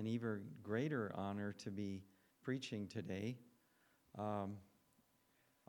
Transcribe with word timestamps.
an 0.00 0.06
even 0.06 0.40
greater 0.62 1.12
honor 1.14 1.52
to 1.58 1.70
be 1.70 2.02
preaching 2.42 2.88
today. 2.88 3.36
Um, 4.18 4.56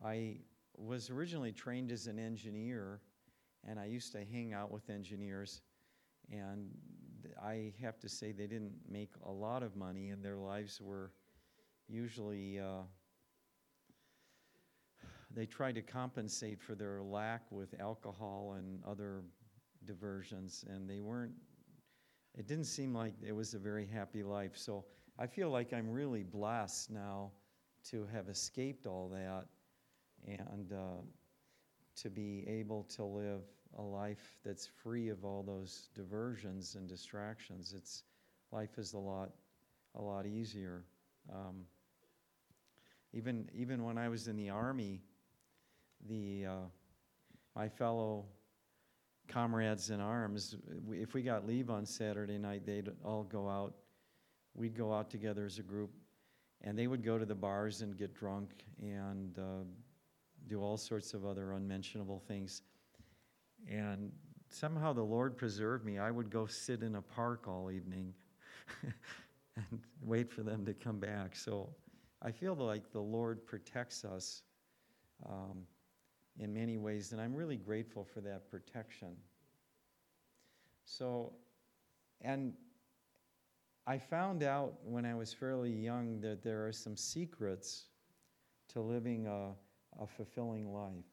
I 0.01 0.37
was 0.77 1.09
originally 1.09 1.51
trained 1.51 1.91
as 1.91 2.07
an 2.07 2.17
engineer, 2.17 3.01
and 3.67 3.77
I 3.77 3.87
used 3.87 4.13
to 4.13 4.23
hang 4.23 4.53
out 4.53 4.71
with 4.71 4.89
engineers. 4.89 5.61
And 6.31 6.69
I 7.43 7.73
have 7.81 7.99
to 7.99 8.07
say, 8.07 8.31
they 8.31 8.47
didn't 8.47 8.71
make 8.89 9.09
a 9.25 9.31
lot 9.31 9.63
of 9.63 9.75
money, 9.75 10.11
and 10.11 10.23
their 10.23 10.37
lives 10.37 10.79
were 10.79 11.11
usually, 11.89 12.57
uh, 12.57 12.83
they 15.29 15.45
tried 15.45 15.75
to 15.75 15.81
compensate 15.81 16.61
for 16.61 16.73
their 16.73 17.01
lack 17.01 17.51
with 17.51 17.75
alcohol 17.81 18.55
and 18.57 18.81
other 18.87 19.23
diversions, 19.83 20.63
and 20.69 20.89
they 20.89 21.01
weren't, 21.01 21.33
it 22.37 22.47
didn't 22.47 22.65
seem 22.65 22.93
like 22.93 23.13
it 23.25 23.35
was 23.35 23.53
a 23.53 23.59
very 23.59 23.85
happy 23.85 24.23
life. 24.23 24.55
So 24.55 24.85
I 25.19 25.27
feel 25.27 25.49
like 25.49 25.73
I'm 25.73 25.89
really 25.89 26.23
blessed 26.23 26.89
now 26.91 27.31
to 27.89 28.07
have 28.13 28.29
escaped 28.29 28.85
all 28.85 29.09
that 29.09 29.45
and 30.25 30.71
uh, 30.71 31.01
to 31.95 32.09
be 32.09 32.45
able 32.47 32.83
to 32.83 33.03
live 33.03 33.41
a 33.77 33.81
life 33.81 34.37
that's 34.43 34.67
free 34.67 35.09
of 35.09 35.23
all 35.23 35.43
those 35.43 35.89
diversions 35.95 36.75
and 36.75 36.87
distractions. 36.87 37.73
It's 37.75 38.03
life 38.51 38.77
is 38.77 38.93
a 38.93 38.97
lot, 38.97 39.31
a 39.95 40.01
lot 40.01 40.25
easier. 40.25 40.83
Um, 41.31 41.65
even 43.13 43.49
even 43.53 43.83
when 43.83 43.97
I 43.97 44.09
was 44.09 44.27
in 44.27 44.35
the 44.35 44.49
army, 44.49 45.01
the 46.09 46.45
uh, 46.47 46.65
my 47.55 47.67
fellow 47.67 48.25
comrades 49.31 49.89
in 49.89 50.01
arms, 50.01 50.55
if 50.91 51.13
we 51.13 51.21
got 51.21 51.47
leave 51.47 51.69
on 51.69 51.85
Saturday 51.85 52.37
night, 52.37 52.65
they'd 52.65 52.89
all 53.03 53.23
go 53.23 53.49
out. 53.49 53.73
We'd 54.53 54.75
go 54.75 54.93
out 54.93 55.09
together 55.09 55.45
as 55.45 55.57
a 55.59 55.63
group, 55.63 55.91
and 56.61 56.77
they 56.77 56.87
would 56.87 57.03
go 57.03 57.17
to 57.17 57.25
the 57.25 57.35
bars 57.35 57.81
and 57.81 57.97
get 57.97 58.13
drunk 58.13 58.49
and 58.81 59.37
uh, 59.39 59.63
do 60.47 60.61
all 60.61 60.77
sorts 60.77 61.13
of 61.13 61.25
other 61.25 61.53
unmentionable 61.53 62.19
things. 62.27 62.61
And 63.69 64.11
somehow 64.49 64.91
the 64.91 65.03
Lord 65.03 65.37
preserved 65.37 65.85
me. 65.85 65.97
I 65.97 66.11
would 66.11 66.29
go 66.29 66.45
sit 66.45 66.83
in 66.83 66.95
a 66.95 67.01
park 67.01 67.47
all 67.47 67.71
evening 67.71 68.13
and 69.55 69.79
wait 70.01 70.29
for 70.29 70.43
them 70.43 70.65
to 70.65 70.73
come 70.73 70.99
back. 70.99 71.35
So 71.35 71.69
I 72.21 72.31
feel 72.31 72.55
like 72.55 72.91
the 72.91 72.99
Lord 72.99 73.45
protects 73.45 74.03
us 74.03 74.43
um, 75.25 75.63
in 76.39 76.53
many 76.53 76.77
ways, 76.77 77.11
and 77.11 77.21
I'm 77.21 77.35
really 77.35 77.57
grateful 77.57 78.03
for 78.03 78.21
that 78.21 78.49
protection. 78.49 79.15
So, 80.85 81.33
and 82.21 82.53
I 83.87 83.97
found 83.97 84.43
out 84.43 84.75
when 84.83 85.05
I 85.05 85.15
was 85.15 85.33
fairly 85.33 85.71
young 85.71 86.21
that 86.21 86.43
there 86.43 86.65
are 86.65 86.71
some 86.71 86.95
secrets 86.95 87.85
to 88.69 88.81
living 88.81 89.27
a, 89.27 89.51
a 90.01 90.07
fulfilling 90.07 90.73
life. 90.73 91.05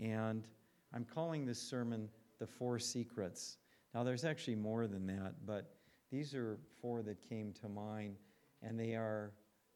And 0.00 0.46
I'm 0.94 1.04
calling 1.04 1.46
this 1.46 1.60
sermon 1.60 2.08
The 2.38 2.46
Four 2.46 2.78
Secrets. 2.78 3.58
Now, 3.94 4.02
there's 4.02 4.24
actually 4.24 4.56
more 4.56 4.86
than 4.86 5.06
that, 5.06 5.34
but 5.46 5.76
these 6.10 6.34
are 6.34 6.58
four 6.80 7.02
that 7.02 7.28
came 7.28 7.52
to 7.60 7.68
mind, 7.68 8.16
and 8.62 8.78
they 8.78 8.94
are 8.94 9.32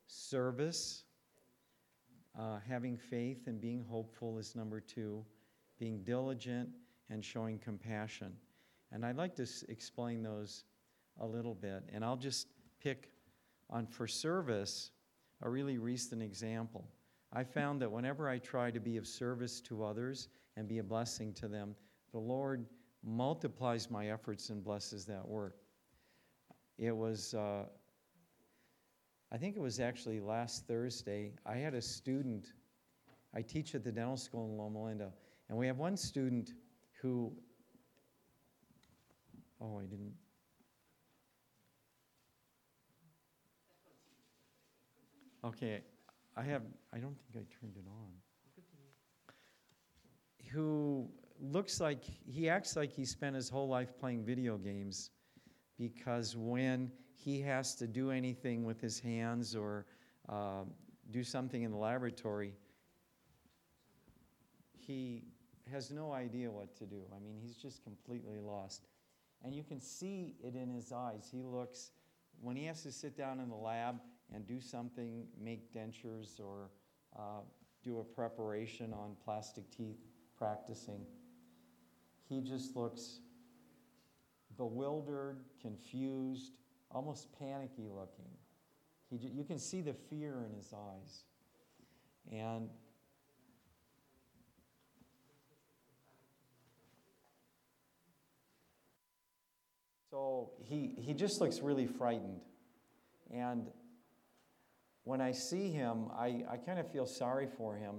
service, 0.06 1.04
uh, 2.38 2.58
having 2.68 2.96
faith 2.96 3.46
and 3.46 3.60
being 3.60 3.84
hopeful 3.88 4.38
is 4.38 4.54
number 4.54 4.80
two, 4.80 5.24
being 5.78 6.02
diligent, 6.02 6.68
and 7.10 7.24
showing 7.24 7.58
compassion. 7.58 8.32
And 8.92 9.04
I'd 9.04 9.16
like 9.16 9.34
to 9.36 9.42
s- 9.42 9.64
explain 9.68 10.22
those 10.22 10.64
a 11.20 11.26
little 11.26 11.54
bit. 11.54 11.84
And 11.92 12.04
I'll 12.04 12.16
just 12.16 12.48
pick 12.80 13.10
on 13.70 13.86
for 13.86 14.06
service 14.06 14.90
a 15.42 15.48
really 15.48 15.78
recent 15.78 16.22
example. 16.22 16.88
I 17.32 17.44
found 17.44 17.80
that 17.82 17.90
whenever 17.90 18.28
I 18.28 18.38
try 18.38 18.70
to 18.70 18.80
be 18.80 18.96
of 18.96 19.06
service 19.06 19.60
to 19.62 19.84
others 19.84 20.28
and 20.56 20.68
be 20.68 20.78
a 20.78 20.82
blessing 20.82 21.32
to 21.34 21.48
them, 21.48 21.74
the 22.12 22.18
Lord 22.18 22.66
multiplies 23.04 23.90
my 23.90 24.10
efforts 24.10 24.50
and 24.50 24.62
blesses 24.62 25.04
that 25.06 25.26
work. 25.26 25.56
It 26.78 26.96
was, 26.96 27.34
uh, 27.34 27.64
I 29.36 29.38
think 29.38 29.54
it 29.54 29.60
was 29.60 29.80
actually 29.80 30.18
last 30.18 30.66
Thursday, 30.66 31.34
I 31.44 31.56
had 31.56 31.74
a 31.74 31.82
student, 31.82 32.54
I 33.34 33.42
teach 33.42 33.74
at 33.74 33.84
the 33.84 33.92
dental 33.92 34.16
school 34.16 34.46
in 34.46 34.56
Loma 34.56 34.82
Linda, 34.82 35.12
and 35.50 35.58
we 35.58 35.66
have 35.66 35.76
one 35.76 35.94
student 35.94 36.54
who, 37.02 37.30
oh, 39.60 39.78
I 39.78 39.82
didn't. 39.82 40.14
Okay, 45.44 45.82
I 46.34 46.42
have, 46.42 46.62
I 46.94 46.96
don't 46.96 47.18
think 47.18 47.34
I 47.34 47.60
turned 47.60 47.76
it 47.76 47.84
on. 47.86 48.12
Who 50.50 51.10
looks 51.38 51.78
like, 51.78 52.04
he 52.24 52.48
acts 52.48 52.74
like 52.74 52.90
he 52.90 53.04
spent 53.04 53.36
his 53.36 53.50
whole 53.50 53.68
life 53.68 53.98
playing 54.00 54.24
video 54.24 54.56
games 54.56 55.10
because 55.76 56.34
when 56.38 56.90
he 57.16 57.40
has 57.40 57.74
to 57.76 57.86
do 57.86 58.10
anything 58.10 58.64
with 58.64 58.80
his 58.80 59.00
hands 59.00 59.56
or 59.56 59.86
uh, 60.28 60.62
do 61.10 61.24
something 61.24 61.62
in 61.62 61.70
the 61.70 61.76
laboratory, 61.76 62.52
he 64.78 65.24
has 65.70 65.90
no 65.90 66.12
idea 66.12 66.50
what 66.50 66.76
to 66.76 66.84
do. 66.84 67.02
I 67.14 67.18
mean, 67.18 67.36
he's 67.40 67.56
just 67.56 67.82
completely 67.82 68.38
lost. 68.38 68.86
And 69.44 69.54
you 69.54 69.64
can 69.64 69.80
see 69.80 70.36
it 70.42 70.54
in 70.54 70.70
his 70.70 70.92
eyes. 70.92 71.28
He 71.30 71.42
looks, 71.42 71.90
when 72.40 72.56
he 72.56 72.64
has 72.66 72.82
to 72.82 72.92
sit 72.92 73.16
down 73.16 73.40
in 73.40 73.48
the 73.48 73.56
lab 73.56 73.96
and 74.32 74.46
do 74.46 74.60
something, 74.60 75.26
make 75.40 75.72
dentures 75.74 76.40
or 76.40 76.70
uh, 77.18 77.40
do 77.82 77.98
a 77.98 78.04
preparation 78.04 78.92
on 78.92 79.16
plastic 79.24 79.68
teeth 79.70 79.98
practicing, 80.36 81.00
he 82.28 82.40
just 82.40 82.76
looks 82.76 83.20
bewildered, 84.56 85.38
confused, 85.60 86.52
almost 86.96 87.28
panicky 87.38 87.88
looking. 87.94 88.30
He, 89.10 89.18
you 89.28 89.44
can 89.44 89.58
see 89.58 89.82
the 89.82 89.92
fear 89.92 90.46
in 90.48 90.56
his 90.56 90.72
eyes. 90.72 91.24
And 92.32 92.70
so 100.10 100.52
he, 100.64 100.94
he 100.96 101.12
just 101.12 101.38
looks 101.38 101.60
really 101.60 101.86
frightened. 101.86 102.40
And 103.30 103.66
when 105.04 105.20
I 105.20 105.32
see 105.32 105.70
him, 105.70 106.06
I, 106.16 106.44
I 106.50 106.56
kind 106.56 106.78
of 106.78 106.90
feel 106.90 107.06
sorry 107.06 107.46
for 107.58 107.76
him. 107.76 107.96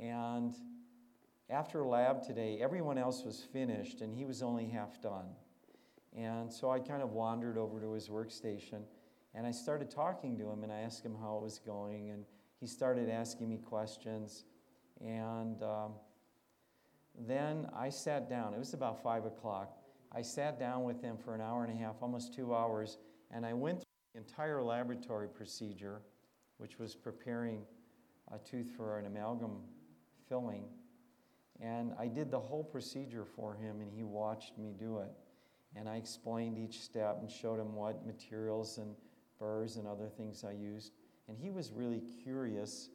And 0.00 0.54
after 1.50 1.84
lab 1.84 2.22
today, 2.22 2.60
everyone 2.62 2.96
else 2.96 3.24
was 3.24 3.42
finished 3.52 4.00
and 4.00 4.14
he 4.14 4.24
was 4.24 4.42
only 4.42 4.68
half 4.68 5.02
done. 5.02 5.26
And 6.16 6.52
so 6.52 6.70
I 6.70 6.78
kind 6.78 7.02
of 7.02 7.12
wandered 7.12 7.56
over 7.56 7.80
to 7.80 7.92
his 7.92 8.08
workstation 8.08 8.82
and 9.34 9.46
I 9.46 9.50
started 9.50 9.90
talking 9.90 10.36
to 10.38 10.50
him 10.50 10.62
and 10.62 10.72
I 10.72 10.80
asked 10.80 11.04
him 11.04 11.16
how 11.18 11.36
it 11.36 11.42
was 11.42 11.58
going. 11.58 12.10
And 12.10 12.24
he 12.60 12.66
started 12.66 13.08
asking 13.08 13.48
me 13.48 13.58
questions. 13.58 14.44
And 15.00 15.62
um, 15.62 15.92
then 17.26 17.66
I 17.74 17.88
sat 17.88 18.28
down. 18.28 18.54
It 18.54 18.58
was 18.58 18.74
about 18.74 19.02
five 19.02 19.24
o'clock. 19.24 19.78
I 20.14 20.22
sat 20.22 20.58
down 20.58 20.84
with 20.84 21.00
him 21.00 21.16
for 21.16 21.34
an 21.34 21.40
hour 21.40 21.64
and 21.64 21.72
a 21.72 21.82
half, 21.82 21.96
almost 22.02 22.34
two 22.34 22.54
hours, 22.54 22.98
and 23.30 23.46
I 23.46 23.54
went 23.54 23.78
through 23.78 23.86
the 24.12 24.20
entire 24.20 24.62
laboratory 24.62 25.26
procedure, 25.26 26.02
which 26.58 26.78
was 26.78 26.94
preparing 26.94 27.62
a 28.30 28.38
tooth 28.38 28.70
for 28.76 28.98
an 28.98 29.06
amalgam 29.06 29.56
filling. 30.28 30.64
And 31.60 31.94
I 31.98 32.08
did 32.08 32.30
the 32.30 32.38
whole 32.38 32.62
procedure 32.62 33.24
for 33.24 33.54
him, 33.54 33.80
and 33.80 33.90
he 33.90 34.02
watched 34.02 34.58
me 34.58 34.74
do 34.78 34.98
it. 34.98 35.10
And 35.76 35.88
I 35.88 35.96
explained 35.96 36.58
each 36.58 36.80
step 36.80 37.18
and 37.20 37.30
showed 37.30 37.58
him 37.58 37.74
what 37.74 38.06
materials 38.06 38.78
and 38.78 38.94
burrs 39.38 39.76
and 39.76 39.86
other 39.86 40.08
things 40.08 40.44
I 40.44 40.52
used. 40.52 40.92
And 41.28 41.36
he 41.38 41.50
was 41.50 41.72
really 41.72 42.02
curious. 42.22 42.90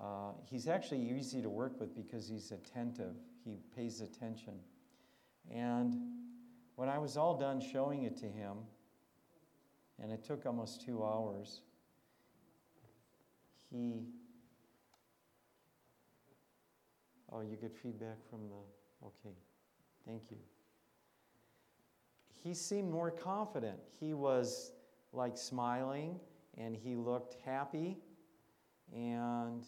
Uh, 0.00 0.32
he's 0.44 0.68
actually 0.68 1.00
easy 1.00 1.40
to 1.40 1.48
work 1.48 1.80
with 1.80 1.94
because 1.94 2.28
he's 2.28 2.52
attentive, 2.52 3.14
he 3.44 3.58
pays 3.74 4.00
attention. 4.00 4.54
And 5.50 5.94
when 6.76 6.88
I 6.88 6.98
was 6.98 7.16
all 7.16 7.38
done 7.38 7.60
showing 7.60 8.02
it 8.02 8.16
to 8.18 8.26
him, 8.26 8.58
and 10.02 10.10
it 10.10 10.24
took 10.24 10.44
almost 10.44 10.84
two 10.84 11.04
hours, 11.04 11.60
he. 13.70 14.02
Oh, 17.32 17.40
you 17.40 17.56
get 17.56 17.74
feedback 17.76 18.18
from 18.28 18.40
the. 18.48 19.06
Okay, 19.06 19.36
thank 20.06 20.22
you. 20.30 20.36
He 22.44 22.52
seemed 22.52 22.90
more 22.90 23.10
confident. 23.10 23.78
He 23.98 24.12
was 24.12 24.72
like 25.14 25.38
smiling 25.38 26.20
and 26.58 26.76
he 26.76 26.94
looked 26.94 27.38
happy 27.42 27.96
and 28.94 29.64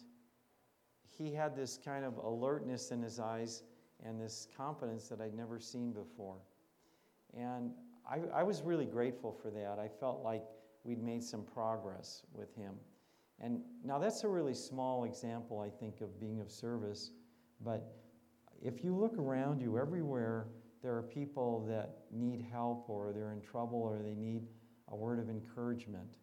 he 1.09 1.33
had 1.33 1.55
this 1.55 1.79
kind 1.83 2.05
of 2.05 2.17
alertness 2.17 2.91
in 2.91 3.01
his 3.01 3.19
eyes 3.19 3.63
and 4.05 4.21
this 4.21 4.47
confidence 4.55 5.07
that 5.07 5.19
I'd 5.19 5.33
never 5.33 5.59
seen 5.59 5.91
before. 5.91 6.37
And 7.35 7.71
I, 8.07 8.19
I 8.31 8.43
was 8.43 8.61
really 8.61 8.85
grateful 8.85 9.31
for 9.31 9.49
that. 9.49 9.79
I 9.79 9.87
felt 9.87 10.21
like 10.23 10.43
we'd 10.83 11.01
made 11.01 11.23
some 11.23 11.41
progress 11.41 12.21
with 12.31 12.55
him. 12.55 12.75
And 13.39 13.61
now 13.83 13.97
that's 13.97 14.23
a 14.23 14.27
really 14.27 14.53
small 14.53 15.05
example, 15.05 15.59
I 15.59 15.69
think, 15.69 16.01
of 16.01 16.19
being 16.19 16.41
of 16.41 16.51
service. 16.51 17.09
But 17.59 17.91
if 18.61 18.83
you 18.83 18.95
look 18.95 19.17
around 19.17 19.61
you, 19.61 19.79
everywhere 19.79 20.45
there 20.81 20.95
are 20.95 21.03
people 21.03 21.65
that 21.67 21.99
need 22.11 22.45
help 22.51 22.89
or 22.89 23.11
they're 23.13 23.31
in 23.31 23.41
trouble 23.41 23.79
or 23.79 23.99
they 24.01 24.13
need 24.13 24.47
a 24.89 24.95
word 24.95 25.19
of 25.19 25.29
encouragement. 25.29 26.17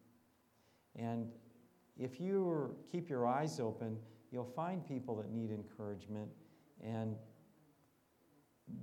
And 0.96 1.26
if 1.98 2.20
you 2.20 2.76
keep 2.90 3.08
your 3.08 3.26
eyes 3.26 3.60
open, 3.60 3.96
you'll 4.30 4.44
find 4.44 4.86
people 4.86 5.16
that 5.16 5.30
need 5.30 5.50
encouragement. 5.50 6.28
And 6.82 7.16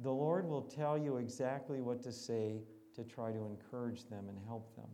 the 0.02 0.12
Lord 0.12 0.48
will 0.48 0.62
tell 0.62 0.98
you 0.98 1.18
exactly 1.18 1.82
what 1.82 2.02
to 2.04 2.12
say 2.12 2.62
to 2.96 3.04
try 3.04 3.32
to 3.32 3.46
encourage 3.46 4.06
them 4.06 4.26
and 4.30 4.38
help 4.46 4.76
them. 4.76 4.90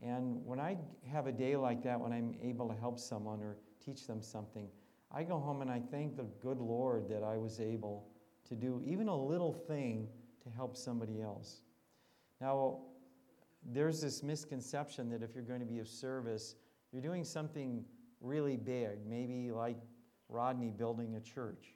And 0.00 0.44
when 0.44 0.60
I 0.60 0.76
have 1.10 1.26
a 1.26 1.32
day 1.32 1.56
like 1.56 1.82
that, 1.82 1.98
when 1.98 2.12
I'm 2.12 2.34
able 2.40 2.68
to 2.68 2.74
help 2.74 2.98
someone 2.98 3.42
or 3.42 3.56
teach 3.84 4.06
them 4.06 4.22
something, 4.22 4.68
I 5.10 5.24
go 5.24 5.38
home 5.38 5.62
and 5.62 5.70
I 5.70 5.80
thank 5.90 6.16
the 6.16 6.26
good 6.40 6.58
Lord 6.58 7.08
that 7.08 7.22
I 7.24 7.36
was 7.36 7.60
able 7.60 8.06
to 8.48 8.54
do 8.54 8.82
even 8.84 9.08
a 9.08 9.16
little 9.16 9.52
thing 9.52 10.08
to 10.42 10.50
help 10.50 10.76
somebody 10.76 11.20
else. 11.20 11.60
Now, 12.40 12.80
there's 13.64 14.00
this 14.00 14.22
misconception 14.22 15.10
that 15.10 15.22
if 15.22 15.34
you're 15.34 15.44
going 15.44 15.60
to 15.60 15.66
be 15.66 15.78
of 15.78 15.88
service, 15.88 16.54
you're 16.92 17.02
doing 17.02 17.24
something 17.24 17.84
really 18.20 18.56
big, 18.56 19.06
maybe 19.06 19.50
like 19.50 19.76
Rodney 20.28 20.70
building 20.70 21.16
a 21.16 21.20
church 21.20 21.74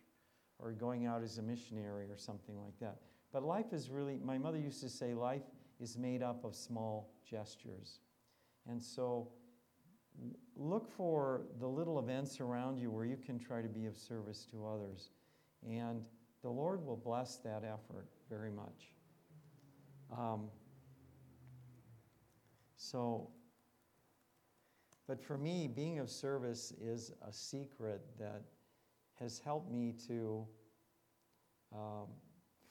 or 0.58 0.72
going 0.72 1.06
out 1.06 1.22
as 1.22 1.38
a 1.38 1.42
missionary 1.42 2.06
or 2.06 2.16
something 2.16 2.56
like 2.58 2.78
that. 2.80 2.98
But 3.32 3.42
life 3.42 3.72
is 3.72 3.90
really, 3.90 4.18
my 4.22 4.38
mother 4.38 4.58
used 4.58 4.80
to 4.82 4.88
say, 4.88 5.14
life 5.14 5.42
is 5.80 5.98
made 5.98 6.22
up 6.22 6.44
of 6.44 6.54
small 6.54 7.10
gestures. 7.28 8.00
And 8.68 8.82
so 8.82 9.28
look 10.56 10.88
for 10.88 11.42
the 11.58 11.66
little 11.66 11.98
events 11.98 12.40
around 12.40 12.78
you 12.78 12.90
where 12.90 13.04
you 13.04 13.16
can 13.16 13.38
try 13.38 13.62
to 13.62 13.68
be 13.68 13.86
of 13.86 13.96
service 13.96 14.46
to 14.52 14.66
others. 14.66 15.10
And 15.68 16.02
the 16.42 16.50
Lord 16.50 16.84
will 16.84 16.96
bless 16.96 17.36
that 17.38 17.62
effort 17.64 18.08
very 18.28 18.50
much. 18.50 18.92
Um, 20.16 20.48
so, 22.76 23.30
but 25.06 25.22
for 25.22 25.38
me, 25.38 25.68
being 25.68 25.98
of 26.00 26.10
service 26.10 26.72
is 26.80 27.12
a 27.26 27.32
secret 27.32 28.02
that 28.18 28.42
has 29.20 29.38
helped 29.38 29.70
me 29.70 29.94
to, 30.08 30.44
um, 31.72 32.08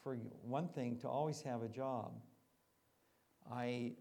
for 0.03 0.15
one 0.44 0.67
thing, 0.67 0.97
to 0.97 1.07
always 1.07 1.41
have 1.41 1.63
a 1.63 1.69
job. 1.69 2.12
I, 3.50 3.94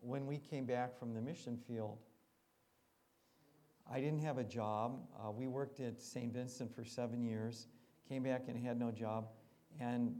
when 0.00 0.26
we 0.26 0.38
came 0.38 0.66
back 0.66 0.98
from 0.98 1.14
the 1.14 1.20
mission 1.20 1.56
field, 1.56 1.98
I 3.90 4.00
didn't 4.00 4.20
have 4.20 4.38
a 4.38 4.44
job. 4.44 5.00
Uh, 5.16 5.30
we 5.30 5.46
worked 5.46 5.80
at 5.80 6.00
St. 6.00 6.32
Vincent 6.32 6.74
for 6.74 6.84
seven 6.84 7.22
years, 7.22 7.68
came 8.12 8.24
back 8.24 8.42
and 8.48 8.62
had 8.62 8.78
no 8.78 8.90
job. 8.90 9.28
And 9.80 10.14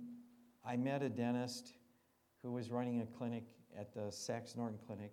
I 0.65 0.77
met 0.77 1.03
a 1.03 1.11
dentist 1.11 1.75
who 2.43 2.51
was 2.51 2.71
running 2.71 3.03
a 3.03 3.07
clinic 3.07 3.45
at 3.79 3.93
the 3.93 4.11
SACHS 4.11 4.57
Norton 4.57 4.79
Clinic 4.87 5.13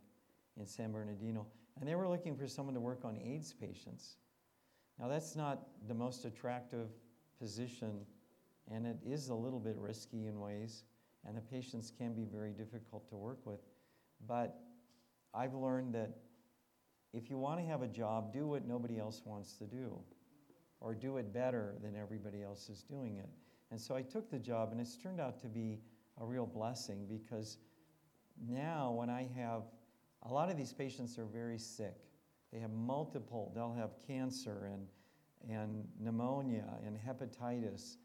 in 0.58 0.66
San 0.66 0.94
Bernardino, 0.94 1.46
and 1.78 1.90
they 1.90 1.96
were 1.96 2.08
looking 2.08 2.38
for 2.38 2.48
someone 2.48 2.74
to 2.76 2.80
work 2.80 3.04
on 3.04 3.18
AIDS 3.18 3.54
patients. 3.54 4.16
Now, 4.98 5.10
that's 5.10 5.36
not 5.36 5.68
the 5.90 5.94
most 5.94 6.24
attractive 6.24 6.88
position, 7.38 8.06
and 8.72 8.86
it 8.86 8.98
is 9.06 9.28
a 9.28 9.36
little 9.36 9.60
bit 9.60 9.76
risky 9.78 10.28
in 10.28 10.40
ways, 10.40 10.84
and 11.28 11.36
the 11.36 11.42
patients 11.42 11.92
can 11.98 12.14
be 12.14 12.24
very 12.24 12.54
difficult 12.54 13.10
to 13.10 13.18
work 13.18 13.40
with. 13.46 13.60
But 14.26 14.58
I've 15.34 15.54
learned 15.54 15.96
that 15.96 16.12
if 17.14 17.30
you 17.30 17.38
want 17.38 17.60
to 17.60 17.66
have 17.66 17.82
a 17.82 17.88
job, 17.88 18.32
do 18.32 18.48
what 18.48 18.66
nobody 18.66 19.00
else 19.00 19.22
wants 19.26 19.54
to 19.58 19.66
do, 19.66 20.00
or 20.82 20.94
do 20.94 21.18
it 21.18 21.34
better 21.34 21.76
than 21.82 21.96
everybody 21.96 22.42
else 22.42 22.70
is 22.70 22.84
doing 22.84 23.18
it. 23.18 23.30
And 23.72 23.80
so 23.80 23.96
I 23.96 24.02
took 24.02 24.30
the 24.30 24.40
job, 24.40 24.72
and 24.72 24.80
it's 24.80 24.96
turned 24.96 25.20
out 25.20 25.40
to 25.42 25.48
be 25.48 25.80
a 26.20 26.26
real 26.26 26.46
blessing 26.46 27.06
because 27.08 27.58
now 28.48 28.92
when 28.92 29.10
I 29.10 29.28
have 29.36 29.64
a 30.24 30.34
lot 30.34 30.50
of 30.50 30.58
these 30.58 30.74
patients 30.74 31.18
are 31.18 31.26
very 31.26 31.58
sick. 31.58 31.96
They 32.52 32.60
have 32.60 32.72
multiple, 32.72 33.52
they'll 33.56 33.74
have 33.74 33.92
cancer 34.06 34.70
and, 34.74 34.88
and 35.50 35.88
pneumonia 36.00 36.66
and 36.86 36.98
hepatitis 36.98 37.98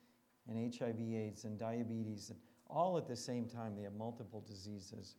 and 0.48 0.74
HIV 0.74 1.00
AIDS 1.00 1.44
and 1.44 1.58
diabetes, 1.58 2.30
and 2.30 2.38
all 2.68 2.98
at 2.98 3.08
the 3.08 3.16
same 3.16 3.46
time. 3.46 3.74
They 3.74 3.82
have 3.82 3.94
multiple 3.94 4.44
diseases 4.46 5.16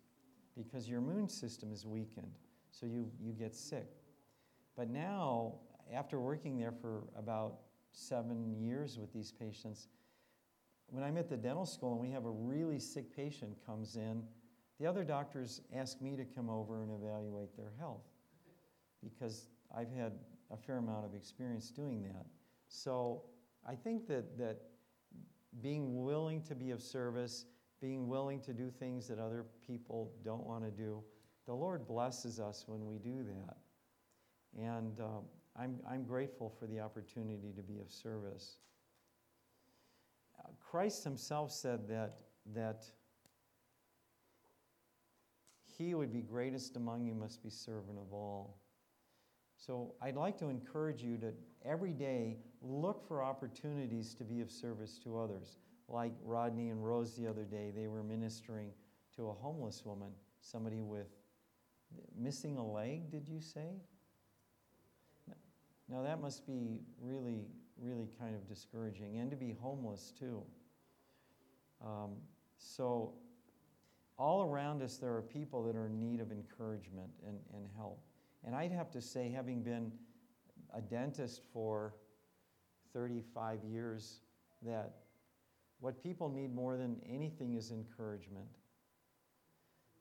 because 0.56 0.88
your 0.88 1.00
immune 1.00 1.28
system 1.28 1.74
is 1.74 1.86
weakened, 1.86 2.38
so 2.72 2.86
you, 2.86 3.10
you 3.20 3.34
get 3.34 3.56
sick. 3.56 3.88
But 4.78 4.90
now, 4.90 5.56
after 5.94 6.20
working 6.20 6.58
there 6.58 6.72
for 6.72 7.04
about 7.18 7.60
seven 7.92 8.54
years 8.60 8.98
with 9.00 9.14
these 9.14 9.32
patients, 9.32 9.88
when 10.88 11.04
I'm 11.04 11.18
at 11.18 11.30
the 11.30 11.38
dental 11.38 11.66
school 11.66 11.94
and 11.94 12.02
we 12.02 12.12
have 12.12 12.26
a 12.26 12.30
really 12.30 12.80
sick 12.80 13.16
patient 13.16 13.58
comes 13.66 13.96
in, 13.96 14.24
the 14.80 14.86
other 14.86 15.04
doctors 15.04 15.62
ask 15.74 16.02
me 16.02 16.16
to 16.16 16.26
come 16.26 16.50
over 16.50 16.84
and 16.84 16.92
evaluate 16.92 17.56
their 17.56 17.72
health 17.80 18.04
because 19.04 19.48
I've 19.76 19.92
had 19.92 20.14
a 20.52 20.58
fair 20.58 20.78
amount 20.78 21.06
of 21.06 21.16
experience 21.16 21.72
doing 21.72 22.04
that. 22.04 22.26
So 22.68 23.24
I 23.68 23.76
think 23.76 24.08
that, 24.08 24.38
that 24.38 24.62
being 25.62 26.04
willing 26.04 26.42
to 26.44 26.56
be 26.56 26.72
of 26.72 26.82
service, 26.82 27.46
being 27.82 28.08
willing 28.08 28.42
to 28.42 28.54
do 28.54 28.70
things 28.70 29.08
that 29.08 29.20
other 29.20 29.46
people 29.66 30.12
don't 30.24 30.46
want 30.46 30.64
to 30.64 30.72
do, 30.72 31.02
the 31.46 31.54
Lord 31.54 31.88
blesses 31.88 32.40
us 32.40 32.66
when 32.68 32.86
we 32.86 32.98
do 32.98 33.24
that. 33.24 33.58
And 34.62 35.00
um, 35.00 35.24
I'm, 35.58 35.78
I'm 35.90 36.04
grateful 36.04 36.50
for 36.60 36.68
the 36.68 36.80
opportunity 36.80 37.54
to 37.56 37.62
be 37.62 37.80
of 37.80 37.90
service. 37.90 38.58
Uh, 40.40 40.50
Christ 40.60 41.04
himself 41.04 41.52
said 41.52 41.88
that, 41.88 42.18
that 42.54 42.86
he 45.78 45.94
would 45.94 46.12
be 46.12 46.22
greatest 46.22 46.76
among 46.76 47.06
you 47.06 47.14
must 47.14 47.42
be 47.42 47.50
servant 47.50 47.98
of 47.98 48.14
all. 48.14 48.58
So 49.58 49.94
I'd 50.02 50.16
like 50.16 50.38
to 50.40 50.50
encourage 50.50 51.02
you 51.02 51.18
to 51.18 51.34
every 51.64 51.94
day 51.94 52.38
look 52.62 53.08
for 53.08 53.24
opportunities 53.24 54.14
to 54.16 54.24
be 54.24 54.42
of 54.42 54.52
service 54.52 55.00
to 55.04 55.18
others. 55.18 55.58
Like 55.88 56.14
Rodney 56.24 56.70
and 56.70 56.86
Rose 56.86 57.16
the 57.16 57.28
other 57.28 57.46
day, 57.46 57.72
they 57.76 57.88
were 57.88 58.04
ministering 58.04 58.72
to 59.16 59.30
a 59.30 59.34
homeless 59.34 59.84
woman, 59.86 60.10
somebody 60.42 60.82
with 60.82 61.08
missing 62.18 62.58
a 62.58 62.66
leg, 62.66 63.10
did 63.10 63.28
you 63.28 63.40
say? 63.40 63.78
Now 65.90 66.02
that 66.04 66.22
must 66.22 66.46
be 66.48 66.82
really, 67.00 67.46
really 67.78 68.10
kind 68.20 68.36
of 68.36 68.48
discouraging, 68.48 69.18
and 69.18 69.30
to 69.32 69.38
be 69.38 69.56
homeless 69.62 70.12
too. 70.18 70.42
Um, 71.84 72.14
so 72.58 73.14
all 74.18 74.44
around 74.44 74.82
us, 74.82 74.98
there 74.98 75.14
are 75.16 75.22
people 75.22 75.64
that 75.64 75.76
are 75.76 75.88
in 75.88 76.00
need 76.00 76.22
of 76.22 76.32
encouragement 76.32 77.10
and, 77.28 77.38
and 77.54 77.68
help. 77.76 78.00
And 78.44 78.56
I'd 78.56 78.72
have 78.72 78.92
to 78.92 79.02
say, 79.02 79.30
having 79.30 79.62
been 79.62 79.92
a 80.74 80.82
dentist 80.82 81.42
for 81.52 81.94
35 82.94 83.64
years, 83.64 84.22
that 84.62 84.94
what 85.80 86.02
people 86.02 86.30
need 86.30 86.54
more 86.54 86.78
than 86.78 86.98
anything 87.10 87.56
is 87.56 87.72
encouragement. 87.72 88.48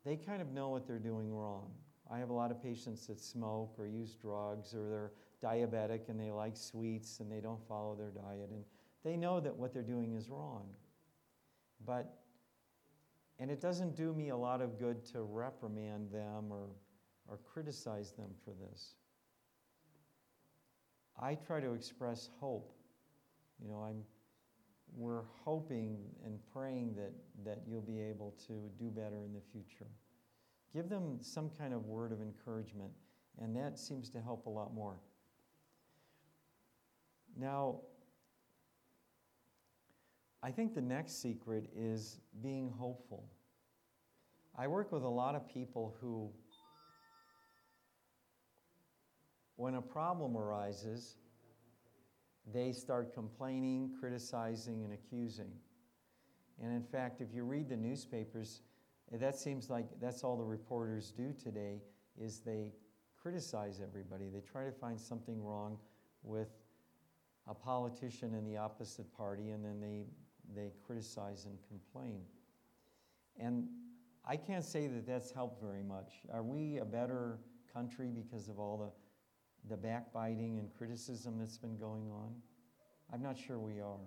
They 0.04 0.16
kind 0.16 0.40
of 0.40 0.52
know 0.52 0.68
what 0.68 0.86
they're 0.86 0.98
doing 0.98 1.32
wrong. 1.32 1.70
I 2.10 2.18
have 2.18 2.30
a 2.30 2.34
lot 2.34 2.50
of 2.50 2.62
patients 2.62 3.06
that 3.06 3.18
smoke 3.18 3.74
or 3.78 3.86
use 3.86 4.14
drugs 4.14 4.74
or 4.74 4.88
they're 4.88 5.12
diabetic 5.44 6.08
and 6.08 6.18
they 6.18 6.30
like 6.30 6.56
sweets 6.56 7.20
and 7.20 7.30
they 7.30 7.40
don't 7.40 7.60
follow 7.68 7.94
their 7.94 8.10
diet. 8.10 8.50
And 8.50 8.64
they 9.04 9.16
know 9.16 9.40
that 9.40 9.54
what 9.54 9.72
they're 9.72 9.82
doing 9.82 10.14
is 10.14 10.28
wrong. 10.30 10.66
But 11.84 12.14
and 13.38 13.50
it 13.50 13.60
doesn't 13.60 13.96
do 13.96 14.14
me 14.14 14.28
a 14.28 14.36
lot 14.36 14.60
of 14.60 14.78
good 14.78 15.04
to 15.06 15.22
reprimand 15.22 16.10
them 16.12 16.52
or, 16.52 16.68
or 17.28 17.38
criticize 17.38 18.12
them 18.12 18.30
for 18.44 18.52
this. 18.52 18.94
I 21.20 21.34
try 21.34 21.60
to 21.60 21.74
express 21.74 22.30
hope. 22.40 22.72
You 23.60 23.68
know, 23.68 23.82
I'm, 23.82 24.02
we're 24.96 25.24
hoping 25.44 25.98
and 26.24 26.38
praying 26.52 26.94
that, 26.94 27.12
that 27.44 27.62
you'll 27.66 27.82
be 27.82 28.00
able 28.00 28.34
to 28.46 28.70
do 28.78 28.90
better 28.90 29.24
in 29.24 29.32
the 29.32 29.40
future. 29.52 29.90
Give 30.72 30.88
them 30.88 31.18
some 31.20 31.50
kind 31.50 31.72
of 31.72 31.86
word 31.86 32.12
of 32.12 32.20
encouragement, 32.20 32.90
and 33.40 33.54
that 33.56 33.78
seems 33.78 34.10
to 34.10 34.20
help 34.20 34.46
a 34.46 34.50
lot 34.50 34.74
more. 34.74 34.96
Now, 37.36 37.80
I 40.42 40.50
think 40.50 40.74
the 40.74 40.82
next 40.82 41.20
secret 41.22 41.70
is 41.74 42.18
being 42.42 42.70
hopeful. 42.70 43.24
I 44.56 44.68
work 44.68 44.92
with 44.92 45.02
a 45.02 45.08
lot 45.08 45.34
of 45.34 45.48
people 45.48 45.96
who, 46.00 46.30
when 49.56 49.74
a 49.74 49.82
problem 49.82 50.36
arises, 50.36 51.16
they 52.52 52.72
start 52.72 53.14
complaining, 53.14 53.90
criticizing, 53.98 54.84
and 54.84 54.92
accusing. 54.92 55.50
And 56.62 56.72
in 56.72 56.82
fact, 56.82 57.20
if 57.20 57.34
you 57.34 57.42
read 57.44 57.68
the 57.68 57.76
newspapers, 57.76 58.60
that 59.10 59.36
seems 59.36 59.70
like 59.70 59.86
that's 60.00 60.22
all 60.22 60.36
the 60.36 60.44
reporters 60.44 61.10
do 61.10 61.32
today 61.32 61.80
is 62.20 62.40
they 62.40 62.72
criticize 63.20 63.80
everybody. 63.82 64.28
They 64.28 64.40
try 64.40 64.64
to 64.64 64.72
find 64.72 65.00
something 65.00 65.42
wrong 65.42 65.78
with 66.22 66.48
a 67.46 67.54
politician 67.54 68.34
in 68.34 68.44
the 68.44 68.56
opposite 68.56 69.12
party 69.16 69.50
and 69.50 69.64
then 69.64 69.80
they, 69.80 70.04
they 70.54 70.72
criticize 70.86 71.44
and 71.44 71.58
complain. 71.68 72.22
And 73.38 73.68
I 74.24 74.36
can't 74.36 74.64
say 74.64 74.86
that 74.86 75.06
that's 75.06 75.30
helped 75.30 75.60
very 75.60 75.82
much. 75.82 76.12
Are 76.32 76.42
we 76.42 76.78
a 76.78 76.84
better 76.84 77.38
country 77.72 78.08
because 78.08 78.48
of 78.48 78.58
all 78.58 78.78
the, 78.78 79.74
the 79.74 79.76
backbiting 79.76 80.58
and 80.58 80.72
criticism 80.76 81.38
that's 81.38 81.58
been 81.58 81.76
going 81.76 82.10
on? 82.10 82.34
I'm 83.12 83.22
not 83.22 83.36
sure 83.36 83.58
we 83.58 83.80
are. 83.80 83.98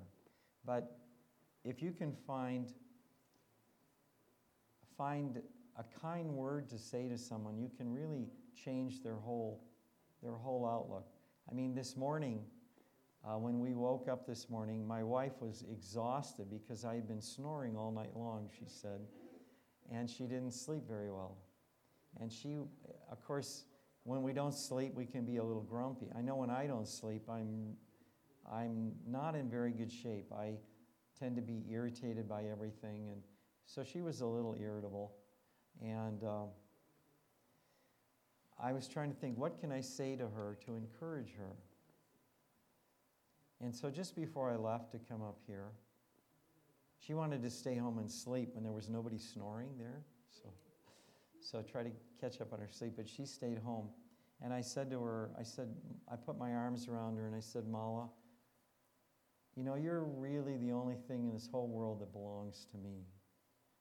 But 0.66 0.98
if 1.64 1.82
you 1.82 1.92
can 1.92 2.14
find, 2.26 2.74
find 4.98 5.42
a 5.78 5.84
kind 6.02 6.34
word 6.34 6.70
to 6.70 6.80
say 6.80 7.08
to 7.08 7.18
someone, 7.18 7.60
you 7.60 7.70
can 7.78 7.94
really 7.94 8.28
change 8.56 9.04
their 9.04 9.16
whole, 9.16 9.64
their 10.24 10.34
whole 10.34 10.66
outlook. 10.66 11.08
I 11.50 11.54
mean, 11.54 11.76
this 11.76 11.96
morning, 11.96 12.42
uh, 13.28 13.38
when 13.38 13.60
we 13.60 13.74
woke 13.74 14.08
up 14.08 14.26
this 14.26 14.50
morning, 14.50 14.88
my 14.88 15.04
wife 15.04 15.34
was 15.42 15.66
exhausted 15.70 16.50
because 16.50 16.86
I 16.86 16.96
had 16.96 17.08
been 17.08 17.22
snoring 17.22 17.76
all 17.76 17.92
night 17.92 18.16
long, 18.16 18.50
she 18.58 18.66
said, 18.68 19.02
and 19.92 20.10
she 20.10 20.24
didn't 20.24 20.52
sleep 20.52 20.88
very 20.88 21.12
well. 21.12 21.38
And 22.22 22.32
she, 22.32 22.56
of 23.12 23.24
course, 23.26 23.66
when 24.04 24.24
we 24.24 24.32
don't 24.32 24.54
sleep, 24.54 24.94
we 24.96 25.06
can 25.06 25.26
be 25.26 25.38
a 25.38 25.44
little 25.44 25.62
grumpy. 25.62 26.08
I 26.18 26.22
know 26.22 26.36
when 26.38 26.50
I 26.50 26.68
don't 26.68 26.88
sleep, 26.88 27.24
I'm, 27.30 27.76
I'm 28.50 28.94
not 29.06 29.36
in 29.36 29.50
very 29.50 29.72
good 29.72 29.92
shape. 29.92 30.32
I 30.32 30.54
tend 31.20 31.36
to 31.36 31.42
be 31.42 31.66
irritated 31.70 32.30
by 32.30 32.44
everything, 32.46 33.10
and 33.10 33.22
so 33.66 33.84
she 33.84 34.02
was 34.02 34.22
a 34.22 34.26
little 34.26 34.56
irritable. 34.58 35.14
And 35.82 36.24
um, 36.24 36.48
I 38.58 38.72
was 38.72 38.88
trying 38.88 39.12
to 39.14 39.20
think, 39.20 39.38
what 39.38 39.60
can 39.60 39.72
I 39.74 39.82
say 39.82 40.16
to 40.16 40.28
her 40.30 40.58
to 40.66 40.76
encourage 40.76 41.34
her? 41.38 41.58
And 43.62 43.74
so 43.74 43.90
just 43.90 44.16
before 44.16 44.52
I 44.52 44.56
left 44.56 44.92
to 44.92 45.00
come 45.00 45.22
up 45.22 45.40
here, 45.48 45.72
she 47.00 47.14
wanted 47.14 47.42
to 47.44 47.50
stay 47.50 47.76
home 47.76 47.98
and 47.98 48.10
sleep 48.10 48.50
when 48.54 48.64
there 48.64 48.74
was 48.74 48.90
nobody 48.90 49.18
snoring 49.18 49.70
there. 49.78 50.04
So, 50.32 50.50
so 51.42 51.62
try 51.62 51.84
to 51.84 51.92
catch 52.20 52.42
up 52.42 52.54
on 52.54 52.60
her 52.60 52.68
sleep. 52.70 52.94
But 52.96 53.08
she 53.08 53.26
stayed 53.26 53.60
home. 53.60 53.90
And 54.44 54.54
I 54.54 54.62
said 54.62 54.92
to 54.92 55.02
her, 55.02 55.32
I 55.40 55.44
said, 55.44 55.70
I 56.12 56.16
put 56.16 56.38
my 56.38 56.54
arms 56.54 56.88
around 56.88 57.18
her 57.18 57.26
and 57.26 57.36
I 57.36 57.40
said, 57.40 57.68
Mala, 57.68 58.10
you 59.56 59.64
know, 59.64 59.76
you're 59.76 60.04
really 60.04 60.58
the 60.58 60.72
only 60.72 60.96
thing 61.08 61.24
in 61.24 61.34
this 61.34 61.50
whole 61.52 61.68
world 61.68 62.02
that 62.02 62.14
belongs 62.14 62.68
to 62.72 62.78
me. 62.78 63.08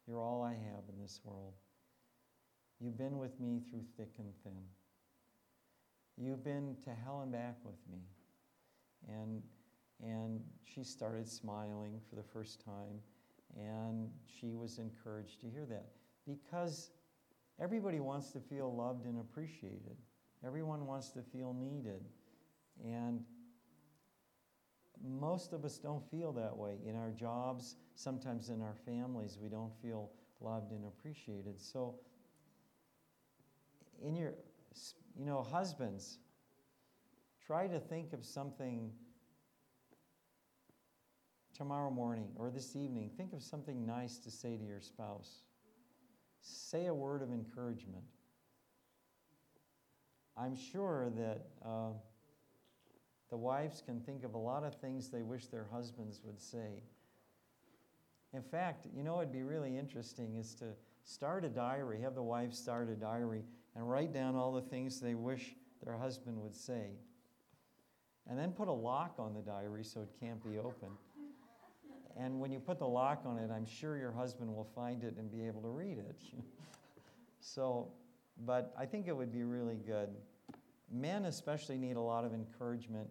You're 0.06 0.22
all 0.22 0.42
I 0.42 0.52
have 0.52 0.84
in 0.88 1.02
this 1.02 1.20
world. 1.24 1.52
You've 2.80 2.96
been 2.96 3.18
with 3.18 3.38
me 3.40 3.60
through 3.68 3.82
thick 3.98 4.14
and 4.18 4.32
thin. 4.42 4.62
You've 6.16 6.42
been 6.42 6.76
to 6.84 6.90
hell 6.90 7.20
and 7.22 7.32
back 7.32 7.56
with 7.64 7.76
me. 7.90 7.98
And, 9.08 9.42
and 10.02 10.40
she 10.64 10.82
started 10.82 11.28
smiling 11.28 12.00
for 12.08 12.16
the 12.16 12.22
first 12.22 12.64
time, 12.64 13.00
and 13.56 14.10
she 14.26 14.54
was 14.54 14.78
encouraged 14.78 15.40
to 15.40 15.46
hear 15.48 15.64
that. 15.66 15.86
Because 16.26 16.90
everybody 17.60 18.00
wants 18.00 18.30
to 18.32 18.40
feel 18.40 18.74
loved 18.74 19.06
and 19.06 19.20
appreciated, 19.20 19.96
everyone 20.44 20.86
wants 20.86 21.10
to 21.10 21.22
feel 21.22 21.54
needed. 21.54 22.04
And 22.84 23.24
most 25.02 25.52
of 25.52 25.64
us 25.64 25.78
don't 25.78 26.02
feel 26.10 26.32
that 26.32 26.56
way. 26.56 26.78
In 26.86 26.96
our 26.96 27.10
jobs, 27.10 27.76
sometimes 27.94 28.48
in 28.48 28.60
our 28.62 28.74
families, 28.74 29.38
we 29.40 29.48
don't 29.48 29.72
feel 29.80 30.10
loved 30.40 30.72
and 30.72 30.84
appreciated. 30.86 31.60
So, 31.60 31.94
in 34.02 34.14
your, 34.14 34.34
you 35.18 35.24
know, 35.24 35.42
husbands, 35.42 36.18
try 37.46 37.66
to 37.66 37.78
think 37.78 38.12
of 38.12 38.24
something 38.24 38.90
tomorrow 41.56 41.90
morning 41.90 42.28
or 42.36 42.50
this 42.50 42.76
evening. 42.76 43.10
Think 43.16 43.32
of 43.32 43.42
something 43.42 43.86
nice 43.86 44.18
to 44.18 44.30
say 44.30 44.56
to 44.56 44.64
your 44.64 44.80
spouse. 44.80 45.42
Say 46.42 46.86
a 46.86 46.94
word 46.94 47.22
of 47.22 47.32
encouragement. 47.32 48.04
I'm 50.36 50.54
sure 50.54 51.10
that 51.16 51.46
uh, 51.64 51.92
the 53.30 53.36
wives 53.36 53.82
can 53.84 54.00
think 54.00 54.22
of 54.22 54.34
a 54.34 54.38
lot 54.38 54.64
of 54.64 54.74
things 54.74 55.08
they 55.08 55.22
wish 55.22 55.46
their 55.46 55.66
husbands 55.72 56.20
would 56.24 56.40
say. 56.40 56.82
In 58.34 58.42
fact, 58.42 58.86
you 58.94 59.02
know, 59.02 59.18
it'd 59.20 59.32
be 59.32 59.42
really 59.42 59.78
interesting 59.78 60.36
is 60.36 60.54
to 60.56 60.66
start 61.04 61.44
a 61.44 61.48
diary, 61.48 62.02
have 62.02 62.14
the 62.14 62.22
wives 62.22 62.58
start 62.58 62.90
a 62.90 62.94
diary, 62.94 63.44
and 63.74 63.88
write 63.88 64.12
down 64.12 64.36
all 64.36 64.52
the 64.52 64.60
things 64.60 65.00
they 65.00 65.14
wish 65.14 65.54
their 65.82 65.96
husband 65.96 66.40
would 66.42 66.54
say. 66.54 66.90
And 68.28 68.38
then 68.38 68.52
put 68.52 68.68
a 68.68 68.72
lock 68.72 69.14
on 69.18 69.32
the 69.32 69.40
diary 69.40 69.84
so 69.84 70.02
it 70.02 70.10
can't 70.20 70.42
be 70.44 70.58
opened. 70.58 70.96
And 72.18 72.40
when 72.40 72.50
you 72.50 72.58
put 72.58 72.78
the 72.78 72.86
lock 72.86 73.22
on 73.26 73.38
it, 73.38 73.50
I'm 73.50 73.66
sure 73.66 73.98
your 73.98 74.12
husband 74.12 74.54
will 74.54 74.68
find 74.74 75.04
it 75.04 75.16
and 75.18 75.30
be 75.30 75.46
able 75.46 75.60
to 75.62 75.68
read 75.68 75.98
it. 75.98 76.16
so, 77.40 77.88
but 78.46 78.74
I 78.78 78.86
think 78.86 79.06
it 79.06 79.16
would 79.16 79.32
be 79.32 79.44
really 79.44 79.76
good. 79.76 80.08
Men, 80.90 81.26
especially, 81.26 81.76
need 81.76 81.96
a 81.96 82.00
lot 82.00 82.24
of 82.24 82.32
encouragement 82.32 83.08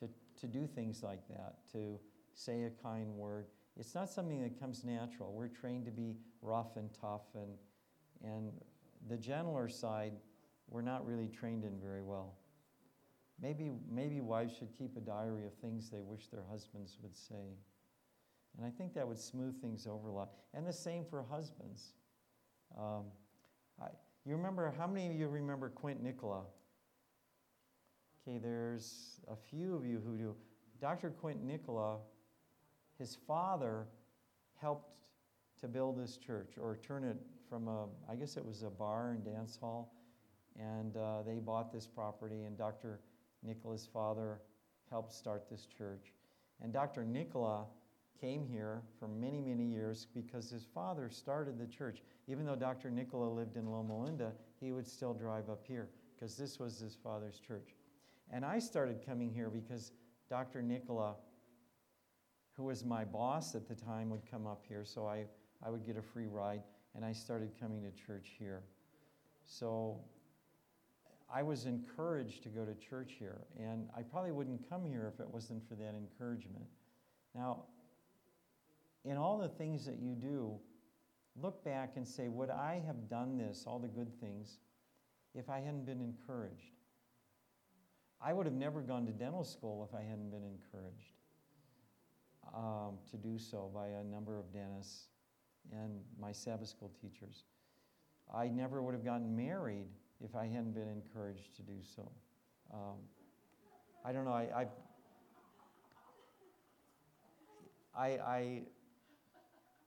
to, 0.00 0.08
to 0.40 0.46
do 0.46 0.66
things 0.66 1.02
like 1.02 1.26
that, 1.28 1.56
to 1.72 1.98
say 2.34 2.62
a 2.62 2.70
kind 2.82 3.08
word. 3.14 3.46
It's 3.78 3.94
not 3.94 4.08
something 4.08 4.42
that 4.42 4.58
comes 4.58 4.84
natural. 4.84 5.32
We're 5.32 5.48
trained 5.48 5.84
to 5.84 5.90
be 5.90 6.16
rough 6.40 6.76
and 6.76 6.88
tough 6.98 7.24
and, 7.34 7.50
and 8.24 8.52
the 9.08 9.16
gentler 9.16 9.68
side, 9.68 10.12
we're 10.68 10.82
not 10.82 11.06
really 11.06 11.28
trained 11.28 11.64
in 11.64 11.78
very 11.78 12.02
well. 12.02 12.34
Maybe, 13.40 13.70
maybe 13.90 14.20
wives 14.20 14.56
should 14.56 14.76
keep 14.76 14.96
a 14.96 15.00
diary 15.00 15.44
of 15.44 15.52
things 15.54 15.90
they 15.90 16.00
wish 16.00 16.28
their 16.28 16.44
husbands 16.50 16.96
would 17.02 17.14
say. 17.14 17.58
And 18.56 18.66
I 18.66 18.70
think 18.70 18.94
that 18.94 19.06
would 19.06 19.18
smooth 19.18 19.60
things 19.60 19.86
over 19.86 20.08
a 20.08 20.12
lot. 20.12 20.30
And 20.54 20.66
the 20.66 20.72
same 20.72 21.04
for 21.04 21.24
husbands. 21.30 21.92
Um, 22.76 23.04
I, 23.80 23.88
you 24.24 24.34
remember, 24.36 24.72
how 24.78 24.86
many 24.86 25.08
of 25.08 25.14
you 25.14 25.28
remember 25.28 25.68
Quint 25.68 26.02
Nicola? 26.02 26.42
Okay, 28.26 28.38
there's 28.38 29.20
a 29.28 29.36
few 29.36 29.76
of 29.76 29.84
you 29.84 30.00
who 30.04 30.16
do. 30.16 30.34
Dr. 30.80 31.10
Quint 31.10 31.44
Nicola, 31.44 31.98
his 32.98 33.16
father 33.26 33.86
helped 34.60 34.96
to 35.60 35.68
build 35.68 35.98
this 35.98 36.16
church 36.16 36.54
or 36.60 36.78
turn 36.86 37.04
it 37.04 37.16
from 37.48 37.68
a, 37.68 37.86
I 38.10 38.16
guess 38.16 38.36
it 38.36 38.44
was 38.44 38.62
a 38.62 38.70
bar 38.70 39.10
and 39.10 39.24
dance 39.24 39.56
hall. 39.56 39.92
And 40.58 40.96
uh, 40.96 41.22
they 41.22 41.38
bought 41.38 41.72
this 41.72 41.86
property, 41.86 42.44
and 42.44 42.56
Dr. 42.56 43.00
Nicola's 43.42 43.86
father 43.92 44.40
helped 44.90 45.12
start 45.12 45.50
this 45.50 45.66
church. 45.66 46.12
And 46.62 46.72
Dr. 46.72 47.04
Nicola 47.04 47.66
came 48.20 48.46
here 48.46 48.82
for 48.98 49.08
many, 49.08 49.40
many 49.40 49.64
years 49.64 50.06
because 50.14 50.50
his 50.50 50.66
father 50.74 51.08
started 51.10 51.58
the 51.58 51.66
church. 51.66 52.02
Even 52.28 52.44
though 52.44 52.56
Dr. 52.56 52.90
Nicola 52.90 53.28
lived 53.28 53.56
in 53.56 53.70
Loma 53.70 54.04
Linda, 54.04 54.32
he 54.60 54.72
would 54.72 54.86
still 54.86 55.14
drive 55.14 55.48
up 55.48 55.62
here 55.66 55.88
because 56.14 56.36
this 56.36 56.58
was 56.58 56.78
his 56.78 56.96
father's 57.02 57.38
church. 57.38 57.74
And 58.30 58.44
I 58.44 58.58
started 58.58 59.04
coming 59.04 59.32
here 59.32 59.50
because 59.50 59.92
Dr. 60.28 60.62
Nicola, 60.62 61.16
who 62.56 62.64
was 62.64 62.84
my 62.84 63.04
boss 63.04 63.54
at 63.54 63.68
the 63.68 63.74
time, 63.74 64.10
would 64.10 64.28
come 64.30 64.46
up 64.46 64.64
here, 64.66 64.84
so 64.84 65.06
I, 65.06 65.26
I 65.64 65.70
would 65.70 65.86
get 65.86 65.96
a 65.96 66.02
free 66.02 66.26
ride 66.26 66.62
and 66.94 67.04
I 67.04 67.12
started 67.12 67.50
coming 67.60 67.82
to 67.82 67.90
church 68.06 68.30
here. 68.38 68.62
So 69.44 70.00
I 71.32 71.42
was 71.42 71.66
encouraged 71.66 72.42
to 72.44 72.48
go 72.48 72.64
to 72.64 72.74
church 72.74 73.14
here, 73.18 73.42
and 73.58 73.88
I 73.96 74.02
probably 74.02 74.32
wouldn't 74.32 74.68
come 74.68 74.84
here 74.84 75.10
if 75.12 75.20
it 75.20 75.28
wasn't 75.28 75.68
for 75.68 75.74
that 75.74 75.94
encouragement. 75.94 76.64
Now, 77.34 77.64
in 79.06 79.16
all 79.16 79.38
the 79.38 79.48
things 79.48 79.86
that 79.86 79.98
you 79.98 80.14
do, 80.14 80.58
look 81.40 81.64
back 81.64 81.92
and 81.96 82.06
say, 82.06 82.28
Would 82.28 82.50
I 82.50 82.82
have 82.86 83.08
done 83.08 83.38
this, 83.38 83.64
all 83.66 83.78
the 83.78 83.88
good 83.88 84.12
things, 84.20 84.58
if 85.34 85.48
I 85.48 85.60
hadn't 85.60 85.86
been 85.86 86.00
encouraged? 86.00 86.72
I 88.20 88.32
would 88.32 88.46
have 88.46 88.54
never 88.54 88.80
gone 88.80 89.06
to 89.06 89.12
dental 89.12 89.44
school 89.44 89.88
if 89.88 89.94
I 89.96 90.02
hadn't 90.02 90.30
been 90.30 90.42
encouraged 90.44 91.12
um, 92.54 92.98
to 93.10 93.16
do 93.16 93.38
so 93.38 93.70
by 93.74 93.88
a 93.88 94.02
number 94.02 94.38
of 94.38 94.52
dentists 94.52 95.08
and 95.72 96.00
my 96.20 96.32
Sabbath 96.32 96.68
school 96.68 96.90
teachers. 97.00 97.44
I 98.34 98.48
never 98.48 98.82
would 98.82 98.94
have 98.94 99.04
gotten 99.04 99.36
married 99.36 99.86
if 100.24 100.34
I 100.34 100.46
hadn't 100.46 100.72
been 100.72 100.88
encouraged 100.88 101.54
to 101.56 101.62
do 101.62 101.78
so. 101.94 102.10
Um, 102.72 102.96
I 104.04 104.12
don't 104.12 104.24
know. 104.24 104.32
I, 104.32 104.66
I, 107.96 108.06
I, 108.06 108.62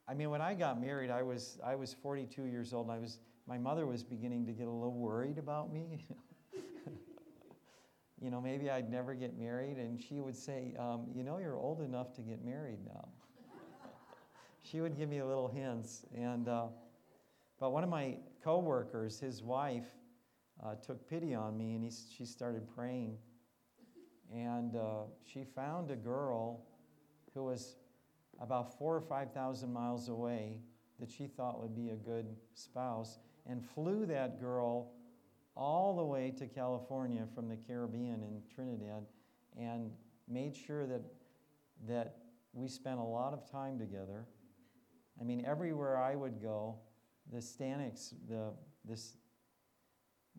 I, 0.09 0.13
mean, 0.13 0.29
when 0.29 0.41
I 0.41 0.53
got 0.53 0.81
married, 0.81 1.11
I 1.11 1.21
was 1.21 1.59
I 1.63 1.75
was 1.75 1.93
42 1.93 2.45
years 2.45 2.73
old. 2.73 2.87
And 2.87 2.95
I 2.95 2.99
was 2.99 3.19
my 3.47 3.57
mother 3.57 3.85
was 3.85 4.03
beginning 4.03 4.45
to 4.47 4.53
get 4.53 4.67
a 4.67 4.71
little 4.71 4.93
worried 4.93 5.37
about 5.37 5.71
me. 5.71 6.05
you 8.21 8.31
know, 8.31 8.41
maybe 8.41 8.69
I'd 8.69 8.89
never 8.89 9.13
get 9.13 9.37
married, 9.37 9.77
and 9.77 10.01
she 10.01 10.19
would 10.19 10.35
say, 10.35 10.73
um, 10.79 11.07
"You 11.13 11.23
know, 11.23 11.37
you're 11.37 11.57
old 11.57 11.81
enough 11.81 12.13
to 12.15 12.21
get 12.21 12.43
married 12.43 12.79
now." 12.85 13.09
she 14.63 14.81
would 14.81 14.97
give 14.97 15.09
me 15.09 15.21
little 15.21 15.47
hints. 15.47 16.05
And, 16.15 16.47
uh, 16.47 16.67
but 17.59 17.71
one 17.71 17.83
of 17.83 17.89
my 17.89 18.17
coworkers, 18.43 19.19
his 19.19 19.43
wife, 19.43 19.87
uh, 20.63 20.75
took 20.75 21.07
pity 21.09 21.33
on 21.33 21.57
me 21.57 21.75
and 21.75 21.83
he, 21.83 21.91
she 22.15 22.25
started 22.25 22.67
praying. 22.75 23.17
And 24.33 24.75
uh, 24.75 25.03
she 25.25 25.43
found 25.43 25.91
a 25.91 25.95
girl 25.95 26.65
who 27.33 27.43
was 27.45 27.75
about 28.41 28.77
four 28.77 28.95
or 28.95 29.01
5,000 29.01 29.71
miles 29.71 30.09
away 30.09 30.57
that 30.99 31.09
she 31.09 31.27
thought 31.27 31.61
would 31.61 31.75
be 31.75 31.89
a 31.89 31.95
good 31.95 32.25
spouse 32.53 33.19
and 33.45 33.65
flew 33.65 34.05
that 34.05 34.39
girl 34.39 34.91
all 35.55 35.95
the 35.95 36.03
way 36.03 36.31
to 36.37 36.47
California 36.47 37.25
from 37.35 37.49
the 37.49 37.55
Caribbean 37.55 38.23
in 38.23 38.41
Trinidad 38.53 39.05
and 39.57 39.91
made 40.27 40.55
sure 40.55 40.85
that, 40.85 41.01
that 41.87 42.17
we 42.53 42.67
spent 42.67 42.99
a 42.99 43.03
lot 43.03 43.33
of 43.33 43.49
time 43.49 43.77
together. 43.77 44.25
I 45.19 45.23
mean, 45.23 45.43
everywhere 45.45 45.97
I 45.97 46.15
would 46.15 46.41
go, 46.41 46.75
the 47.31 47.39
Staniks, 47.39 48.13
the, 48.27 48.53
this, 48.85 49.17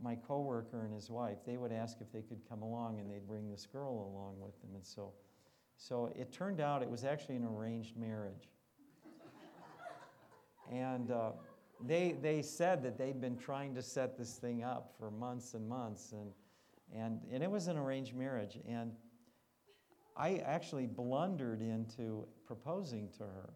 my 0.03 0.15
coworker 0.15 0.85
and 0.85 0.95
his 0.95 1.11
wife, 1.11 1.39
they 1.47 1.57
would 1.57 1.73
ask 1.73 1.99
if 2.01 2.11
they 2.13 2.23
could 2.23 2.49
come 2.49 2.63
along 2.63 2.99
and 2.99 3.11
they'd 3.11 3.27
bring 3.27 3.51
this 3.51 3.67
girl 3.67 3.93
along 3.93 4.41
with 4.41 4.59
them. 4.63 4.71
And 4.75 4.87
so, 4.87 5.13
so 5.81 6.13
it 6.15 6.31
turned 6.31 6.61
out 6.61 6.83
it 6.83 6.91
was 6.91 7.05
actually 7.05 7.37
an 7.37 7.45
arranged 7.45 7.97
marriage. 7.97 8.51
and 10.71 11.11
uh, 11.11 11.31
they, 11.87 12.17
they 12.21 12.43
said 12.43 12.83
that 12.83 12.99
they'd 12.99 13.19
been 13.19 13.39
trying 13.39 13.75
to 13.75 13.83
set 13.83 14.19
this 14.19 14.35
thing 14.35 14.63
up 14.63 14.93
for 14.99 15.11
months 15.11 15.55
and 15.55 15.67
months. 15.67 16.13
And, 16.13 16.33
and, 16.95 17.21
and 17.33 17.43
it 17.43 17.51
was 17.51 17.67
an 17.67 17.79
arranged 17.79 18.15
marriage. 18.15 18.59
And 18.69 18.93
I 20.19 20.43
actually 20.45 20.87
blundered 20.87 21.63
into 21.63 22.27
proposing 22.47 23.09
to 23.17 23.23
her. 23.23 23.49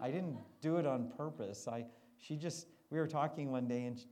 I 0.00 0.10
didn't 0.10 0.38
do 0.62 0.78
it 0.78 0.86
on 0.86 1.12
purpose. 1.14 1.68
I, 1.68 1.84
she 2.16 2.36
just, 2.36 2.68
we 2.88 2.98
were 2.98 3.06
talking 3.06 3.50
one 3.50 3.68
day 3.68 3.84
and 3.84 4.02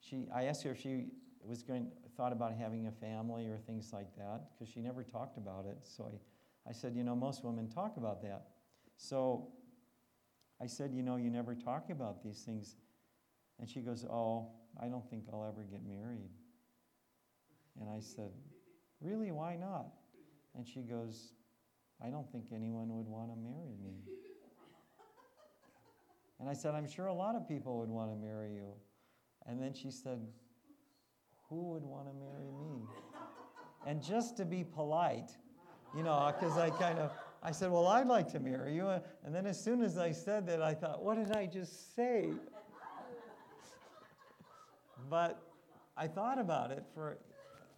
she, 0.00 0.26
I 0.34 0.44
asked 0.44 0.62
her 0.62 0.70
if 0.70 0.80
she 0.80 1.08
was 1.44 1.62
going, 1.62 1.88
thought 2.16 2.32
about 2.32 2.54
having 2.54 2.86
a 2.86 2.92
family 2.92 3.46
or 3.46 3.58
things 3.58 3.92
like 3.92 4.16
that, 4.16 4.44
because 4.52 4.72
she 4.72 4.80
never 4.80 5.02
talked 5.02 5.36
about 5.36 5.66
it. 5.66 5.76
So 5.82 6.04
I, 6.04 6.16
I 6.70 6.72
said, 6.72 6.94
you 6.94 7.02
know, 7.02 7.16
most 7.16 7.44
women 7.44 7.68
talk 7.68 7.96
about 7.96 8.22
that. 8.22 8.44
So 8.96 9.48
I 10.62 10.66
said, 10.66 10.92
you 10.94 11.02
know, 11.02 11.16
you 11.16 11.28
never 11.28 11.56
talk 11.56 11.90
about 11.90 12.22
these 12.22 12.42
things. 12.42 12.76
And 13.58 13.68
she 13.68 13.80
goes, 13.80 14.04
oh, 14.04 14.52
I 14.80 14.86
don't 14.86 15.04
think 15.10 15.24
I'll 15.32 15.44
ever 15.44 15.64
get 15.64 15.80
married. 15.84 16.30
And 17.80 17.90
I 17.90 17.98
said, 17.98 18.30
really, 19.00 19.32
why 19.32 19.56
not? 19.56 19.88
And 20.56 20.64
she 20.64 20.82
goes, 20.82 21.32
I 22.00 22.08
don't 22.08 22.30
think 22.30 22.46
anyone 22.54 22.96
would 22.96 23.08
want 23.08 23.30
to 23.32 23.36
marry 23.36 23.74
me. 23.82 23.96
And 26.38 26.48
I 26.48 26.52
said, 26.52 26.74
I'm 26.74 26.88
sure 26.88 27.06
a 27.06 27.12
lot 27.12 27.34
of 27.34 27.48
people 27.48 27.80
would 27.80 27.90
want 27.90 28.12
to 28.12 28.16
marry 28.16 28.54
you. 28.54 28.72
And 29.46 29.60
then 29.60 29.74
she 29.74 29.90
said, 29.90 30.20
Who 31.48 31.72
would 31.72 31.82
want 31.82 32.06
to 32.06 32.14
marry 32.14 32.50
me? 32.50 32.86
And 33.86 34.02
just 34.02 34.36
to 34.36 34.44
be 34.44 34.62
polite, 34.62 35.32
you 35.96 36.02
know, 36.02 36.32
because 36.38 36.56
I 36.56 36.70
kind 36.70 36.98
of, 36.98 37.10
I 37.42 37.50
said, 37.50 37.70
Well, 37.70 37.86
I'd 37.86 38.06
like 38.06 38.30
to 38.32 38.40
marry 38.40 38.74
you. 38.74 38.88
And 39.24 39.34
then 39.34 39.46
as 39.46 39.62
soon 39.62 39.82
as 39.82 39.98
I 39.98 40.12
said 40.12 40.46
that, 40.46 40.62
I 40.62 40.74
thought, 40.74 41.02
What 41.02 41.16
did 41.16 41.36
I 41.36 41.46
just 41.46 41.94
say? 41.94 42.30
but 45.08 45.42
I 45.96 46.06
thought 46.06 46.38
about 46.38 46.70
it 46.70 46.84
for 46.94 47.18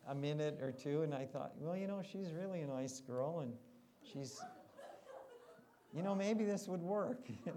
a 0.08 0.14
minute 0.14 0.58
or 0.60 0.72
two, 0.72 1.02
and 1.02 1.14
I 1.14 1.24
thought, 1.24 1.52
Well, 1.58 1.76
you 1.76 1.86
know, 1.86 2.02
she's 2.02 2.32
really 2.32 2.60
a 2.62 2.66
nice 2.66 3.00
girl, 3.00 3.40
and 3.40 3.52
she's, 4.02 4.40
you 5.94 6.02
know, 6.02 6.14
maybe 6.14 6.44
this 6.44 6.68
would 6.68 6.82
work. 6.82 7.26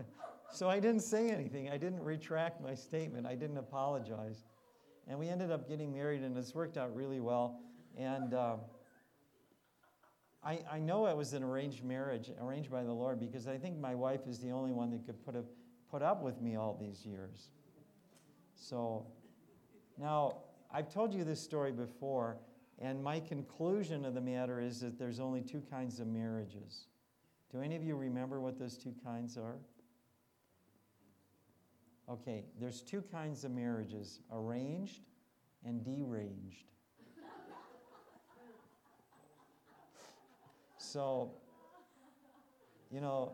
So 0.51 0.69
I 0.69 0.79
didn't 0.79 1.01
say 1.01 1.31
anything. 1.31 1.69
I 1.69 1.75
didn't 1.75 2.01
retract 2.01 2.61
my 2.61 2.75
statement. 2.75 3.27
I 3.27 3.35
didn't 3.35 3.57
apologize. 3.57 4.45
And 5.05 5.19
we 5.19 5.27
ended 5.27 5.51
up 5.51 5.67
getting 5.67 5.91
married, 5.91 6.21
and 6.21 6.37
it's 6.37 6.55
worked 6.55 6.77
out 6.77 6.95
really 6.95 7.19
well. 7.19 7.59
And 7.97 8.33
uh, 8.33 8.55
I, 10.45 10.59
I 10.71 10.79
know 10.79 11.07
it 11.07 11.17
was 11.17 11.33
an 11.33 11.43
arranged 11.43 11.83
marriage, 11.83 12.31
arranged 12.39 12.69
by 12.69 12.83
the 12.83 12.93
Lord, 12.93 13.19
because 13.19 13.47
I 13.47 13.57
think 13.57 13.79
my 13.79 13.95
wife 13.95 14.27
is 14.27 14.39
the 14.39 14.51
only 14.51 14.71
one 14.71 14.91
that 14.91 15.05
could 15.05 15.25
put, 15.25 15.35
a, 15.35 15.43
put 15.89 16.03
up 16.03 16.21
with 16.21 16.39
me 16.39 16.55
all 16.55 16.77
these 16.79 17.03
years. 17.03 17.49
So 18.55 19.07
now, 19.97 20.37
I've 20.71 20.93
told 20.93 21.13
you 21.13 21.23
this 21.23 21.41
story 21.41 21.71
before, 21.71 22.37
and 22.79 23.03
my 23.03 23.19
conclusion 23.19 24.05
of 24.05 24.13
the 24.13 24.21
matter 24.21 24.59
is 24.59 24.79
that 24.81 24.99
there's 24.99 25.19
only 25.19 25.41
two 25.41 25.63
kinds 25.71 25.99
of 25.99 26.07
marriages. 26.07 26.87
Do 27.51 27.61
any 27.61 27.75
of 27.75 27.83
you 27.83 27.95
remember 27.95 28.39
what 28.39 28.59
those 28.59 28.77
two 28.77 28.93
kinds 29.03 29.37
are? 29.37 29.55
Okay, 32.07 32.45
there's 32.59 32.81
two 32.81 33.01
kinds 33.01 33.45
of 33.45 33.51
marriages 33.51 34.19
arranged 34.31 35.01
and 35.65 35.83
deranged. 35.83 36.65
So, 40.95 41.33
you 42.89 43.01
know, 43.01 43.33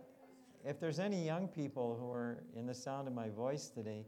if 0.65 0.79
there's 0.79 0.97
any 0.97 1.23
young 1.23 1.47
people 1.47 1.95
who 1.95 2.09
are 2.11 2.43
in 2.55 2.65
the 2.65 2.73
sound 2.73 3.07
of 3.07 3.13
my 3.13 3.29
voice 3.29 3.67
today, 3.67 4.07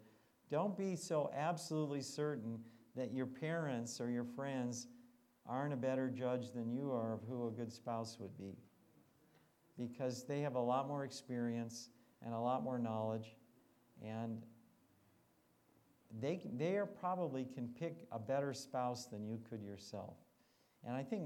don't 0.50 0.76
be 0.76 0.96
so 0.96 1.30
absolutely 1.38 2.02
certain 2.02 2.58
that 2.96 3.14
your 3.14 3.28
parents 3.28 4.02
or 4.02 4.10
your 4.10 4.24
friends 4.24 4.88
aren't 5.46 5.72
a 5.72 5.78
better 5.78 6.10
judge 6.10 6.52
than 6.52 6.74
you 6.74 6.92
are 6.92 7.14
of 7.14 7.20
who 7.30 7.46
a 7.48 7.52
good 7.52 7.72
spouse 7.72 8.18
would 8.20 8.36
be. 8.40 8.58
Because 9.78 10.24
they 10.24 10.42
have 10.42 10.56
a 10.56 10.60
lot 10.60 10.88
more 10.88 11.04
experience 11.04 11.90
and 12.26 12.34
a 12.34 12.40
lot 12.40 12.64
more 12.64 12.80
knowledge. 12.80 13.36
And 14.04 14.42
they, 16.20 16.42
they 16.58 16.78
are 16.78 16.88
probably 16.88 17.46
can 17.54 17.68
pick 17.68 18.08
a 18.12 18.18
better 18.18 18.52
spouse 18.52 19.06
than 19.06 19.28
you 19.28 19.40
could 19.48 19.62
yourself. 19.62 20.16
And 20.84 20.96
I 20.96 21.04
think 21.04 21.26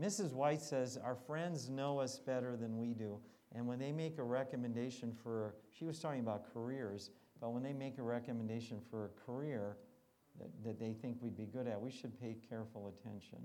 Mrs. 0.00 0.32
White 0.32 0.60
says, 0.60 0.98
Our 1.02 1.14
friends 1.14 1.68
know 1.68 1.98
us 2.00 2.18
better 2.18 2.56
than 2.56 2.78
we 2.78 2.94
do. 2.94 3.18
And 3.52 3.66
when 3.66 3.78
they 3.78 3.92
make 3.92 4.18
a 4.18 4.22
recommendation 4.22 5.12
for, 5.22 5.54
she 5.70 5.84
was 5.84 6.00
talking 6.00 6.20
about 6.20 6.52
careers, 6.52 7.10
but 7.40 7.50
when 7.50 7.62
they 7.62 7.72
make 7.72 7.98
a 7.98 8.02
recommendation 8.02 8.80
for 8.90 9.06
a 9.06 9.08
career 9.24 9.76
that, 10.40 10.50
that 10.64 10.80
they 10.80 10.92
think 10.92 11.18
we'd 11.20 11.36
be 11.36 11.46
good 11.46 11.68
at, 11.68 11.80
we 11.80 11.90
should 11.90 12.20
pay 12.20 12.36
careful 12.48 12.92
attention. 12.98 13.38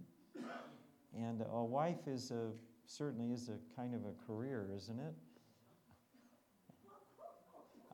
And 1.16 1.44
a 1.52 1.64
wife 1.64 2.08
is 2.08 2.32
a, 2.32 2.50
certainly 2.86 3.32
is 3.32 3.50
a 3.50 3.58
kind 3.76 3.94
of 3.94 4.02
a 4.06 4.14
career, 4.26 4.72
isn't 4.76 5.00
it? 5.00 5.14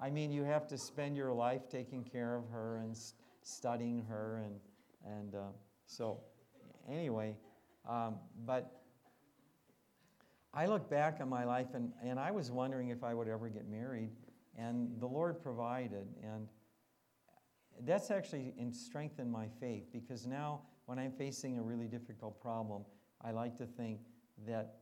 I 0.01 0.09
mean, 0.09 0.31
you 0.31 0.43
have 0.43 0.67
to 0.67 0.77
spend 0.77 1.15
your 1.15 1.31
life 1.31 1.69
taking 1.69 2.03
care 2.03 2.35
of 2.35 2.49
her 2.49 2.77
and 2.77 2.95
studying 3.41 4.03
her, 4.09 4.43
and 4.43 4.59
and 5.05 5.35
uh, 5.35 5.39
so 5.85 6.19
anyway, 6.89 7.35
um, 7.87 8.15
but 8.45 8.81
I 10.53 10.65
look 10.65 10.89
back 10.89 11.17
on 11.21 11.29
my 11.29 11.43
life, 11.43 11.73
and 11.73 11.91
and 12.03 12.19
I 12.19 12.31
was 12.31 12.51
wondering 12.51 12.89
if 12.89 13.03
I 13.03 13.13
would 13.13 13.27
ever 13.27 13.49
get 13.49 13.67
married, 13.67 14.11
and 14.57 14.99
the 14.99 15.07
Lord 15.07 15.41
provided, 15.41 16.07
and 16.23 16.47
that's 17.83 18.09
actually 18.09 18.53
strengthened 18.71 19.31
my 19.31 19.47
faith 19.59 19.91
because 19.91 20.25
now 20.25 20.61
when 20.85 20.97
I'm 20.97 21.11
facing 21.11 21.57
a 21.57 21.61
really 21.61 21.87
difficult 21.87 22.39
problem, 22.39 22.85
I 23.21 23.31
like 23.31 23.57
to 23.57 23.65
think 23.65 23.99
that 24.47 24.77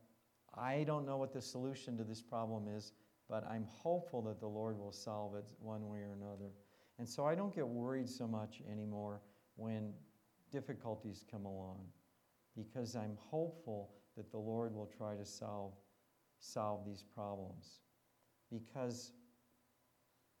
I 0.54 0.84
don't 0.84 1.04
know 1.06 1.16
what 1.16 1.32
the 1.32 1.42
solution 1.42 1.96
to 1.96 2.04
this 2.04 2.22
problem 2.22 2.68
is, 2.68 2.92
but 3.28 3.44
I'm 3.50 3.64
hopeful 3.64 4.22
that 4.22 4.38
the 4.38 4.46
Lord 4.46 4.78
will 4.78 4.92
solve 4.92 5.34
it 5.34 5.46
one 5.58 5.88
way 5.88 5.98
or 5.98 6.12
another. 6.12 6.52
And 6.98 7.08
so 7.08 7.24
I 7.24 7.34
don't 7.34 7.54
get 7.54 7.66
worried 7.66 8.08
so 8.08 8.28
much 8.28 8.62
anymore 8.70 9.22
when 9.56 9.92
difficulties 10.52 11.24
come 11.28 11.46
along 11.46 11.80
because 12.56 12.96
I'm 12.96 13.16
hopeful 13.30 13.90
that 14.16 14.30
the 14.30 14.38
Lord 14.38 14.74
will 14.74 14.90
try 14.96 15.14
to 15.14 15.24
solve, 15.24 15.72
solve 16.38 16.84
these 16.86 17.04
problems. 17.14 17.80
Because 18.52 19.12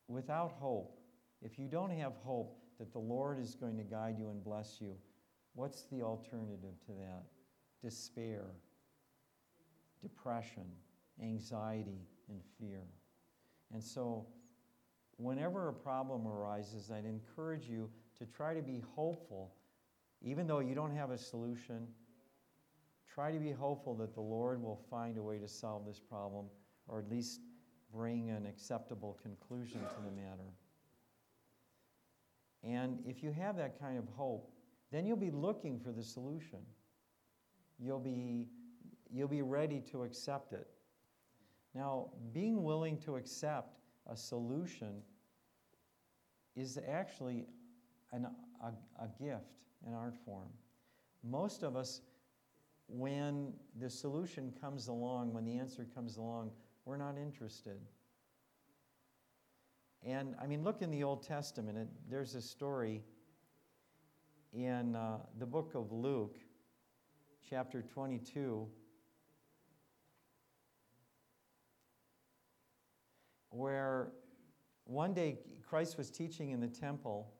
without 0.08 0.52
hope, 0.52 0.98
if 1.42 1.58
you 1.58 1.68
don't 1.68 1.90
have 1.90 2.14
hope 2.24 2.56
that 2.78 2.92
the 2.92 2.98
Lord 2.98 3.38
is 3.38 3.54
going 3.54 3.76
to 3.76 3.82
guide 3.82 4.16
you 4.18 4.28
and 4.30 4.42
bless 4.42 4.80
you, 4.80 4.94
what's 5.54 5.82
the 5.84 6.02
alternative 6.02 6.74
to 6.86 6.92
that? 6.92 7.24
Despair, 7.82 8.44
depression, 10.00 10.66
anxiety, 11.22 12.06
and 12.28 12.40
fear. 12.58 12.82
And 13.72 13.82
so, 13.82 14.26
whenever 15.16 15.68
a 15.68 15.72
problem 15.72 16.26
arises, 16.26 16.90
I'd 16.90 17.04
encourage 17.04 17.68
you 17.68 17.90
to 18.18 18.26
try 18.26 18.54
to 18.54 18.62
be 18.62 18.82
hopeful. 18.94 19.54
Even 20.22 20.46
though 20.46 20.60
you 20.60 20.74
don't 20.74 20.94
have 20.94 21.10
a 21.10 21.18
solution, 21.18 21.86
try 23.14 23.30
to 23.30 23.38
be 23.38 23.52
hopeful 23.52 23.94
that 23.94 24.14
the 24.14 24.20
Lord 24.20 24.60
will 24.60 24.80
find 24.90 25.16
a 25.16 25.22
way 25.22 25.38
to 25.38 25.46
solve 25.46 25.86
this 25.86 26.00
problem 26.00 26.46
or 26.88 26.98
at 26.98 27.08
least 27.08 27.40
bring 27.92 28.30
an 28.30 28.44
acceptable 28.46 29.18
conclusion 29.22 29.80
to 29.80 30.04
the 30.04 30.10
matter. 30.10 30.52
And 32.64 32.98
if 33.06 33.22
you 33.22 33.30
have 33.30 33.56
that 33.56 33.78
kind 33.78 33.98
of 33.98 34.08
hope, 34.16 34.50
then 34.90 35.06
you'll 35.06 35.16
be 35.16 35.30
looking 35.30 35.78
for 35.78 35.92
the 35.92 36.02
solution. 36.02 36.58
You'll 37.78 38.00
be, 38.00 38.48
you'll 39.10 39.28
be 39.28 39.42
ready 39.42 39.80
to 39.92 40.02
accept 40.02 40.52
it. 40.52 40.66
Now, 41.74 42.10
being 42.32 42.62
willing 42.62 42.98
to 42.98 43.16
accept 43.16 43.78
a 44.10 44.16
solution 44.16 45.02
is 46.56 46.78
actually 46.88 47.46
an, 48.12 48.26
a, 48.62 48.68
a 49.02 49.08
gift, 49.22 49.52
an 49.86 49.94
art 49.94 50.14
form. 50.24 50.48
Most 51.22 51.62
of 51.62 51.76
us, 51.76 52.00
when 52.88 53.52
the 53.80 53.88
solution 53.88 54.52
comes 54.60 54.88
along, 54.88 55.32
when 55.32 55.44
the 55.44 55.58
answer 55.58 55.86
comes 55.94 56.16
along, 56.16 56.50
we're 56.84 56.96
not 56.96 57.16
interested. 57.16 57.78
And 60.02 60.34
I 60.40 60.46
mean, 60.46 60.62
look 60.62 60.82
in 60.82 60.90
the 60.90 61.02
Old 61.02 61.22
Testament, 61.22 61.78
it, 61.78 61.88
there's 62.10 62.34
a 62.34 62.42
story 62.42 63.02
in 64.52 64.94
uh, 64.94 65.18
the 65.38 65.46
book 65.46 65.72
of 65.74 65.92
Luke, 65.92 66.36
chapter 67.48 67.82
22, 67.82 68.68
where 73.48 74.12
one 74.84 75.14
day 75.14 75.38
Christ 75.66 75.96
was 75.96 76.10
teaching 76.10 76.50
in 76.50 76.60
the 76.60 76.68
temple, 76.68 77.32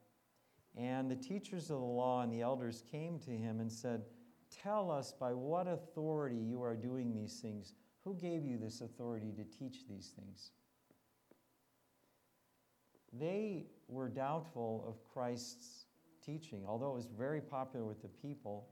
and 0.76 1.10
the 1.10 1.16
teachers 1.16 1.64
of 1.64 1.78
the 1.78 1.84
law 1.84 2.22
and 2.22 2.32
the 2.32 2.40
elders 2.40 2.82
came 2.90 3.18
to 3.20 3.30
him 3.30 3.60
and 3.60 3.70
said, 3.70 4.02
Tell 4.62 4.90
us 4.90 5.12
by 5.12 5.32
what 5.32 5.66
authority 5.66 6.36
you 6.36 6.62
are 6.62 6.76
doing 6.76 7.12
these 7.12 7.40
things. 7.40 7.74
Who 8.04 8.14
gave 8.14 8.44
you 8.44 8.58
this 8.58 8.80
authority 8.80 9.32
to 9.32 9.44
teach 9.44 9.86
these 9.88 10.12
things? 10.16 10.50
They 13.12 13.66
were 13.88 14.08
doubtful 14.08 14.84
of 14.88 15.02
Christ's 15.12 15.86
teaching, 16.24 16.64
although 16.66 16.90
it 16.90 16.94
was 16.94 17.06
very 17.06 17.40
popular 17.40 17.84
with 17.84 18.02
the 18.02 18.08
people. 18.08 18.68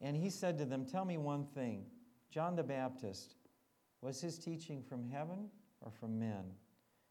And 0.00 0.16
he 0.16 0.30
said 0.30 0.58
to 0.58 0.64
them, 0.64 0.84
Tell 0.84 1.04
me 1.04 1.18
one 1.18 1.44
thing. 1.44 1.84
John 2.30 2.56
the 2.56 2.62
Baptist, 2.62 3.34
was 4.00 4.20
his 4.20 4.38
teaching 4.38 4.82
from 4.82 5.04
heaven 5.04 5.48
or 5.80 5.90
from 5.90 6.18
men? 6.18 6.44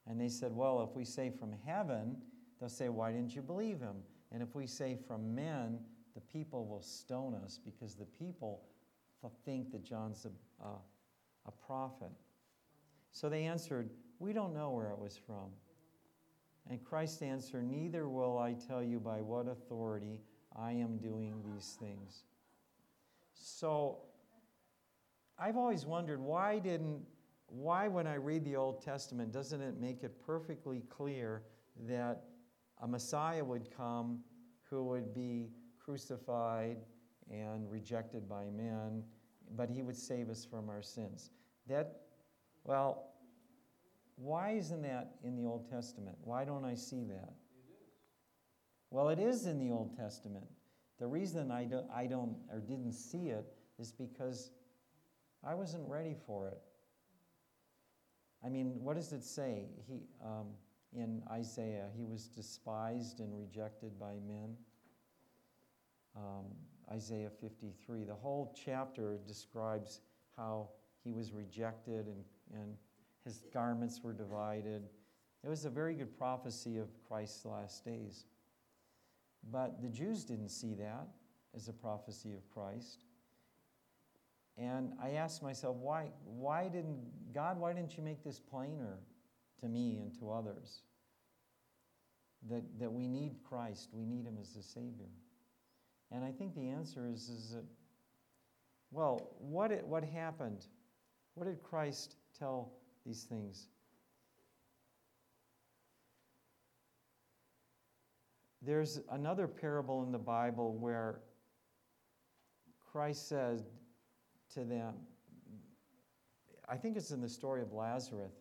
And 0.07 0.19
they 0.19 0.29
said, 0.29 0.51
Well, 0.53 0.81
if 0.83 0.95
we 0.95 1.05
say 1.05 1.29
from 1.29 1.53
heaven, 1.65 2.17
they'll 2.59 2.69
say, 2.69 2.89
Why 2.89 3.11
didn't 3.11 3.35
you 3.35 3.41
believe 3.41 3.79
him? 3.79 3.97
And 4.31 4.41
if 4.41 4.55
we 4.55 4.65
say 4.65 4.97
from 5.07 5.35
men, 5.35 5.79
the 6.13 6.21
people 6.21 6.65
will 6.65 6.81
stone 6.81 7.35
us 7.35 7.59
because 7.63 7.95
the 7.95 8.05
people 8.05 8.63
think 9.45 9.71
that 9.71 9.83
John's 9.83 10.25
a, 10.25 10.65
a, 10.65 10.71
a 11.45 11.51
prophet. 11.51 12.11
So 13.11 13.29
they 13.29 13.43
answered, 13.43 13.89
We 14.19 14.33
don't 14.33 14.53
know 14.53 14.71
where 14.71 14.89
it 14.89 14.97
was 14.97 15.17
from. 15.17 15.51
And 16.69 16.83
Christ 16.83 17.21
answered, 17.23 17.69
Neither 17.69 18.07
will 18.07 18.37
I 18.37 18.53
tell 18.53 18.83
you 18.83 18.99
by 18.99 19.21
what 19.21 19.47
authority 19.47 20.21
I 20.55 20.71
am 20.71 20.97
doing 20.97 21.41
these 21.53 21.77
things. 21.79 22.23
So 23.33 23.97
I've 25.39 25.57
always 25.57 25.85
wondered 25.85 26.19
why 26.19 26.59
didn't 26.59 27.01
why 27.47 27.89
when 27.89 28.07
I 28.07 28.15
read 28.15 28.45
the 28.45 28.55
Old 28.55 28.81
Testament 28.81 29.33
doesn't 29.33 29.59
it 29.59 29.77
make 29.77 30.03
it 30.03 30.25
perfectly 30.25 30.83
clear 30.89 31.43
that 31.85 32.23
a 32.81 32.87
Messiah 32.87 33.43
would 33.43 33.75
come 33.75 34.19
who 34.69 34.85
would 34.85 35.13
be 35.13 35.49
crucified 35.83 36.77
and 37.29 37.69
rejected 37.69 38.27
by 38.27 38.45
men, 38.45 39.03
but 39.55 39.69
he 39.69 39.81
would 39.81 39.97
save 39.97 40.29
us 40.29 40.45
from 40.45 40.69
our 40.69 40.81
sins. 40.81 41.31
That 41.67 42.01
well, 42.63 43.11
why 44.15 44.51
isn't 44.51 44.83
that 44.83 45.15
in 45.23 45.35
the 45.35 45.45
Old 45.45 45.69
Testament? 45.69 46.17
Why 46.23 46.45
don't 46.45 46.65
I 46.65 46.75
see 46.75 47.03
that? 47.05 47.33
Well, 48.91 49.09
it 49.09 49.19
is 49.19 49.45
in 49.45 49.57
the 49.57 49.71
Old 49.71 49.95
Testament. 49.97 50.45
The 50.99 51.07
reason 51.07 51.49
I 51.49 51.63
don't, 51.63 51.89
I 51.93 52.05
don't 52.05 52.35
or 52.51 52.59
didn't 52.59 52.93
see 52.93 53.29
it 53.29 53.45
is 53.79 53.91
because 53.91 54.51
I 55.43 55.55
wasn't 55.55 55.87
ready 55.87 56.15
for 56.27 56.47
it. 56.49 56.59
I 58.43 58.49
mean, 58.49 58.75
what 58.81 58.95
does 58.95 59.11
it 59.11 59.23
say? 59.23 59.69
He, 59.87 60.03
um, 60.23 60.47
in 60.93 61.23
Isaiah, 61.31 61.87
he 61.95 62.05
was 62.05 62.27
despised 62.27 63.19
and 63.19 63.35
rejected 63.35 63.99
by 63.99 64.13
men. 64.27 64.55
Um, 66.15 66.45
Isaiah 66.91 67.29
53. 67.29 68.03
The 68.03 68.13
whole 68.13 68.55
chapter 68.65 69.17
describes 69.25 70.01
how 70.35 70.69
he 71.03 71.13
was 71.13 71.33
rejected 71.33 72.07
and, 72.07 72.23
and 72.53 72.75
his 73.23 73.43
garments 73.53 74.01
were 74.03 74.13
divided. 74.13 74.83
It 75.43 75.49
was 75.49 75.65
a 75.65 75.69
very 75.69 75.93
good 75.93 76.17
prophecy 76.17 76.77
of 76.77 76.89
Christ's 77.07 77.45
last 77.45 77.85
days. 77.85 78.25
But 79.51 79.81
the 79.81 79.89
Jews 79.89 80.23
didn't 80.23 80.49
see 80.49 80.73
that 80.75 81.07
as 81.55 81.67
a 81.67 81.73
prophecy 81.73 82.33
of 82.33 82.49
Christ. 82.49 83.05
And 84.57 84.93
I 85.01 85.11
asked 85.11 85.41
myself, 85.41 85.77
why, 85.77 86.09
why 86.25 86.67
didn't, 86.67 87.33
God, 87.33 87.59
why 87.59 87.73
didn't 87.73 87.97
you 87.97 88.03
make 88.03 88.23
this 88.23 88.39
plainer 88.39 88.99
to 89.59 89.67
me 89.67 89.99
and 90.01 90.13
to 90.19 90.31
others? 90.31 90.83
That, 92.49 92.63
that 92.79 92.91
we 92.91 93.07
need 93.07 93.37
Christ, 93.47 93.89
we 93.93 94.05
need 94.05 94.25
Him 94.25 94.37
as 94.39 94.53
the 94.53 94.63
Savior. 94.63 95.09
And 96.11 96.25
I 96.25 96.31
think 96.31 96.53
the 96.55 96.67
answer 96.67 97.07
is, 97.07 97.29
is 97.29 97.51
that, 97.51 97.63
well, 98.91 99.35
what, 99.39 99.71
it, 99.71 99.85
what 99.85 100.03
happened? 100.03 100.65
What 101.35 101.47
did 101.47 101.63
Christ 101.63 102.15
tell 102.37 102.73
these 103.05 103.23
things? 103.23 103.67
There's 108.61 108.99
another 109.11 109.47
parable 109.47 110.03
in 110.03 110.11
the 110.11 110.19
Bible 110.19 110.73
where 110.77 111.21
Christ 112.91 113.29
said 113.29 113.63
to 114.53 114.65
them, 114.65 114.93
I 116.67 116.75
think 116.75 116.97
it's 116.97 117.11
in 117.11 117.21
the 117.21 117.29
story 117.29 117.61
of 117.61 117.71
Lazarus, 117.71 118.33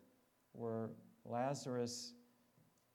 where 0.51 0.89
Lazarus 1.25 2.13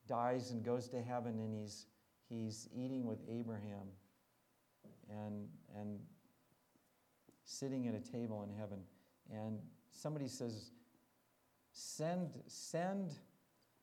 dies 0.06 0.50
and 0.50 0.62
goes 0.62 0.88
to 0.90 1.02
heaven 1.02 1.40
and 1.40 1.52
he's, 1.52 1.86
he's 2.28 2.68
eating 2.76 3.06
with 3.06 3.18
Abraham 3.28 3.88
and, 5.10 5.48
and 5.78 5.98
sitting 7.44 7.88
at 7.88 7.94
a 7.94 8.00
table 8.00 8.42
in 8.42 8.58
heaven. 8.58 8.78
And 9.32 9.58
somebody 9.92 10.28
says, 10.28 10.70
Send, 11.72 12.40
send 12.46 13.12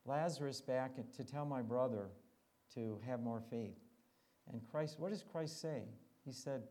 Lazarus 0.05 0.61
back 0.61 0.91
to 1.15 1.23
tell 1.23 1.45
my 1.45 1.61
brother 1.61 2.09
to 2.75 2.99
have 3.05 3.21
more 3.21 3.41
faith. 3.49 3.77
And 4.51 4.61
Christ, 4.69 4.99
what 4.99 5.11
does 5.11 5.23
Christ 5.23 5.61
say? 5.61 5.83
He 6.25 6.31
said, 6.31 6.63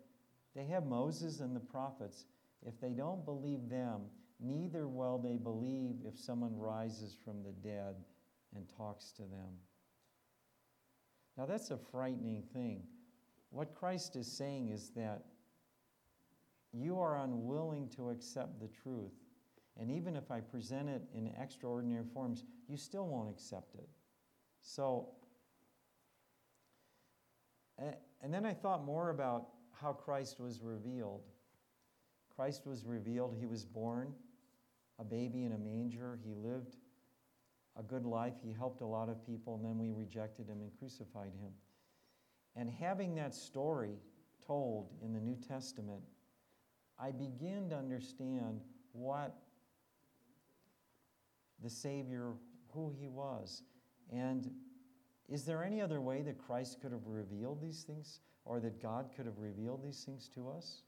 They 0.54 0.64
have 0.66 0.84
Moses 0.84 1.40
and 1.40 1.54
the 1.54 1.60
prophets. 1.60 2.26
If 2.66 2.80
they 2.80 2.90
don't 2.90 3.24
believe 3.24 3.68
them, 3.68 4.02
neither 4.40 4.88
will 4.88 5.18
they 5.18 5.36
believe 5.36 5.96
if 6.04 6.18
someone 6.18 6.56
rises 6.56 7.16
from 7.24 7.42
the 7.42 7.52
dead 7.52 7.94
and 8.54 8.66
talks 8.76 9.12
to 9.12 9.22
them. 9.22 9.58
Now, 11.36 11.46
that's 11.46 11.70
a 11.70 11.78
frightening 11.78 12.42
thing. 12.52 12.82
What 13.52 13.74
Christ 13.74 14.16
is 14.16 14.26
saying 14.26 14.70
is 14.70 14.90
that 14.96 15.22
you 16.72 16.98
are 16.98 17.18
unwilling 17.18 17.88
to 17.90 18.08
accept 18.08 18.58
the 18.58 18.68
truth. 18.68 19.12
And 19.78 19.90
even 19.90 20.16
if 20.16 20.30
I 20.30 20.40
present 20.40 20.88
it 20.88 21.02
in 21.14 21.30
extraordinary 21.38 22.04
forms, 22.12 22.44
you 22.66 22.78
still 22.78 23.06
won't 23.06 23.28
accept 23.28 23.74
it. 23.74 23.88
So, 24.62 25.10
and 27.78 28.32
then 28.32 28.46
I 28.46 28.54
thought 28.54 28.84
more 28.84 29.10
about 29.10 29.48
how 29.80 29.92
Christ 29.92 30.40
was 30.40 30.62
revealed. 30.62 31.22
Christ 32.34 32.66
was 32.66 32.86
revealed, 32.86 33.36
he 33.38 33.46
was 33.46 33.64
born 33.64 34.14
a 34.98 35.04
baby 35.04 35.44
in 35.44 35.52
a 35.52 35.58
manger, 35.58 36.18
he 36.24 36.34
lived 36.34 36.76
a 37.78 37.82
good 37.82 38.06
life, 38.06 38.34
he 38.42 38.52
helped 38.52 38.80
a 38.80 38.86
lot 38.86 39.08
of 39.08 39.24
people, 39.26 39.56
and 39.56 39.64
then 39.64 39.78
we 39.78 39.90
rejected 39.90 40.48
him 40.48 40.60
and 40.60 40.70
crucified 40.78 41.32
him. 41.40 41.50
And 42.56 42.70
having 42.70 43.14
that 43.14 43.34
story 43.34 43.96
told 44.46 44.90
in 45.02 45.12
the 45.12 45.20
New 45.20 45.36
Testament, 45.36 46.02
I 46.98 47.10
begin 47.10 47.70
to 47.70 47.76
understand 47.76 48.60
what 48.92 49.34
the 51.62 51.70
Savior, 51.70 52.32
who 52.74 52.92
he 52.98 53.08
was. 53.08 53.62
And 54.12 54.50
is 55.28 55.44
there 55.44 55.64
any 55.64 55.80
other 55.80 56.00
way 56.00 56.22
that 56.22 56.38
Christ 56.38 56.80
could 56.80 56.92
have 56.92 57.06
revealed 57.06 57.60
these 57.62 57.82
things 57.84 58.20
or 58.44 58.60
that 58.60 58.82
God 58.82 59.10
could 59.16 59.26
have 59.26 59.38
revealed 59.38 59.82
these 59.82 60.02
things 60.04 60.28
to 60.34 60.50
us? 60.50 60.82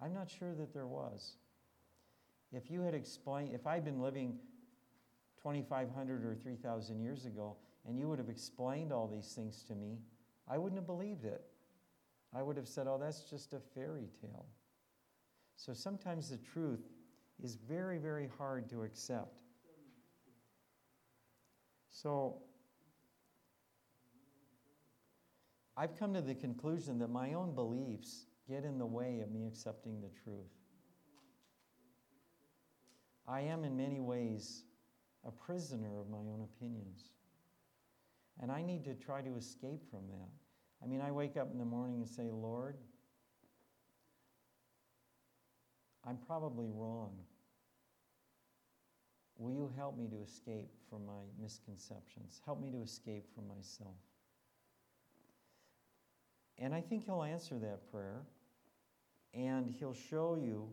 I'm 0.00 0.12
not 0.12 0.30
sure 0.30 0.54
that 0.54 0.72
there 0.72 0.86
was. 0.86 1.36
If 2.52 2.70
you 2.70 2.82
had 2.82 2.94
explained, 2.94 3.52
if 3.52 3.66
I'd 3.66 3.84
been 3.84 4.00
living 4.00 4.38
2,500 5.42 6.24
or 6.24 6.34
3,000 6.34 7.00
years 7.00 7.26
ago 7.26 7.56
and 7.86 7.98
you 7.98 8.08
would 8.08 8.18
have 8.18 8.28
explained 8.28 8.92
all 8.92 9.08
these 9.08 9.32
things 9.32 9.64
to 9.64 9.74
me, 9.74 9.98
I 10.48 10.58
wouldn't 10.58 10.78
have 10.78 10.86
believed 10.86 11.24
it. 11.24 11.42
I 12.34 12.42
would 12.42 12.56
have 12.56 12.68
said, 12.68 12.86
oh, 12.86 12.98
that's 13.00 13.22
just 13.30 13.54
a 13.54 13.60
fairy 13.60 14.08
tale. 14.20 14.46
So 15.56 15.72
sometimes 15.72 16.28
the 16.30 16.38
truth 16.38 16.82
is 17.42 17.54
very, 17.54 17.98
very 17.98 18.28
hard 18.38 18.68
to 18.70 18.82
accept. 18.82 19.40
So 21.90 22.42
I've 25.76 25.98
come 25.98 26.12
to 26.14 26.20
the 26.20 26.34
conclusion 26.34 26.98
that 26.98 27.10
my 27.10 27.32
own 27.32 27.54
beliefs 27.54 28.26
get 28.48 28.64
in 28.64 28.78
the 28.78 28.86
way 28.86 29.20
of 29.20 29.30
me 29.30 29.46
accepting 29.46 30.00
the 30.00 30.10
truth. 30.22 30.50
I 33.26 33.40
am, 33.40 33.64
in 33.64 33.76
many 33.76 34.00
ways, 34.00 34.64
a 35.26 35.30
prisoner 35.30 35.98
of 35.98 36.10
my 36.10 36.18
own 36.18 36.44
opinions. 36.44 37.10
And 38.40 38.50
I 38.50 38.62
need 38.62 38.84
to 38.84 38.94
try 38.94 39.22
to 39.22 39.36
escape 39.36 39.88
from 39.90 40.08
that. 40.08 40.28
I 40.82 40.86
mean, 40.86 41.00
I 41.00 41.10
wake 41.10 41.36
up 41.36 41.50
in 41.52 41.58
the 41.58 41.64
morning 41.64 42.00
and 42.00 42.08
say, 42.08 42.30
Lord, 42.30 42.76
I'm 46.06 46.18
probably 46.26 46.68
wrong. 46.70 47.12
Will 49.38 49.52
you 49.52 49.72
help 49.76 49.96
me 49.96 50.06
to 50.08 50.22
escape 50.22 50.68
from 50.88 51.06
my 51.06 51.22
misconceptions? 51.40 52.40
Help 52.44 52.60
me 52.60 52.70
to 52.70 52.82
escape 52.82 53.24
from 53.34 53.48
myself. 53.48 53.96
And 56.58 56.74
I 56.74 56.80
think 56.80 57.04
He'll 57.04 57.22
answer 57.22 57.58
that 57.58 57.90
prayer, 57.90 58.22
and 59.32 59.68
He'll 59.68 59.94
show 59.94 60.36
you 60.36 60.68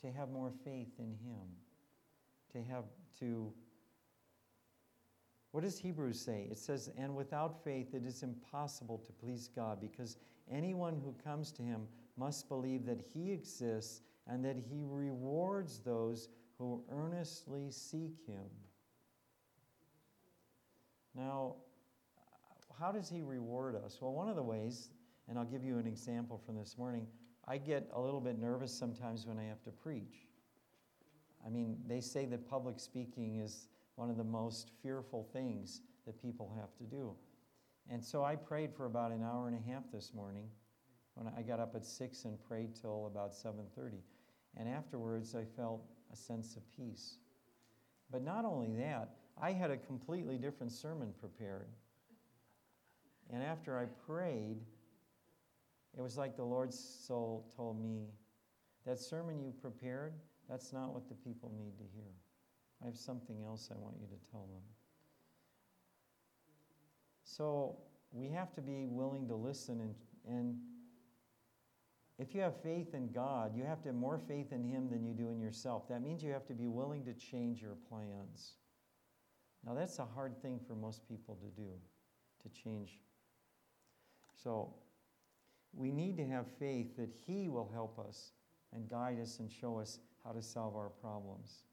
to 0.00 0.10
have 0.10 0.30
more 0.30 0.50
faith 0.64 0.90
in 0.98 1.14
Him, 1.24 1.46
to 2.52 2.62
have 2.72 2.84
to. 3.20 3.52
What 5.52 5.64
does 5.64 5.78
Hebrews 5.78 6.20
say? 6.20 6.46
It 6.50 6.58
says, 6.58 6.90
And 6.96 7.14
without 7.14 7.64
faith 7.64 7.94
it 7.94 8.04
is 8.04 8.22
impossible 8.22 8.98
to 8.98 9.12
please 9.12 9.48
God, 9.54 9.80
because 9.80 10.18
anyone 10.50 11.00
who 11.02 11.14
comes 11.24 11.52
to 11.52 11.62
Him 11.62 11.86
must 12.16 12.48
believe 12.48 12.84
that 12.86 13.00
He 13.00 13.32
exists 13.32 14.02
and 14.26 14.44
that 14.44 14.56
He 14.56 14.84
rewards 14.84 15.78
those 15.78 16.28
who 16.58 16.82
earnestly 16.90 17.70
seek 17.70 18.16
Him. 18.26 18.44
Now, 21.14 21.56
how 22.78 22.92
does 22.92 23.08
He 23.08 23.22
reward 23.22 23.74
us? 23.74 23.98
Well, 24.00 24.12
one 24.12 24.28
of 24.28 24.36
the 24.36 24.42
ways, 24.42 24.90
and 25.28 25.38
I'll 25.38 25.44
give 25.44 25.64
you 25.64 25.78
an 25.78 25.86
example 25.86 26.40
from 26.44 26.56
this 26.56 26.76
morning, 26.76 27.06
I 27.46 27.56
get 27.56 27.88
a 27.94 28.00
little 28.00 28.20
bit 28.20 28.38
nervous 28.38 28.72
sometimes 28.72 29.26
when 29.26 29.38
I 29.38 29.44
have 29.44 29.62
to 29.62 29.70
preach. 29.70 30.26
I 31.46 31.48
mean, 31.48 31.78
they 31.86 32.00
say 32.00 32.26
that 32.26 32.46
public 32.46 32.78
speaking 32.78 33.36
is 33.36 33.68
one 33.98 34.10
of 34.10 34.16
the 34.16 34.22
most 34.22 34.70
fearful 34.80 35.28
things 35.32 35.80
that 36.06 36.22
people 36.22 36.54
have 36.56 36.72
to 36.76 36.84
do. 36.84 37.16
And 37.90 38.02
so 38.02 38.22
I 38.22 38.36
prayed 38.36 38.72
for 38.72 38.86
about 38.86 39.10
an 39.10 39.24
hour 39.24 39.48
and 39.48 39.58
a 39.58 39.70
half 39.72 39.90
this 39.92 40.14
morning. 40.14 40.48
When 41.14 41.26
I 41.36 41.42
got 41.42 41.58
up 41.58 41.74
at 41.74 41.84
6 41.84 42.24
and 42.24 42.38
prayed 42.46 42.76
till 42.76 43.08
about 43.08 43.34
7:30. 43.34 44.04
And 44.56 44.68
afterwards 44.68 45.34
I 45.34 45.44
felt 45.44 45.84
a 46.12 46.16
sense 46.16 46.54
of 46.54 46.62
peace. 46.70 47.18
But 48.08 48.22
not 48.22 48.44
only 48.44 48.72
that, 48.76 49.16
I 49.36 49.50
had 49.50 49.72
a 49.72 49.76
completely 49.76 50.38
different 50.38 50.70
sermon 50.70 51.12
prepared. 51.18 51.68
And 53.30 53.42
after 53.42 53.76
I 53.76 53.86
prayed, 53.86 54.64
it 55.96 56.00
was 56.00 56.16
like 56.16 56.36
the 56.36 56.44
Lord's 56.44 56.78
soul 56.78 57.50
told 57.56 57.82
me, 57.82 58.12
That 58.86 59.00
sermon 59.00 59.40
you 59.40 59.50
prepared, 59.50 60.14
that's 60.48 60.72
not 60.72 60.94
what 60.94 61.08
the 61.08 61.16
people 61.16 61.50
need 61.58 61.76
to 61.78 61.84
hear. 61.84 62.14
I 62.82 62.86
have 62.86 62.96
something 62.96 63.42
else 63.44 63.70
I 63.72 63.78
want 63.78 63.96
you 64.00 64.06
to 64.06 64.30
tell 64.30 64.46
them. 64.52 64.62
So 67.24 67.76
we 68.12 68.28
have 68.30 68.52
to 68.54 68.60
be 68.60 68.86
willing 68.88 69.28
to 69.28 69.34
listen 69.34 69.80
and, 69.80 69.94
and 70.26 70.56
if 72.18 72.34
you 72.34 72.40
have 72.40 72.60
faith 72.60 72.94
in 72.94 73.12
God, 73.12 73.56
you 73.56 73.64
have 73.64 73.80
to 73.82 73.88
have 73.88 73.94
more 73.94 74.18
faith 74.18 74.52
in 74.52 74.64
Him 74.64 74.88
than 74.90 75.04
you 75.04 75.14
do 75.14 75.30
in 75.30 75.40
yourself. 75.40 75.88
That 75.88 76.02
means 76.02 76.22
you 76.22 76.32
have 76.32 76.46
to 76.46 76.54
be 76.54 76.66
willing 76.66 77.04
to 77.04 77.14
change 77.14 77.62
your 77.62 77.76
plans. 77.88 78.54
Now, 79.64 79.74
that's 79.74 79.98
a 80.00 80.04
hard 80.04 80.40
thing 80.42 80.58
for 80.66 80.74
most 80.74 81.08
people 81.08 81.36
to 81.36 81.46
do, 81.60 81.70
to 82.42 82.62
change. 82.62 82.98
So, 84.42 84.74
we 85.72 85.92
need 85.92 86.16
to 86.16 86.26
have 86.26 86.46
faith 86.58 86.96
that 86.96 87.10
He 87.26 87.48
will 87.48 87.70
help 87.72 87.98
us 88.00 88.32
and 88.74 88.88
guide 88.88 89.20
us 89.20 89.38
and 89.38 89.50
show 89.50 89.78
us 89.78 90.00
how 90.24 90.32
to 90.32 90.42
solve 90.42 90.74
our 90.74 90.88
problems. 90.88 91.67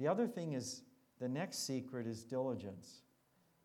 The 0.00 0.08
other 0.08 0.26
thing 0.26 0.54
is 0.54 0.80
the 1.20 1.28
next 1.28 1.66
secret 1.66 2.06
is 2.06 2.24
diligence. 2.24 3.02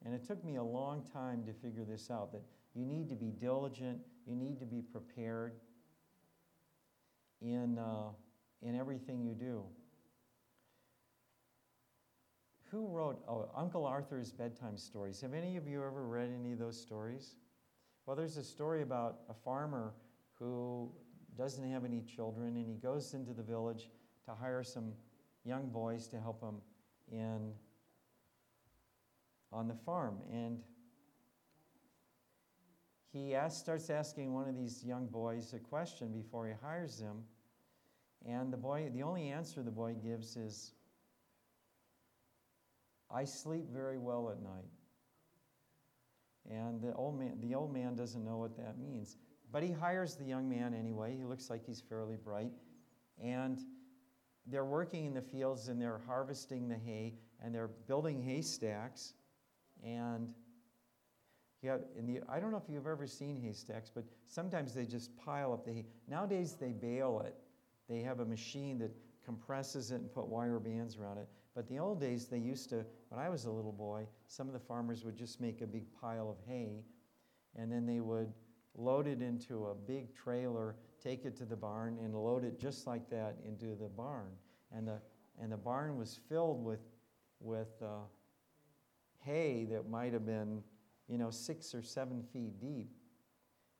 And 0.04 0.14
it 0.14 0.28
took 0.28 0.44
me 0.44 0.58
a 0.58 0.64
long 0.64 1.02
time 1.14 1.46
to 1.46 1.54
figure 1.54 1.86
this 1.86 2.12
out 2.12 2.34
that 2.34 2.44
you 2.76 2.86
need 2.86 3.08
to 3.08 3.16
be 3.16 3.32
diligent, 3.32 4.00
you 4.28 4.36
need 4.36 4.60
to 4.60 4.66
be 4.66 4.82
prepared 4.82 5.54
in, 7.42 7.80
uh, 7.80 8.10
in 8.62 8.76
everything 8.76 9.24
you 9.24 9.34
do. 9.34 9.64
Who 12.70 12.90
wrote 12.90 13.24
oh, 13.30 13.50
Uncle 13.56 13.86
Arthur's 13.86 14.34
bedtime 14.34 14.76
stories? 14.76 15.22
Have 15.22 15.34
any 15.34 15.56
of 15.56 15.70
you 15.70 15.86
ever 15.86 16.06
read 16.06 16.30
any 16.38 16.52
of 16.52 16.60
those 16.60 16.80
stories? 16.80 17.36
Well, 18.06 18.18
there's 18.18 18.36
a 18.36 18.44
story 18.44 18.82
about 18.82 19.20
a 19.30 19.34
farmer 19.34 19.94
who 20.34 20.92
doesn't 21.38 21.72
have 21.72 21.86
any 21.86 22.02
children 22.02 22.58
and 22.58 22.68
he 22.68 22.76
goes 22.76 23.14
into 23.14 23.32
the 23.32 23.44
village 23.44 23.90
to 24.26 24.34
hire 24.34 24.64
some 24.64 24.92
young 25.46 25.70
boys 25.70 26.08
to 26.08 26.20
help 26.20 26.42
him 26.42 26.56
in 27.12 27.54
on 29.54 29.68
the 29.68 29.76
farm. 29.76 30.18
And 30.32 30.60
he 33.14 33.36
starts 33.50 33.90
asking 33.90 34.34
one 34.34 34.50
of 34.50 34.56
these 34.58 34.84
young 34.84 35.08
boys 35.08 35.54
a 35.54 35.60
question 35.60 36.12
before 36.12 36.48
he 36.48 36.54
hires 36.62 37.00
him. 37.00 37.24
And 38.28 38.52
the 38.52 38.58
boy, 38.58 38.90
the 38.94 39.04
only 39.04 39.30
answer 39.30 39.62
the 39.62 39.72
boy 39.72 39.96
gives 40.04 40.36
is, 40.36 40.72
I 43.12 43.24
sleep 43.24 43.66
very 43.72 44.00
well 44.00 44.30
at 44.32 44.42
night. 44.42 44.66
And 46.50 46.82
the 46.82 46.94
old 46.94 47.18
man, 47.18 47.38
the 47.40 47.56
old 47.56 47.72
man 47.72 47.96
doesn't 47.96 48.24
know 48.26 48.38
what 48.38 48.58
that 48.58 48.78
means. 48.78 49.18
But 49.52 49.64
he 49.64 49.72
hires 49.72 50.16
the 50.16 50.26
young 50.26 50.50
man 50.50 50.74
anyway. 50.74 51.16
He 51.16 51.24
looks 51.24 51.50
like 51.50 51.66
he's 51.66 51.82
fairly 51.82 52.18
bright. 52.18 52.52
And 53.24 53.60
they're 54.48 54.66
working 54.66 55.06
in 55.06 55.14
the 55.14 55.22
fields 55.22 55.68
and 55.68 55.82
they're 55.82 56.02
harvesting 56.06 56.68
the 56.68 56.78
hay 56.78 57.14
and 57.44 57.54
they're 57.54 57.70
building 57.88 58.22
haystacks. 58.22 59.14
And 59.84 60.30
yeah, 61.62 61.78
in 61.98 62.06
the, 62.06 62.22
I 62.30 62.40
don't 62.40 62.52
know 62.52 62.62
if 62.64 62.72
you've 62.72 62.88
ever 62.88 63.08
seen 63.08 63.38
haystacks, 63.38 63.92
but 63.94 64.04
sometimes 64.28 64.74
they 64.74 64.86
just 64.86 65.16
pile 65.18 65.52
up 65.54 65.66
the 65.66 65.74
hay. 65.74 65.86
Nowadays 66.08 66.56
they 66.60 66.72
bale 66.72 67.24
it. 67.26 67.36
They 67.90 68.02
have 68.02 68.20
a 68.20 68.26
machine 68.26 68.78
that 68.80 68.92
compresses 69.26 69.92
it 69.92 69.96
and 69.96 70.14
put 70.14 70.28
wire 70.28 70.60
bands 70.60 70.98
around 70.98 71.18
it. 71.18 71.28
But 71.56 71.68
the 71.68 71.80
old 71.80 72.00
days 72.00 72.28
they 72.28 72.38
used 72.38 72.70
to, 72.70 72.86
when 73.10 73.20
I 73.20 73.30
was 73.30 73.46
a 73.46 73.52
little 73.52 73.72
boy, 73.72 74.08
some 74.28 74.48
of 74.48 74.54
the 74.54 74.60
farmers 74.60 75.04
would 75.04 75.16
just 75.16 75.42
make 75.42 75.62
a 75.62 75.68
big 75.68 75.86
pile 76.00 76.30
of 76.30 76.38
hay 76.48 76.84
and 77.56 77.72
then 77.72 77.86
they 77.86 78.00
would 78.00 78.32
load 78.78 79.08
it 79.08 79.22
into 79.22 79.68
a 79.68 79.74
big 79.74 80.14
trailer, 80.14 80.76
take 81.06 81.26
it 81.26 81.36
to 81.38 81.46
the 81.46 81.56
barn, 81.56 81.98
and 82.02 82.16
load 82.16 82.44
it 82.44 82.60
just 82.60 82.88
like 82.88 83.10
that 83.10 83.36
into 83.48 83.76
the 83.76 83.90
barn. 83.96 84.32
And 84.76 84.88
the, 84.88 85.00
and 85.40 85.52
the 85.52 85.58
barn 85.58 85.98
was 85.98 86.20
filled 86.28 86.64
with, 86.64 86.82
with 87.40 87.82
uh, 87.82 88.06
hay 89.24 89.66
that 89.70 89.90
might 89.90 90.14
have 90.14 90.26
been 90.26 90.64
you 91.08 91.18
know, 91.18 91.30
six 91.30 91.76
or 91.76 91.82
seven 91.82 92.24
feet 92.34 92.60
deep. 92.60 92.90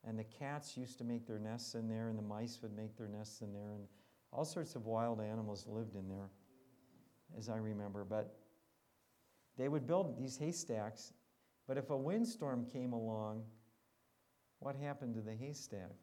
And 0.08 0.20
the 0.20 0.24
cats 0.24 0.78
used 0.78 1.00
to 1.00 1.04
make 1.04 1.26
their 1.26 1.40
nests 1.40 1.74
in 1.74 1.90
there, 1.90 2.10
and 2.10 2.18
the 2.18 2.24
mice 2.24 2.60
would 2.62 2.76
make 2.76 2.96
their 2.96 3.08
nests 3.08 3.42
in 3.42 3.52
there, 3.54 3.72
and 3.72 3.86
all 4.32 4.46
sorts 4.46 4.76
of 4.76 4.86
wild 4.86 5.20
animals 5.20 5.66
lived 5.68 5.96
in 5.96 6.08
there, 6.08 6.30
as 7.38 7.50
I 7.50 7.58
remember. 7.58 8.04
But 8.04 8.38
they 9.58 9.68
would 9.68 9.88
build 9.88 10.16
these 10.16 10.38
haystacks, 10.38 11.14
but 11.68 11.78
if 11.78 11.90
a 11.90 11.98
windstorm 11.98 12.68
came 12.72 12.94
along, 12.94 13.44
what 14.60 14.76
happened 14.76 15.16
to 15.16 15.22
the 15.22 15.34
haystack? 15.34 15.96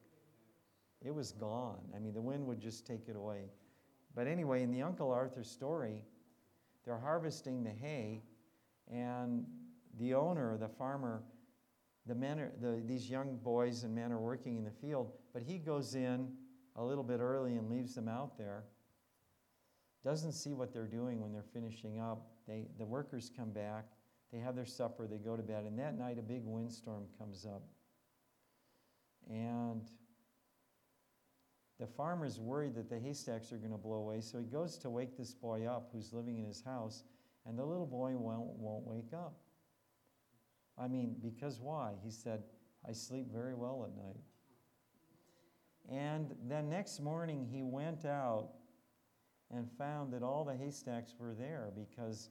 It 1.04 1.14
was 1.14 1.32
gone. 1.32 1.80
I 1.94 1.98
mean, 1.98 2.14
the 2.14 2.20
wind 2.20 2.46
would 2.46 2.60
just 2.60 2.86
take 2.86 3.08
it 3.08 3.16
away. 3.16 3.50
But 4.14 4.26
anyway, 4.26 4.62
in 4.62 4.70
the 4.70 4.82
Uncle 4.82 5.10
Arthur 5.10 5.42
story, 5.42 6.04
they're 6.84 6.98
harvesting 6.98 7.64
the 7.64 7.70
hay, 7.70 8.22
and 8.90 9.44
the 9.98 10.14
owner, 10.14 10.56
the 10.56 10.68
farmer, 10.68 11.22
the 12.06 12.14
men 12.14 12.40
are, 12.40 12.52
the, 12.60 12.82
these 12.84 13.08
young 13.08 13.36
boys 13.36 13.84
and 13.84 13.94
men 13.94 14.12
are 14.12 14.18
working 14.18 14.56
in 14.56 14.64
the 14.64 14.70
field, 14.70 15.12
but 15.32 15.42
he 15.42 15.58
goes 15.58 15.94
in 15.94 16.28
a 16.76 16.84
little 16.84 17.04
bit 17.04 17.20
early 17.20 17.56
and 17.56 17.70
leaves 17.70 17.94
them 17.94 18.08
out 18.08 18.36
there. 18.36 18.64
Doesn't 20.04 20.32
see 20.32 20.52
what 20.52 20.72
they're 20.72 20.86
doing 20.86 21.20
when 21.20 21.32
they're 21.32 21.44
finishing 21.52 22.00
up. 22.00 22.26
They, 22.48 22.66
the 22.78 22.84
workers 22.84 23.30
come 23.34 23.50
back, 23.50 23.84
they 24.32 24.38
have 24.40 24.56
their 24.56 24.66
supper, 24.66 25.06
they 25.06 25.18
go 25.18 25.36
to 25.36 25.42
bed, 25.42 25.64
and 25.64 25.78
that 25.78 25.96
night 25.96 26.18
a 26.18 26.22
big 26.22 26.42
windstorm 26.44 27.04
comes 27.18 27.46
up. 27.46 27.62
And 29.30 29.82
the 31.80 31.86
farmer's 31.86 32.38
worried 32.38 32.74
that 32.74 32.88
the 32.88 32.98
haystacks 32.98 33.52
are 33.52 33.56
going 33.56 33.72
to 33.72 33.78
blow 33.78 33.96
away, 33.96 34.20
so 34.20 34.38
he 34.38 34.44
goes 34.44 34.78
to 34.78 34.90
wake 34.90 35.16
this 35.16 35.34
boy 35.34 35.66
up 35.66 35.90
who's 35.92 36.12
living 36.12 36.38
in 36.38 36.44
his 36.44 36.62
house, 36.62 37.04
and 37.46 37.58
the 37.58 37.64
little 37.64 37.86
boy 37.86 38.12
won't, 38.16 38.56
won't 38.58 38.86
wake 38.86 39.12
up. 39.12 39.34
I 40.78 40.88
mean, 40.88 41.16
because 41.22 41.60
why? 41.60 41.92
He 42.04 42.10
said, 42.10 42.42
I 42.88 42.92
sleep 42.92 43.26
very 43.32 43.54
well 43.54 43.84
at 43.84 43.96
night. 43.96 44.20
And 45.90 46.34
then 46.46 46.68
next 46.68 47.00
morning, 47.00 47.46
he 47.50 47.62
went 47.62 48.04
out 48.04 48.50
and 49.50 49.70
found 49.70 50.12
that 50.12 50.22
all 50.22 50.44
the 50.44 50.54
haystacks 50.54 51.14
were 51.18 51.34
there 51.34 51.70
because 51.74 52.30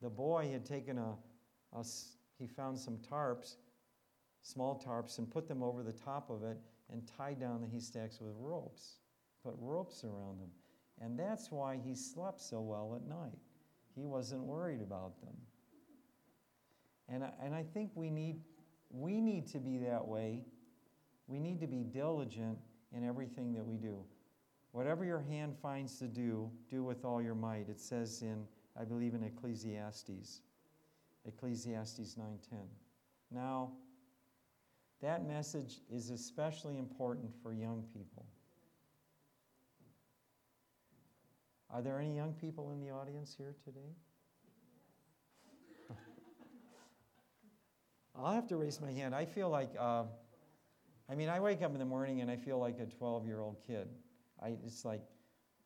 the 0.00 0.10
boy 0.10 0.50
had 0.52 0.64
taken 0.64 0.98
a, 0.98 1.14
a 1.76 1.84
he 2.38 2.46
found 2.46 2.78
some 2.78 2.98
tarps, 2.98 3.56
small 4.42 4.80
tarps, 4.84 5.18
and 5.18 5.30
put 5.30 5.48
them 5.48 5.62
over 5.62 5.82
the 5.82 5.92
top 5.92 6.30
of 6.30 6.42
it 6.44 6.58
and 6.92 7.02
tied 7.16 7.40
down 7.40 7.60
the 7.60 7.66
haystacks 7.66 8.20
with 8.20 8.32
ropes, 8.38 8.98
put 9.42 9.54
ropes 9.58 10.04
around 10.04 10.40
them. 10.40 10.50
And 11.00 11.18
that's 11.18 11.50
why 11.50 11.80
he 11.84 11.94
slept 11.94 12.40
so 12.40 12.60
well 12.60 12.94
at 12.94 13.08
night. 13.08 13.38
he 13.94 14.04
wasn't 14.04 14.42
worried 14.42 14.80
about 14.80 15.20
them. 15.20 15.36
And 17.08 17.24
I, 17.24 17.30
and 17.42 17.54
I 17.54 17.62
think 17.62 17.90
we 17.94 18.10
need, 18.10 18.40
we 18.90 19.20
need 19.20 19.46
to 19.48 19.58
be 19.58 19.78
that 19.78 20.06
way. 20.06 20.44
We 21.26 21.38
need 21.38 21.60
to 21.60 21.66
be 21.66 21.82
diligent 21.82 22.58
in 22.94 23.06
everything 23.06 23.52
that 23.54 23.64
we 23.66 23.76
do. 23.76 24.04
Whatever 24.72 25.04
your 25.04 25.20
hand 25.20 25.54
finds 25.60 25.98
to 25.98 26.08
do, 26.08 26.50
do 26.70 26.82
with 26.82 27.04
all 27.04 27.20
your 27.20 27.34
might. 27.34 27.68
It 27.68 27.80
says 27.80 28.22
in, 28.22 28.44
I 28.80 28.84
believe 28.84 29.14
in 29.14 29.22
Ecclesiastes, 29.22 30.40
Ecclesiastes 31.26 32.16
9:10. 32.16 32.66
Now, 33.30 33.72
that 35.02 35.26
message 35.26 35.80
is 35.90 36.10
especially 36.10 36.78
important 36.78 37.30
for 37.42 37.52
young 37.52 37.84
people. 37.92 38.24
Are 41.70 41.82
there 41.82 41.98
any 41.98 42.14
young 42.14 42.32
people 42.34 42.70
in 42.70 42.80
the 42.80 42.90
audience 42.90 43.34
here 43.36 43.56
today? 43.64 43.96
I'll 48.14 48.32
have 48.32 48.46
to 48.48 48.56
raise 48.56 48.80
my 48.80 48.92
hand. 48.92 49.14
I 49.14 49.24
feel 49.24 49.48
like, 49.48 49.70
uh, 49.78 50.04
I 51.10 51.14
mean, 51.16 51.28
I 51.28 51.40
wake 51.40 51.62
up 51.62 51.72
in 51.72 51.78
the 51.78 51.84
morning 51.84 52.20
and 52.20 52.30
I 52.30 52.36
feel 52.36 52.58
like 52.58 52.78
a 52.78 52.86
12 52.86 53.26
year 53.26 53.40
old 53.40 53.56
kid. 53.66 53.88
I, 54.40 54.54
it's 54.64 54.84
like, 54.84 55.02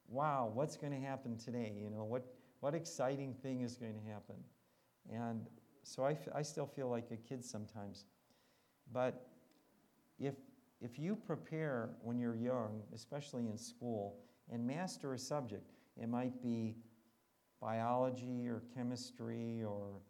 wow, 0.09 0.51
what's 0.55 0.77
going 0.77 0.92
to 0.92 1.01
happen 1.01 1.37
today? 1.37 1.75
You 1.79 1.90
know, 1.90 2.05
what, 2.05 2.25
what 2.61 2.75
exciting 2.75 3.35
thing 3.35 3.61
is 3.61 3.77
going 3.77 3.94
to 3.94 4.11
happen? 4.11 4.37
And 5.12 5.46
so 5.83 6.05
I, 6.05 6.16
I 6.35 6.42
still 6.42 6.66
feel 6.66 6.88
like 6.88 7.11
a 7.11 7.16
kid 7.16 7.44
sometimes. 7.44 8.07
But 8.92 9.27
if, 10.18 10.35
if 10.81 10.99
you 10.99 11.16
prepare 11.16 11.90
when 12.03 12.18
you're 12.18 12.37
young, 12.37 12.83
especially 12.94 13.46
in 13.46 13.57
school, 13.57 14.16
and 14.51 14.66
master 14.66 15.14
a 15.14 15.18
subject, 15.18 15.70
it 16.01 16.09
might 16.09 16.42
be 16.42 16.77
biology 17.61 18.46
or 18.46 18.62
chemistry 18.75 19.62
or, 19.64 20.01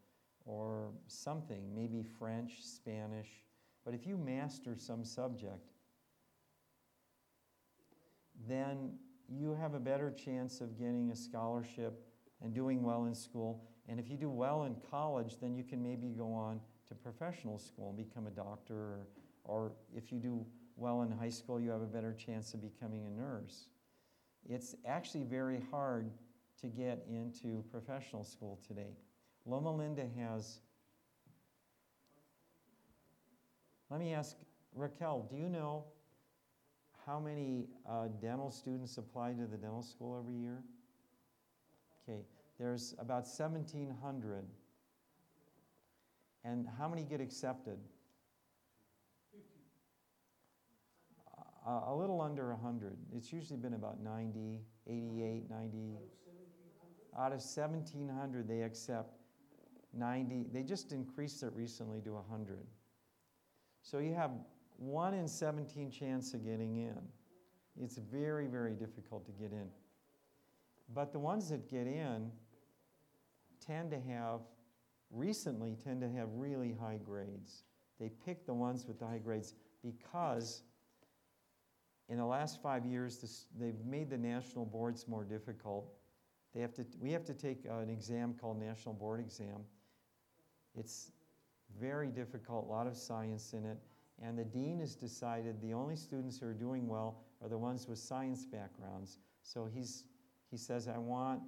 or 0.44 0.90
something, 1.06 1.62
maybe 1.74 2.02
French, 2.02 2.62
Spanish. 2.62 3.28
But 3.84 3.94
if 3.94 4.06
you 4.06 4.16
master 4.16 4.74
some 4.76 5.04
subject, 5.04 5.70
then 8.48 8.92
you 9.28 9.54
have 9.54 9.74
a 9.74 9.80
better 9.80 10.10
chance 10.10 10.60
of 10.60 10.78
getting 10.78 11.10
a 11.10 11.16
scholarship 11.16 12.00
and 12.42 12.52
doing 12.54 12.82
well 12.82 13.06
in 13.06 13.14
school. 13.14 13.64
And 13.88 13.98
if 13.98 14.10
you 14.10 14.16
do 14.16 14.28
well 14.28 14.64
in 14.64 14.76
college, 14.90 15.38
then 15.40 15.54
you 15.54 15.64
can 15.64 15.82
maybe 15.82 16.08
go 16.08 16.32
on 16.32 16.60
to 16.88 16.94
professional 16.94 17.58
school 17.58 17.88
and 17.88 17.96
become 17.96 18.26
a 18.26 18.30
doctor. 18.30 18.74
Or, 18.74 19.06
or 19.44 19.72
if 19.94 20.12
you 20.12 20.18
do 20.18 20.44
well 20.76 21.02
in 21.02 21.10
high 21.10 21.30
school, 21.30 21.60
you 21.60 21.70
have 21.70 21.82
a 21.82 21.86
better 21.86 22.12
chance 22.12 22.54
of 22.54 22.62
becoming 22.62 23.04
a 23.06 23.10
nurse. 23.10 23.68
It's 24.48 24.74
actually 24.86 25.24
very 25.24 25.60
hard 25.70 26.10
to 26.60 26.68
get 26.68 27.04
into 27.08 27.64
professional 27.70 28.24
school 28.24 28.60
today. 28.66 28.96
Loma 29.44 29.74
Linda 29.74 30.06
has. 30.18 30.60
Let 33.90 34.00
me 34.00 34.12
ask 34.14 34.36
Raquel, 34.74 35.26
do 35.30 35.36
you 35.36 35.48
know 35.48 35.84
how 37.06 37.20
many 37.20 37.68
uh, 37.88 38.08
dental 38.20 38.50
students 38.50 38.98
apply 38.98 39.32
to 39.32 39.46
the 39.46 39.56
dental 39.56 39.82
school 39.82 40.18
every 40.18 40.34
year? 40.34 40.62
Okay, 42.08 42.22
there's 42.58 42.94
about 42.98 43.26
1,700. 43.26 44.44
And 46.46 46.66
how 46.78 46.88
many 46.88 47.02
get 47.02 47.20
accepted? 47.20 47.78
A 51.66 51.92
little 51.92 52.20
under 52.20 52.50
100. 52.50 52.96
It's 53.16 53.32
usually 53.32 53.58
been 53.58 53.74
about 53.74 54.00
90, 54.00 54.60
88, 54.86 55.50
90. 55.50 55.96
Out 57.18 57.32
of 57.32 57.40
1,700, 57.40 58.46
they 58.46 58.62
accept 58.62 59.18
90. 59.92 60.46
They 60.52 60.62
just 60.62 60.92
increased 60.92 61.42
it 61.42 61.52
recently 61.54 62.00
to 62.02 62.12
100. 62.12 62.64
So 63.82 63.98
you 63.98 64.14
have 64.14 64.30
1 64.76 65.14
in 65.14 65.26
17 65.26 65.90
chance 65.90 66.34
of 66.34 66.44
getting 66.44 66.76
in. 66.76 66.98
It's 67.82 67.96
very, 67.98 68.46
very 68.46 68.74
difficult 68.74 69.26
to 69.26 69.32
get 69.32 69.50
in. 69.50 69.66
But 70.94 71.12
the 71.12 71.18
ones 71.18 71.48
that 71.50 71.68
get 71.68 71.88
in 71.88 72.30
tend 73.60 73.90
to 73.90 73.98
have, 73.98 74.42
recently, 75.10 75.76
tend 75.82 76.00
to 76.00 76.08
have 76.08 76.28
really 76.32 76.74
high 76.80 76.98
grades. 77.04 77.64
They 77.98 78.10
pick 78.24 78.46
the 78.46 78.54
ones 78.54 78.86
with 78.86 78.98
the 78.98 79.06
high 79.06 79.18
grades 79.18 79.54
because 79.82 80.62
in 82.08 82.18
the 82.18 82.24
last 82.24 82.62
five 82.62 82.84
years, 82.84 83.18
this, 83.18 83.46
they've 83.58 83.84
made 83.84 84.10
the 84.10 84.18
national 84.18 84.64
boards 84.64 85.08
more 85.08 85.24
difficult. 85.24 85.92
They 86.54 86.60
have 86.60 86.72
to, 86.74 86.86
we 87.00 87.10
have 87.12 87.24
to 87.24 87.34
take 87.34 87.64
an 87.64 87.90
exam 87.90 88.34
called 88.40 88.60
National 88.60 88.94
Board 88.94 89.20
Exam. 89.20 89.64
It's 90.78 91.10
very 91.80 92.10
difficult, 92.10 92.66
a 92.66 92.70
lot 92.70 92.86
of 92.86 92.96
science 92.96 93.52
in 93.52 93.64
it. 93.64 93.78
And 94.22 94.38
the 94.38 94.44
dean 94.44 94.80
has 94.80 94.94
decided 94.94 95.60
the 95.60 95.74
only 95.74 95.96
students 95.96 96.38
who 96.38 96.46
are 96.46 96.54
doing 96.54 96.86
well 96.88 97.24
are 97.42 97.48
the 97.48 97.58
ones 97.58 97.86
with 97.86 97.98
science 97.98 98.44
backgrounds. 98.44 99.18
So 99.42 99.68
he's, 99.72 100.04
he 100.50 100.56
says, 100.56 100.88
I 100.88 100.98
want 100.98 101.42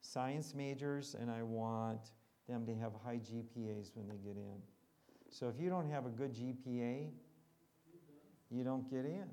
science 0.00 0.54
majors 0.54 1.16
and 1.18 1.30
I 1.30 1.42
want 1.42 2.10
them 2.48 2.66
to 2.66 2.74
have 2.74 2.92
high 3.04 3.16
GPAs 3.16 3.90
when 3.94 4.08
they 4.08 4.16
get 4.16 4.36
in. 4.36 4.58
So 5.30 5.48
if 5.48 5.60
you 5.60 5.68
don't 5.68 5.90
have 5.90 6.06
a 6.06 6.10
good 6.10 6.34
GPA, 6.34 7.08
you 8.50 8.64
don't 8.64 8.88
get 8.90 9.04
in. 9.04 9.28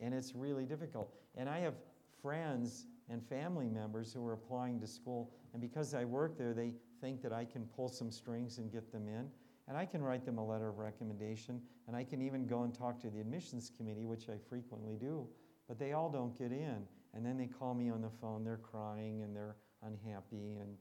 And 0.00 0.14
it's 0.14 0.34
really 0.34 0.64
difficult. 0.64 1.12
And 1.36 1.48
I 1.48 1.58
have 1.60 1.74
friends 2.22 2.86
and 3.08 3.22
family 3.28 3.68
members 3.68 4.12
who 4.12 4.26
are 4.26 4.32
applying 4.32 4.80
to 4.80 4.86
school, 4.86 5.32
and 5.52 5.60
because 5.60 5.94
I 5.94 6.04
work 6.04 6.38
there, 6.38 6.54
they 6.54 6.72
think 7.00 7.22
that 7.22 7.32
I 7.32 7.44
can 7.44 7.64
pull 7.76 7.88
some 7.88 8.10
strings 8.10 8.58
and 8.58 8.72
get 8.72 8.92
them 8.92 9.08
in. 9.08 9.28
And 9.68 9.76
I 9.76 9.86
can 9.86 10.02
write 10.02 10.24
them 10.24 10.38
a 10.38 10.44
letter 10.44 10.68
of 10.68 10.78
recommendation, 10.78 11.60
and 11.86 11.94
I 11.94 12.02
can 12.02 12.20
even 12.22 12.44
go 12.46 12.64
and 12.64 12.74
talk 12.74 13.00
to 13.02 13.10
the 13.10 13.20
admissions 13.20 13.70
committee, 13.76 14.04
which 14.04 14.28
I 14.28 14.34
frequently 14.48 14.96
do, 14.96 15.28
but 15.68 15.78
they 15.78 15.92
all 15.92 16.10
don't 16.10 16.36
get 16.36 16.50
in. 16.50 16.82
And 17.14 17.24
then 17.24 17.36
they 17.36 17.46
call 17.46 17.74
me 17.74 17.88
on 17.90 18.02
the 18.02 18.10
phone, 18.20 18.42
they're 18.42 18.56
crying 18.56 19.22
and 19.22 19.34
they're 19.34 19.56
unhappy. 19.82 20.56
And, 20.60 20.76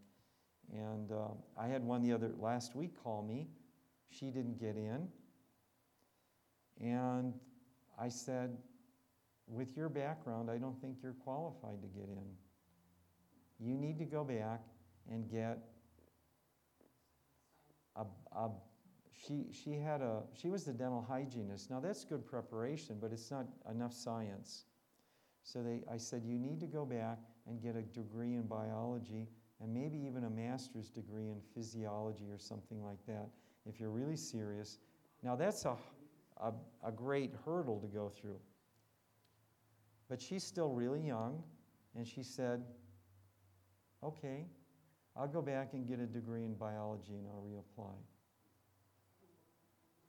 and 0.74 1.12
uh, 1.12 1.30
I 1.58 1.68
had 1.68 1.84
one 1.84 2.04
the 2.04 2.14
other 2.14 2.32
last 2.40 2.76
week 2.76 2.92
call 3.04 3.24
me. 3.24 3.48
She 4.10 4.26
didn't 4.28 4.60
get 4.60 4.76
in. 4.76 5.08
And 6.82 7.34
I 8.00 8.10
said, 8.10 8.58
with 9.48 9.76
your 9.76 9.90
background, 9.90 10.50
I 10.50 10.58
don't 10.58 10.80
think 10.80 10.98
you're 11.02 11.14
qualified 11.14 11.82
to 11.82 11.88
get 11.88 12.08
in. 12.08 12.26
You 13.60 13.76
need 13.76 13.98
to 14.00 14.06
go 14.06 14.24
back 14.24 14.62
and 15.12 15.30
get 15.30 15.60
a, 17.96 18.06
a 18.36 18.50
she, 19.12 19.48
she 19.52 19.74
had 19.74 20.02
a 20.02 20.22
she 20.34 20.50
was 20.50 20.64
the 20.64 20.72
dental 20.72 21.06
hygienist 21.08 21.70
now 21.70 21.80
that's 21.80 22.06
good 22.06 22.26
preparation 22.26 22.98
but 23.02 23.12
it's 23.12 23.30
not 23.32 23.46
enough 23.70 23.94
science 23.94 24.64
so 25.44 25.62
they, 25.62 25.82
i 25.92 25.98
said 25.98 26.24
you 26.24 26.38
need 26.38 26.60
to 26.60 26.68
go 26.68 26.86
back 26.86 27.18
and 27.48 27.62
get 27.62 27.76
a 27.76 27.82
degree 27.82 28.36
in 28.36 28.44
biology 28.44 29.28
and 29.62 29.74
maybe 29.74 29.98
even 29.98 30.24
a 30.24 30.30
master's 30.30 30.90
degree 30.90 31.30
in 31.30 31.40
physiology 31.54 32.30
or 32.32 32.38
something 32.38 32.84
like 32.84 33.06
that 33.08 33.30
if 33.68 33.80
you're 33.80 33.90
really 33.90 34.16
serious 34.16 34.80
now 35.24 35.36
that's 35.36 35.66
a, 35.66 35.76
a, 36.42 36.54
a 36.86 36.92
great 36.92 37.34
hurdle 37.46 37.80
to 37.80 37.88
go 37.88 38.10
through 38.10 38.40
but 40.10 40.22
she's 40.22 40.44
still 40.44 40.70
really 40.70 41.02
young 41.02 41.42
and 41.96 42.08
she 42.08 42.24
said 42.24 42.64
okay 44.04 44.46
i'll 45.16 45.28
go 45.28 45.42
back 45.42 45.74
and 45.74 45.88
get 45.88 46.00
a 46.00 46.06
degree 46.06 46.44
in 46.44 46.54
biology 46.54 47.14
and 47.14 47.28
i'll 47.28 47.44
reapply 47.44 47.96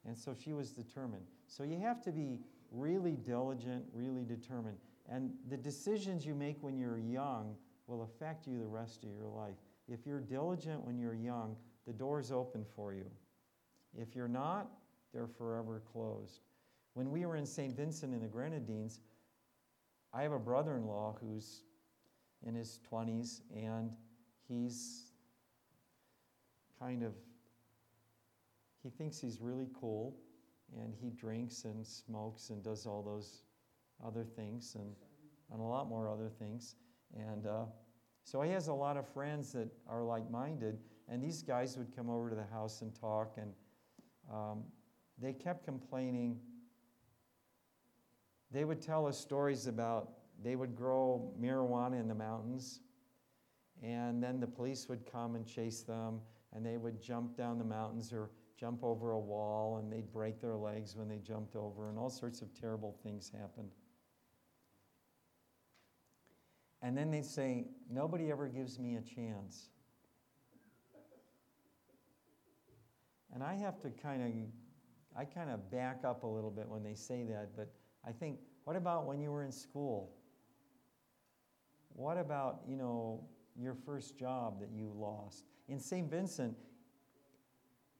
and 0.06 0.16
so 0.16 0.34
she 0.34 0.52
was 0.52 0.70
determined. 0.70 1.24
So 1.46 1.62
you 1.62 1.78
have 1.78 2.02
to 2.02 2.12
be 2.12 2.38
really 2.70 3.16
diligent, 3.16 3.84
really 3.92 4.24
determined. 4.24 4.78
And 5.08 5.32
the 5.48 5.56
decisions 5.56 6.24
you 6.24 6.34
make 6.34 6.56
when 6.60 6.78
you're 6.78 6.98
young 6.98 7.56
will 7.90 8.02
affect 8.02 8.46
you 8.46 8.58
the 8.58 8.66
rest 8.66 9.02
of 9.02 9.10
your 9.10 9.26
life. 9.26 9.56
If 9.88 10.06
you're 10.06 10.20
diligent 10.20 10.84
when 10.84 10.98
you're 10.98 11.14
young, 11.14 11.56
the 11.86 11.92
door's 11.92 12.30
open 12.30 12.64
for 12.76 12.94
you. 12.94 13.06
If 13.98 14.14
you're 14.14 14.28
not, 14.28 14.70
they're 15.12 15.26
forever 15.26 15.82
closed. 15.92 16.40
When 16.94 17.10
we 17.10 17.26
were 17.26 17.36
in 17.36 17.44
St. 17.44 17.76
Vincent 17.76 18.14
in 18.14 18.20
the 18.20 18.28
Grenadines, 18.28 19.00
I 20.12 20.22
have 20.22 20.32
a 20.32 20.38
brother 20.38 20.76
in 20.76 20.86
law 20.86 21.16
who's 21.20 21.62
in 22.46 22.54
his 22.54 22.78
20s, 22.90 23.40
and 23.54 23.90
he's 24.48 25.06
kind 26.78 27.02
of 27.02 27.12
he 28.82 28.88
thinks 28.88 29.18
he's 29.18 29.40
really 29.40 29.68
cool 29.78 30.16
and 30.80 30.94
he 30.98 31.10
drinks 31.10 31.64
and 31.64 31.86
smokes 31.86 32.50
and 32.50 32.62
does 32.62 32.86
all 32.86 33.02
those 33.02 33.42
other 34.04 34.24
things 34.24 34.74
and, 34.76 34.94
and 35.52 35.60
a 35.60 35.64
lot 35.64 35.88
more 35.88 36.08
other 36.08 36.30
things. 36.38 36.76
And 37.16 37.46
uh, 37.46 37.64
so 38.24 38.42
he 38.42 38.50
has 38.52 38.68
a 38.68 38.74
lot 38.74 38.96
of 38.96 39.08
friends 39.08 39.52
that 39.52 39.68
are 39.88 40.02
like 40.02 40.30
minded, 40.30 40.78
and 41.08 41.22
these 41.22 41.42
guys 41.42 41.76
would 41.76 41.94
come 41.94 42.08
over 42.08 42.30
to 42.30 42.36
the 42.36 42.46
house 42.52 42.82
and 42.82 42.94
talk, 42.94 43.36
and 43.36 43.52
um, 44.32 44.62
they 45.18 45.32
kept 45.32 45.64
complaining. 45.64 46.38
They 48.50 48.64
would 48.64 48.80
tell 48.80 49.06
us 49.06 49.18
stories 49.18 49.66
about 49.66 50.10
they 50.42 50.56
would 50.56 50.74
grow 50.74 51.32
marijuana 51.40 52.00
in 52.00 52.08
the 52.08 52.14
mountains, 52.14 52.80
and 53.82 54.22
then 54.22 54.40
the 54.40 54.46
police 54.46 54.88
would 54.88 55.10
come 55.10 55.34
and 55.34 55.46
chase 55.46 55.82
them, 55.82 56.20
and 56.54 56.64
they 56.64 56.76
would 56.76 57.02
jump 57.02 57.36
down 57.36 57.58
the 57.58 57.64
mountains 57.64 58.12
or 58.12 58.30
jump 58.58 58.84
over 58.84 59.12
a 59.12 59.18
wall, 59.18 59.78
and 59.78 59.90
they'd 59.90 60.12
break 60.12 60.40
their 60.40 60.56
legs 60.56 60.94
when 60.94 61.08
they 61.08 61.18
jumped 61.18 61.56
over, 61.56 61.88
and 61.88 61.98
all 61.98 62.10
sorts 62.10 62.42
of 62.42 62.52
terrible 62.58 62.94
things 63.02 63.32
happened. 63.36 63.70
And 66.82 66.96
then 66.96 67.10
they'd 67.10 67.26
say, 67.26 67.66
Nobody 67.90 68.30
ever 68.30 68.48
gives 68.48 68.78
me 68.78 68.96
a 68.96 69.00
chance. 69.00 69.70
And 73.32 73.42
I 73.42 73.54
have 73.54 73.80
to 73.80 73.90
kind 73.90 74.22
of, 74.22 75.18
I 75.18 75.24
kind 75.24 75.50
of 75.50 75.70
back 75.70 76.02
up 76.04 76.24
a 76.24 76.26
little 76.26 76.50
bit 76.50 76.68
when 76.68 76.82
they 76.82 76.94
say 76.94 77.24
that, 77.24 77.50
but 77.56 77.72
I 78.06 78.12
think, 78.12 78.38
what 78.64 78.76
about 78.76 79.06
when 79.06 79.20
you 79.20 79.30
were 79.30 79.44
in 79.44 79.52
school? 79.52 80.12
What 81.94 82.16
about, 82.16 82.60
you 82.68 82.76
know, 82.76 83.24
your 83.56 83.74
first 83.74 84.18
job 84.18 84.60
that 84.60 84.70
you 84.72 84.92
lost? 84.94 85.44
In 85.68 85.78
St. 85.78 86.10
Vincent, 86.10 86.56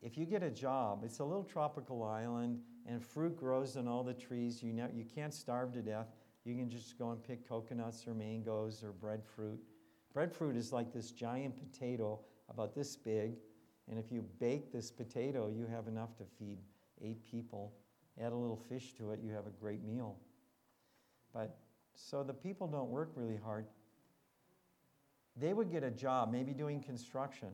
if 0.03 0.17
you 0.17 0.25
get 0.25 0.43
a 0.43 0.51
job, 0.51 1.03
it's 1.05 1.19
a 1.19 1.25
little 1.25 1.45
tropical 1.45 2.03
island 2.03 2.61
and 2.87 3.05
fruit 3.05 3.37
grows 3.37 3.77
on 3.77 3.87
all 3.87 4.03
the 4.03 4.15
trees. 4.15 4.63
You, 4.63 4.73
know, 4.73 4.89
you 4.93 5.05
can't 5.05 5.35
starve 5.35 5.73
to 5.75 5.83
death. 5.83 6.07
You 6.45 6.55
can 6.55 6.71
just 6.71 6.99
go 6.99 7.11
and 7.11 7.23
pick 7.23 7.47
coconuts 7.49 8.07
or 8.07 8.15
mangoes 8.15 8.83
or 8.83 8.93
breadfruit. 8.93 9.61
Breadfruit 10.13 10.57
is 10.57 10.73
like 10.73 10.93
this 10.93 11.11
giant 11.11 11.55
potato 11.57 12.19
about 12.49 12.75
this 12.75 12.97
big, 12.97 13.35
and 13.89 13.99
if 13.99 14.11
you 14.11 14.25
bake 14.39 14.73
this 14.73 14.91
potato, 14.91 15.49
you 15.49 15.67
have 15.67 15.87
enough 15.87 16.17
to 16.17 16.25
feed 16.39 16.59
eight 17.03 17.25
people. 17.31 17.73
Add 18.21 18.33
a 18.33 18.37
little 18.37 18.61
fish 18.69 18.93
to 18.95 19.13
it, 19.13 19.21
you 19.23 19.33
have 19.33 19.47
a 19.47 19.51
great 19.51 19.85
meal. 19.85 20.17
But 21.33 21.57
so 21.95 22.23
the 22.23 22.35
people 22.35 22.67
don't 22.67 22.91
work 22.91 23.13
really 23.15 23.39
hard. 23.43 23.67
They 25.37 25.53
would 25.53 25.71
get 25.71 25.85
a 25.85 25.91
job, 25.91 26.33
maybe 26.33 26.53
doing 26.53 26.83
construction 26.83 27.51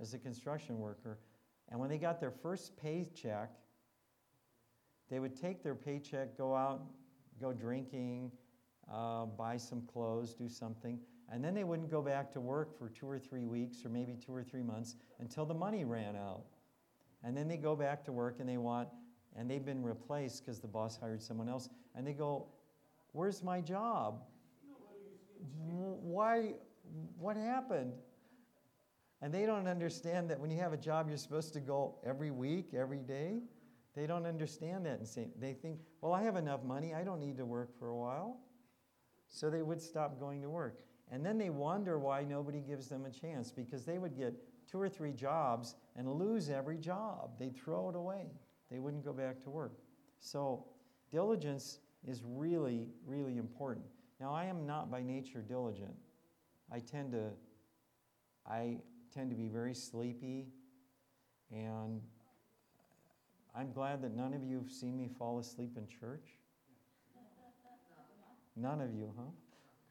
as 0.00 0.14
a 0.14 0.18
construction 0.18 0.78
worker, 0.78 1.18
and 1.70 1.80
when 1.80 1.88
they 1.88 1.98
got 1.98 2.20
their 2.20 2.30
first 2.30 2.76
paycheck, 2.76 3.50
they 5.10 5.18
would 5.18 5.38
take 5.40 5.62
their 5.62 5.74
paycheck, 5.74 6.36
go 6.36 6.54
out, 6.54 6.82
go 7.40 7.52
drinking, 7.52 8.30
uh, 8.92 9.26
buy 9.26 9.56
some 9.56 9.82
clothes, 9.82 10.34
do 10.34 10.48
something, 10.48 10.98
and 11.30 11.44
then 11.44 11.54
they 11.54 11.64
wouldn't 11.64 11.90
go 11.90 12.02
back 12.02 12.32
to 12.32 12.40
work 12.40 12.78
for 12.78 12.88
two 12.88 13.08
or 13.08 13.18
three 13.18 13.44
weeks 13.44 13.84
or 13.84 13.88
maybe 13.88 14.14
two 14.14 14.34
or 14.34 14.42
three 14.42 14.62
months 14.62 14.96
until 15.20 15.46
the 15.46 15.54
money 15.54 15.84
ran 15.84 16.16
out. 16.16 16.44
And 17.22 17.36
then 17.36 17.48
they 17.48 17.56
go 17.56 17.74
back 17.74 18.04
to 18.04 18.12
work 18.12 18.36
and 18.40 18.48
they 18.48 18.58
want, 18.58 18.88
and 19.34 19.50
they've 19.50 19.64
been 19.64 19.82
replaced 19.82 20.44
because 20.44 20.60
the 20.60 20.68
boss 20.68 20.98
hired 20.98 21.22
someone 21.22 21.48
else, 21.48 21.68
and 21.94 22.06
they 22.06 22.12
go, 22.12 22.46
Where's 23.12 23.42
my 23.42 23.60
job? 23.60 24.22
Why? 25.66 26.54
What 27.18 27.36
happened? 27.36 27.92
And 29.22 29.32
they 29.32 29.46
don't 29.46 29.66
understand 29.66 30.28
that 30.30 30.38
when 30.38 30.50
you 30.50 30.58
have 30.58 30.72
a 30.72 30.76
job, 30.76 31.08
you're 31.08 31.16
supposed 31.16 31.54
to 31.54 31.60
go 31.60 31.94
every 32.04 32.30
week, 32.30 32.74
every 32.74 32.98
day. 32.98 33.40
They 33.94 34.06
don't 34.06 34.26
understand 34.26 34.86
that 34.86 34.98
and 34.98 35.06
say, 35.06 35.28
they 35.38 35.52
think, 35.52 35.78
well, 36.00 36.12
I 36.12 36.22
have 36.22 36.36
enough 36.36 36.64
money, 36.64 36.94
I 36.94 37.04
don't 37.04 37.20
need 37.20 37.36
to 37.38 37.46
work 37.46 37.78
for 37.78 37.88
a 37.88 37.96
while. 37.96 38.40
So 39.28 39.50
they 39.50 39.62
would 39.62 39.80
stop 39.80 40.18
going 40.18 40.42
to 40.42 40.50
work. 40.50 40.80
And 41.10 41.24
then 41.24 41.38
they 41.38 41.50
wonder 41.50 41.98
why 41.98 42.24
nobody 42.24 42.60
gives 42.60 42.88
them 42.88 43.04
a 43.04 43.10
chance 43.10 43.52
because 43.52 43.84
they 43.84 43.98
would 43.98 44.16
get 44.16 44.34
two 44.70 44.80
or 44.80 44.88
three 44.88 45.12
jobs 45.12 45.76
and 45.96 46.10
lose 46.10 46.50
every 46.50 46.78
job. 46.78 47.38
They'd 47.38 47.56
throw 47.56 47.88
it 47.90 47.96
away, 47.96 48.26
they 48.70 48.78
wouldn't 48.78 49.04
go 49.04 49.12
back 49.12 49.40
to 49.44 49.50
work. 49.50 49.78
So 50.18 50.66
diligence 51.10 51.78
is 52.04 52.22
really, 52.24 52.88
really 53.06 53.36
important. 53.36 53.86
Now, 54.20 54.34
I 54.34 54.46
am 54.46 54.66
not 54.66 54.90
by 54.90 55.02
nature 55.02 55.42
diligent. 55.42 55.94
I 56.72 56.78
tend 56.78 57.12
to, 57.12 57.30
I 58.46 58.78
tend 59.12 59.30
to 59.30 59.36
be 59.36 59.48
very 59.48 59.74
sleepy, 59.74 60.48
and 61.50 62.00
I'm 63.54 63.72
glad 63.72 64.02
that 64.02 64.14
none 64.14 64.34
of 64.34 64.42
you 64.42 64.58
have 64.58 64.70
seen 64.70 64.96
me 64.96 65.08
fall 65.18 65.38
asleep 65.38 65.76
in 65.76 65.86
church. 65.86 66.38
None 68.56 68.80
of 68.80 68.92
you, 68.94 69.12
huh? 69.16 69.30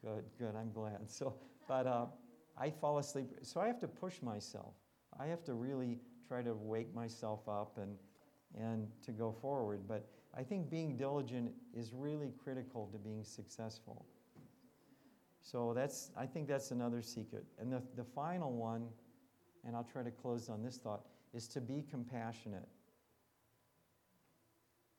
Good, 0.02 0.24
good. 0.38 0.54
I'm 0.56 0.72
glad. 0.72 0.98
So, 1.08 1.34
but 1.66 1.86
uh, 1.86 2.06
I 2.58 2.70
fall 2.70 2.98
asleep, 2.98 3.30
so 3.42 3.60
I 3.60 3.66
have 3.66 3.80
to 3.80 3.88
push 3.88 4.20
myself. 4.22 4.74
I 5.18 5.26
have 5.26 5.42
to 5.44 5.54
really 5.54 5.98
try 6.26 6.42
to 6.42 6.54
wake 6.54 6.94
myself 6.94 7.48
up 7.48 7.78
and 7.80 7.96
and 8.56 8.86
to 9.04 9.12
go 9.12 9.32
forward. 9.32 9.80
But 9.88 10.06
I 10.36 10.42
think 10.42 10.70
being 10.70 10.96
diligent 10.96 11.52
is 11.74 11.92
really 11.92 12.32
critical 12.42 12.88
to 12.92 12.98
being 12.98 13.24
successful. 13.24 14.06
So 15.40 15.72
that's 15.74 16.10
I 16.16 16.26
think 16.26 16.48
that's 16.48 16.70
another 16.70 17.02
secret. 17.02 17.44
And 17.58 17.72
the, 17.72 17.82
the 17.96 18.04
final 18.04 18.52
one, 18.52 18.88
and 19.66 19.74
I'll 19.74 19.84
try 19.84 20.02
to 20.02 20.10
close 20.10 20.48
on 20.48 20.62
this 20.62 20.78
thought, 20.78 21.06
is 21.32 21.48
to 21.48 21.60
be 21.60 21.84
compassionate. 21.90 22.68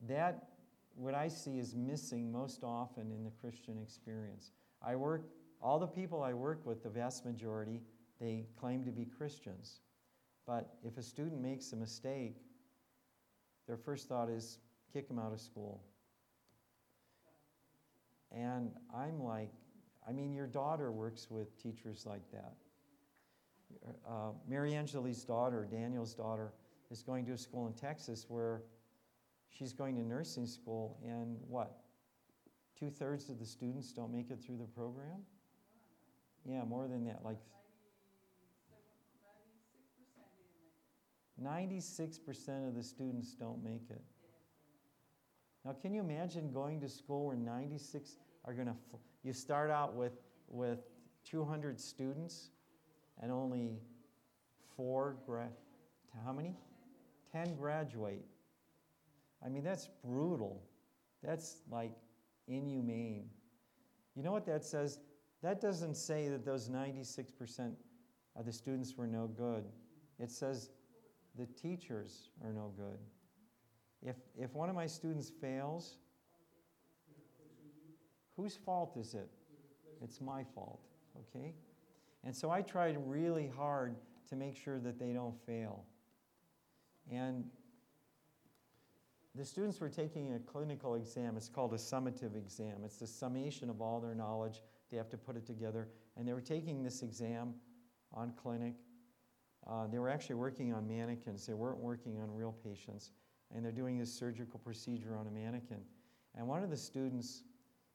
That 0.08 0.48
what 0.94 1.14
I 1.14 1.28
see 1.28 1.58
is 1.58 1.74
missing 1.74 2.32
most 2.32 2.64
often 2.64 3.10
in 3.10 3.24
the 3.24 3.30
Christian 3.40 3.78
experience. 3.82 4.52
I 4.82 4.96
work, 4.96 5.28
all 5.60 5.78
the 5.78 5.86
people 5.86 6.22
I 6.22 6.32
work 6.32 6.64
with, 6.64 6.82
the 6.82 6.88
vast 6.88 7.24
majority, 7.24 7.82
they 8.20 8.46
claim 8.58 8.84
to 8.84 8.90
be 8.90 9.04
Christians. 9.04 9.80
But 10.46 10.74
if 10.84 10.96
a 10.96 11.02
student 11.02 11.42
makes 11.42 11.72
a 11.72 11.76
mistake, 11.76 12.36
their 13.66 13.76
first 13.76 14.08
thought 14.08 14.30
is 14.30 14.58
kick 14.92 15.08
them 15.08 15.18
out 15.18 15.32
of 15.32 15.40
school. 15.40 15.82
And 18.32 18.70
I'm 18.94 19.22
like, 19.22 19.50
I 20.08 20.12
mean, 20.12 20.32
your 20.32 20.46
daughter 20.46 20.92
works 20.92 21.28
with 21.30 21.60
teachers 21.62 22.06
like 22.06 22.22
that. 22.32 22.54
Uh, 24.08 24.30
Mary 24.48 24.74
Angeli's 24.74 25.24
daughter, 25.24 25.66
Daniel's 25.70 26.14
daughter, 26.14 26.52
is 26.90 27.02
going 27.02 27.26
to 27.26 27.32
a 27.32 27.38
school 27.38 27.66
in 27.66 27.72
Texas 27.72 28.26
where 28.28 28.62
she's 29.56 29.72
going 29.72 29.94
to 29.96 30.02
nursing 30.02 30.46
school, 30.46 30.98
and 31.04 31.38
what? 31.48 31.78
Two 32.78 32.90
thirds 32.90 33.30
of 33.30 33.38
the 33.38 33.46
students 33.46 33.92
don't 33.92 34.12
make 34.12 34.30
it 34.30 34.38
through 34.44 34.58
the 34.58 34.66
program? 34.66 35.22
Yeah, 36.44 36.64
more 36.64 36.86
than 36.88 37.04
that. 37.06 37.24
Like 37.24 37.38
96% 41.42 42.68
of 42.68 42.74
the 42.74 42.82
students 42.82 43.34
don't 43.34 43.62
make 43.62 43.90
it. 43.90 44.02
Now, 45.64 45.72
can 45.72 45.92
you 45.92 46.00
imagine 46.00 46.52
going 46.52 46.80
to 46.80 46.88
school 46.88 47.26
where 47.26 47.36
96 47.36 48.16
are 48.44 48.54
going 48.54 48.68
to, 48.68 48.74
you 49.24 49.32
start 49.32 49.70
out 49.70 49.94
with, 49.94 50.12
with 50.48 50.78
200 51.28 51.80
students 51.80 52.50
and 53.20 53.32
only 53.32 53.80
four, 54.76 55.16
gra- 55.26 55.48
how 56.24 56.32
many? 56.32 56.54
10 57.32 57.56
graduate. 57.56 58.24
I 59.44 59.48
mean, 59.48 59.62
that's 59.62 59.88
brutal. 60.04 60.62
That's 61.22 61.58
like 61.70 61.92
inhumane. 62.48 63.28
You 64.14 64.22
know 64.22 64.32
what 64.32 64.46
that 64.46 64.64
says? 64.64 65.00
That 65.42 65.60
doesn't 65.60 65.96
say 65.96 66.28
that 66.28 66.44
those 66.44 66.68
96% 66.68 67.72
of 68.34 68.46
the 68.46 68.52
students 68.52 68.96
were 68.96 69.06
no 69.06 69.26
good. 69.26 69.64
It 70.18 70.30
says 70.30 70.70
the 71.38 71.46
teachers 71.46 72.30
are 72.44 72.52
no 72.52 72.72
good. 72.76 72.98
If, 74.02 74.16
if 74.38 74.54
one 74.54 74.68
of 74.68 74.74
my 74.74 74.86
students 74.86 75.30
fails, 75.40 75.98
whose 78.36 78.56
fault 78.56 78.96
is 78.96 79.14
it? 79.14 79.28
It's 80.02 80.20
my 80.20 80.44
fault, 80.54 80.80
okay? 81.18 81.54
And 82.24 82.34
so 82.34 82.50
I 82.50 82.62
tried 82.62 82.96
really 83.06 83.50
hard 83.56 83.96
to 84.28 84.36
make 84.36 84.56
sure 84.56 84.78
that 84.78 84.98
they 84.98 85.12
don't 85.12 85.34
fail. 85.46 85.84
And 87.10 87.44
the 89.36 89.44
students 89.44 89.80
were 89.80 89.88
taking 89.88 90.34
a 90.34 90.38
clinical 90.38 90.94
exam. 90.94 91.36
It's 91.36 91.48
called 91.48 91.74
a 91.74 91.76
summative 91.76 92.36
exam. 92.36 92.82
It's 92.84 92.96
the 92.96 93.06
summation 93.06 93.68
of 93.68 93.82
all 93.82 94.00
their 94.00 94.14
knowledge. 94.14 94.62
They 94.90 94.96
have 94.96 95.10
to 95.10 95.18
put 95.18 95.36
it 95.36 95.46
together. 95.46 95.88
And 96.16 96.26
they 96.26 96.32
were 96.32 96.40
taking 96.40 96.82
this 96.82 97.02
exam 97.02 97.54
on 98.12 98.32
clinic. 98.32 98.74
Uh, 99.66 99.86
they 99.88 99.98
were 99.98 100.08
actually 100.08 100.36
working 100.36 100.72
on 100.72 100.88
mannequins. 100.88 101.46
They 101.46 101.54
weren't 101.54 101.78
working 101.78 102.18
on 102.18 102.34
real 102.34 102.54
patients. 102.64 103.10
And 103.54 103.64
they're 103.64 103.72
doing 103.72 103.98
this 103.98 104.12
surgical 104.12 104.58
procedure 104.58 105.16
on 105.16 105.26
a 105.26 105.30
mannequin. 105.30 105.80
And 106.34 106.46
one 106.48 106.62
of 106.62 106.70
the 106.70 106.76
students, 106.76 107.42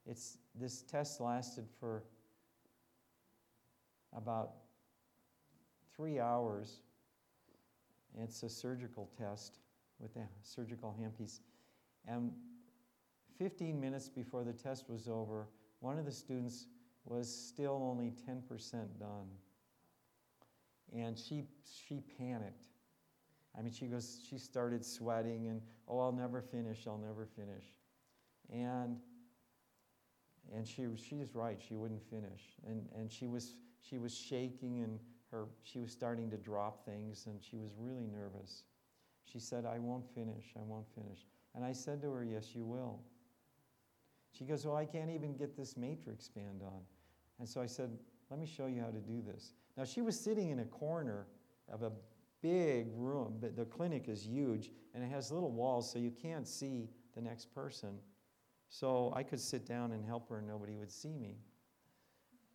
it's, 0.05 0.37
this 0.53 0.83
test 0.83 1.19
lasted 1.19 1.65
for 1.79 2.03
about 4.15 4.51
three 5.95 6.19
hours. 6.19 6.81
It's 8.19 8.43
a 8.43 8.49
surgical 8.49 9.09
test 9.17 9.59
with 10.01 10.13
the 10.13 10.23
surgical 10.43 10.95
handpiece. 10.99 11.39
And 12.07 12.31
15 13.37 13.79
minutes 13.79 14.09
before 14.09 14.43
the 14.43 14.53
test 14.53 14.89
was 14.89 15.07
over, 15.07 15.47
one 15.79 15.97
of 15.97 16.05
the 16.05 16.11
students 16.11 16.67
was 17.05 17.33
still 17.33 17.81
only 17.83 18.13
10% 18.27 18.71
done. 18.99 19.27
And 20.93 21.17
she, 21.17 21.45
she 21.63 22.01
panicked. 22.17 22.65
I 23.57 23.61
mean, 23.61 23.71
she 23.71 23.85
goes, 23.85 24.19
she 24.27 24.37
started 24.37 24.85
sweating 24.85 25.47
and, 25.47 25.61
oh, 25.87 25.99
I'll 25.99 26.11
never 26.11 26.41
finish, 26.41 26.85
I'll 26.87 26.97
never 26.97 27.25
finish. 27.25 27.63
And, 28.51 28.97
and 30.53 30.67
she, 30.67 30.85
she 30.95 31.17
is 31.17 31.35
right, 31.35 31.61
she 31.65 31.75
wouldn't 31.75 32.03
finish. 32.09 32.41
And, 32.67 32.87
and 32.95 33.11
she 33.11 33.27
was 33.27 33.55
she 33.81 33.97
was 33.97 34.15
shaking 34.15 34.81
and 34.81 34.99
her, 35.31 35.45
she 35.63 35.79
was 35.79 35.91
starting 35.91 36.29
to 36.29 36.37
drop 36.37 36.85
things 36.85 37.25
and 37.25 37.41
she 37.41 37.57
was 37.57 37.71
really 37.77 38.05
nervous. 38.05 38.63
She 39.25 39.39
said, 39.39 39.65
I 39.65 39.79
won't 39.79 40.05
finish, 40.13 40.53
I 40.57 40.63
won't 40.63 40.87
finish. 40.93 41.25
And 41.55 41.63
I 41.63 41.73
said 41.73 42.01
to 42.01 42.11
her, 42.11 42.23
Yes, 42.23 42.55
you 42.55 42.65
will. 42.65 42.99
She 44.31 44.45
goes, 44.45 44.65
Well, 44.65 44.75
I 44.75 44.85
can't 44.85 45.09
even 45.09 45.35
get 45.35 45.55
this 45.55 45.77
matrix 45.77 46.27
band 46.27 46.61
on. 46.63 46.81
And 47.39 47.47
so 47.47 47.61
I 47.61 47.65
said, 47.65 47.91
Let 48.29 48.39
me 48.39 48.45
show 48.45 48.67
you 48.67 48.81
how 48.81 48.89
to 48.91 48.99
do 48.99 49.21
this. 49.21 49.53
Now, 49.77 49.85
she 49.85 50.01
was 50.01 50.19
sitting 50.19 50.49
in 50.49 50.59
a 50.59 50.65
corner 50.65 51.27
of 51.71 51.83
a 51.83 51.91
big 52.41 52.87
room, 52.95 53.37
but 53.39 53.55
the 53.55 53.65
clinic 53.65 54.07
is 54.07 54.25
huge 54.25 54.71
and 54.93 55.03
it 55.03 55.09
has 55.11 55.31
little 55.31 55.51
walls 55.51 55.91
so 55.91 55.99
you 55.99 56.11
can't 56.11 56.47
see 56.47 56.89
the 57.15 57.21
next 57.21 57.53
person. 57.53 57.97
So 58.69 59.13
I 59.15 59.23
could 59.23 59.39
sit 59.39 59.65
down 59.65 59.91
and 59.91 60.05
help 60.05 60.29
her 60.29 60.39
and 60.39 60.47
nobody 60.47 60.75
would 60.75 60.91
see 60.91 61.17
me. 61.17 61.37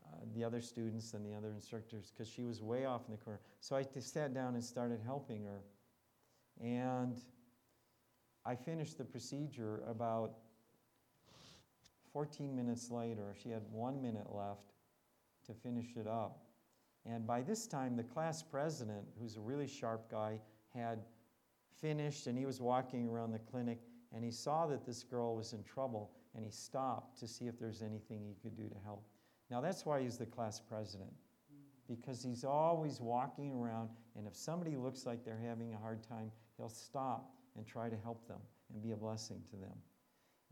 Uh, 0.07 0.19
the 0.35 0.45
other 0.45 0.61
students 0.61 1.15
and 1.15 1.25
the 1.25 1.37
other 1.37 1.53
instructors, 1.53 2.13
because 2.13 2.29
she 2.33 2.43
was 2.43 2.63
way 2.63 2.85
off 2.85 3.03
in 3.07 3.13
the 3.13 3.19
corner. 3.19 3.41
So 3.61 3.77
I 3.77 3.85
sat 3.99 4.33
down 4.33 4.55
and 4.55 4.65
started 4.65 5.01
helping 5.05 5.45
her. 5.45 5.63
And 6.63 7.21
I 8.45 8.55
finished 8.55 8.99
the 8.99 9.05
procedure 9.05 9.83
about 9.89 10.33
14 12.13 12.55
minutes 12.55 12.91
later. 12.91 13.35
She 13.43 13.51
had 13.51 13.63
one 13.71 14.01
minute 14.01 14.33
left 14.33 14.73
to 15.47 15.55
finish 15.55 15.97
it 15.97 16.07
up. 16.07 16.45
And 17.05 17.27
by 17.27 17.43
this 17.43 17.67
time, 17.67 17.97
the 17.97 18.03
class 18.03 18.43
president, 18.43 19.05
who's 19.21 19.37
a 19.37 19.41
really 19.41 19.67
sharp 19.67 20.11
guy, 20.11 20.41
had 20.75 21.01
finished 21.81 22.27
and 22.27 22.39
he 22.39 22.47
was 22.47 22.61
walking 22.61 23.09
around 23.09 23.33
the 23.33 23.39
clinic 23.39 23.79
and 24.13 24.25
he 24.25 24.31
saw 24.31 24.67
that 24.67 24.85
this 24.85 25.03
girl 25.03 25.37
was 25.37 25.53
in 25.53 25.63
trouble 25.63 26.11
and 26.35 26.45
he 26.45 26.51
stopped 26.51 27.19
to 27.19 27.29
see 27.29 27.47
if 27.47 27.59
there's 27.59 27.83
anything 27.83 28.25
he 28.25 28.35
could 28.43 28.57
do 28.57 28.69
to 28.69 28.77
help. 28.85 29.05
Now, 29.51 29.61
that's 29.61 29.87
why 29.87 30.03
he's 30.03 30.19
the 30.19 30.27
class 30.27 30.61
president, 30.61 31.11
hmm. 31.51 31.95
because 31.95 32.23
he's 32.23 32.45
always 32.45 33.01
walking 33.01 33.53
around, 33.53 33.91
and 34.17 34.27
if 34.27 34.35
somebody 34.35 34.77
looks 34.77 35.07
like 35.07 35.25
they're 35.25 35.41
having 35.43 35.73
a 35.73 35.79
hard 35.79 36.03
time, 36.03 36.31
he'll 36.57 36.69
stop 36.69 37.35
and 37.57 37.67
try 37.67 37.89
to 37.89 37.97
help 37.97 38.27
them 38.27 38.41
and 38.73 38.83
be 38.83 38.93
a 38.93 38.97
blessing 38.97 39.43
to 39.51 39.57
them. 39.57 39.77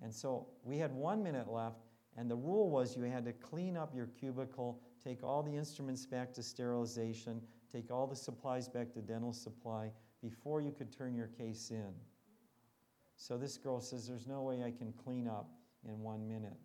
And 0.02 0.12
so 0.12 0.46
we 0.64 0.78
had 0.78 0.92
one 0.92 1.22
minute 1.22 1.48
left, 1.48 1.86
and 2.16 2.30
the 2.30 2.36
rule 2.36 2.70
was 2.70 2.96
you 2.96 3.04
had 3.04 3.24
to 3.24 3.32
clean 3.32 3.76
up 3.76 3.94
your 3.94 4.06
cubicle, 4.06 4.80
take 5.02 5.22
all 5.22 5.42
the 5.42 5.54
instruments 5.54 6.06
back 6.06 6.32
to 6.34 6.42
sterilization, 6.42 7.40
take 7.70 7.90
all 7.90 8.06
the 8.06 8.16
supplies 8.16 8.68
back 8.68 8.92
to 8.92 9.00
dental 9.00 9.32
supply 9.32 9.90
before 10.22 10.60
you 10.60 10.72
could 10.72 10.92
turn 10.92 11.14
your 11.14 11.26
case 11.26 11.70
in. 11.70 11.92
So 13.16 13.36
this 13.36 13.56
girl 13.56 13.80
says, 13.80 14.08
There's 14.08 14.26
no 14.26 14.42
way 14.42 14.62
I 14.64 14.70
can 14.70 14.92
clean 14.92 15.28
up 15.28 15.48
in 15.86 16.00
one 16.00 16.26
minute. 16.26 16.58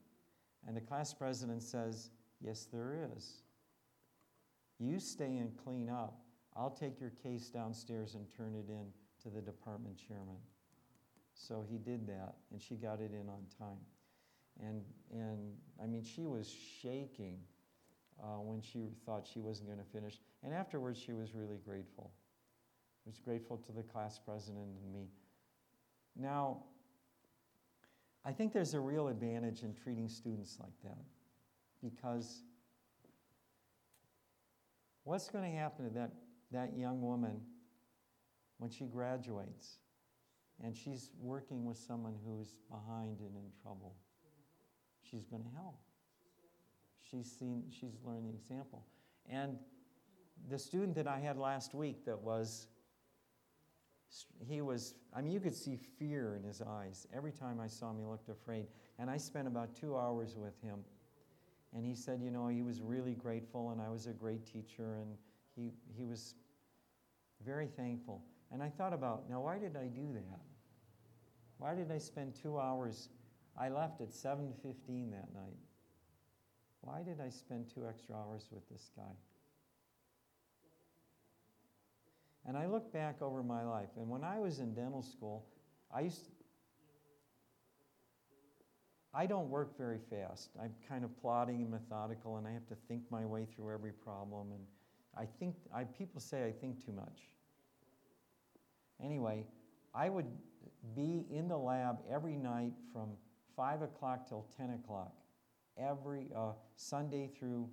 And 0.68 0.76
the 0.76 0.82
class 0.82 1.14
president 1.14 1.62
says, 1.62 2.10
Yes, 2.42 2.68
there 2.72 3.10
is. 3.16 3.44
You 4.80 5.00
stay 5.00 5.38
and 5.38 5.56
clean 5.58 5.90
up. 5.90 6.22
I'll 6.56 6.70
take 6.70 7.00
your 7.00 7.12
case 7.12 7.50
downstairs 7.50 8.16
and 8.16 8.26
turn 8.36 8.56
it 8.56 8.70
in 8.70 8.88
to 9.24 9.30
the 9.30 9.42
department 9.42 9.98
chairman. 10.08 10.38
So 11.34 11.64
he 11.70 11.78
did 11.78 12.08
that, 12.08 12.36
and 12.52 12.62
she 12.62 12.76
got 12.76 13.00
it 13.00 13.12
in 13.14 13.30
on 13.30 13.44
time. 13.58 13.80
And, 14.62 14.84
and 15.12 15.54
I 15.82 15.86
mean, 15.86 16.04
she 16.04 16.26
was 16.26 16.54
shaking 16.82 17.40
uh, 18.22 18.42
when 18.42 18.62
she 18.62 18.90
thought 19.06 19.26
she 19.32 19.40
wasn't 19.40 19.70
going 19.70 19.80
to 19.80 19.92
finish. 19.92 20.20
And 20.44 20.54
afterwards, 20.54 21.00
she 21.00 21.14
was 21.14 21.34
really 21.34 21.60
grateful. 21.66 22.12
She 23.04 23.10
was 23.10 23.20
grateful 23.20 23.58
to 23.58 23.72
the 23.72 23.84
class 23.84 24.20
president 24.20 24.68
and 24.84 24.94
me. 24.94 25.08
Now, 26.16 26.64
I 28.26 28.32
think 28.34 28.52
there's 28.52 28.74
a 28.74 28.80
real 28.80 29.08
advantage 29.08 29.64
in 29.64 29.74
treating 29.74 30.10
students 30.10 30.58
like 30.60 30.74
that 30.84 31.00
because 31.82 32.42
what's 35.04 35.30
going 35.30 35.50
to 35.50 35.58
happen 35.58 35.86
to 35.86 35.94
that, 35.94 36.12
that 36.52 36.78
young 36.78 37.02
woman 37.02 37.40
when 38.60 38.70
she 38.70 38.86
graduates 38.86 39.80
and 40.64 40.76
she's 40.76 41.10
working 41.20 41.66
with 41.66 41.78
someone 41.78 42.14
who's 42.26 42.56
behind 42.70 43.20
and 43.20 43.36
in 43.36 43.52
trouble? 43.62 43.96
She's 45.02 45.26
going 45.26 45.44
to 45.44 45.50
help. 45.56 45.80
She's 47.10 47.32
seen, 47.32 47.64
she's 47.72 47.98
learned 48.04 48.30
the 48.30 48.34
example. 48.34 48.86
And 49.28 49.58
the 50.50 50.60
student 50.60 50.96
that 50.96 51.08
I 51.08 51.20
had 51.20 51.38
last 51.38 51.74
week 51.74 52.06
that 52.06 52.20
was, 52.20 52.68
he 54.40 54.62
was, 54.62 54.94
I 55.14 55.22
mean, 55.22 55.34
you 55.34 55.40
could 55.40 55.56
see 55.56 55.76
fear 55.76 56.36
in 56.36 56.44
his 56.44 56.62
eyes. 56.62 57.08
Every 57.16 57.32
time 57.32 57.60
I 57.60 57.68
saw 57.68 57.92
him, 57.92 57.98
he 57.98 58.06
looked 58.06 58.30
afraid. 58.30 58.68
And 59.00 59.10
I 59.10 59.18
spent 59.18 59.48
about 59.48 59.76
two 59.76 59.98
hours 59.98 60.36
with 60.38 60.62
him 60.62 60.80
and 61.74 61.86
he 61.86 61.94
said, 61.94 62.22
you 62.22 62.32
know, 62.32 62.48
he 62.48 62.62
was 62.62 62.82
really 62.82 63.14
grateful 63.14 63.72
and 63.72 63.82
I 63.82 63.90
was 63.90 64.08
a 64.08 64.14
great 64.14 64.46
teacher 64.46 64.96
and 64.96 65.16
he, 65.56 65.72
he 65.96 66.06
was 66.06 66.36
very 67.46 67.68
thankful. 67.68 68.24
And 68.52 68.64
I 68.64 68.70
thought 68.70 68.94
about, 68.94 69.30
now, 69.30 69.42
why 69.42 69.58
did 69.58 69.76
I 69.76 69.86
do 69.86 70.14
that? 70.14 70.42
Why 71.58 71.76
did 71.76 71.92
I 71.92 71.98
spend 71.98 72.34
two 72.42 72.60
hours? 72.60 73.10
I 73.60 73.70
left 73.70 74.02
at 74.02 74.10
7.15 74.10 75.12
that 75.12 75.34
night. 75.34 75.58
Why 76.82 77.04
did 77.04 77.20
I 77.20 77.30
spend 77.30 77.70
two 77.74 77.86
extra 77.88 78.16
hours 78.16 78.48
with 78.52 78.68
this 78.70 78.90
guy? 78.96 79.12
And 82.46 82.58
I 82.58 82.66
look 82.66 82.92
back 82.92 83.22
over 83.22 83.44
my 83.44 83.64
life, 83.64 83.90
and 83.98 84.10
when 84.10 84.24
I 84.24 84.40
was 84.40 84.60
in 84.60 84.74
dental 84.74 85.04
school, 85.04 85.46
I 85.94 86.02
used 86.02 86.26
to, 86.26 86.32
I 89.14 89.26
don't 89.26 89.50
work 89.50 89.78
very 89.78 90.00
fast. 90.10 90.52
I'm 90.62 90.74
kind 90.88 91.04
of 91.04 91.16
plodding 91.20 91.62
and 91.62 91.70
methodical, 91.70 92.38
and 92.38 92.48
I 92.48 92.52
have 92.52 92.66
to 92.68 92.76
think 92.88 93.04
my 93.12 93.26
way 93.26 93.46
through 93.46 93.74
every 93.74 93.92
problem. 93.92 94.52
And 94.52 94.62
I 95.18 95.26
think, 95.40 95.56
I, 95.76 95.84
people 95.84 96.22
say 96.22 96.48
I 96.48 96.52
think 96.52 96.84
too 96.84 96.92
much. 96.92 97.30
Anyway, 99.04 99.46
I 99.94 100.10
would 100.10 100.28
be 100.96 101.26
in 101.30 101.48
the 101.48 101.58
lab 101.58 102.00
every 102.10 102.36
night 102.36 102.74
from 102.92 103.10
5 103.56 103.82
o'clock 103.82 104.28
till 104.28 104.46
10 104.58 104.72
o'clock, 104.72 105.14
every 105.78 106.32
uh, 106.36 106.52
Sunday 106.76 107.28
through 107.28 107.70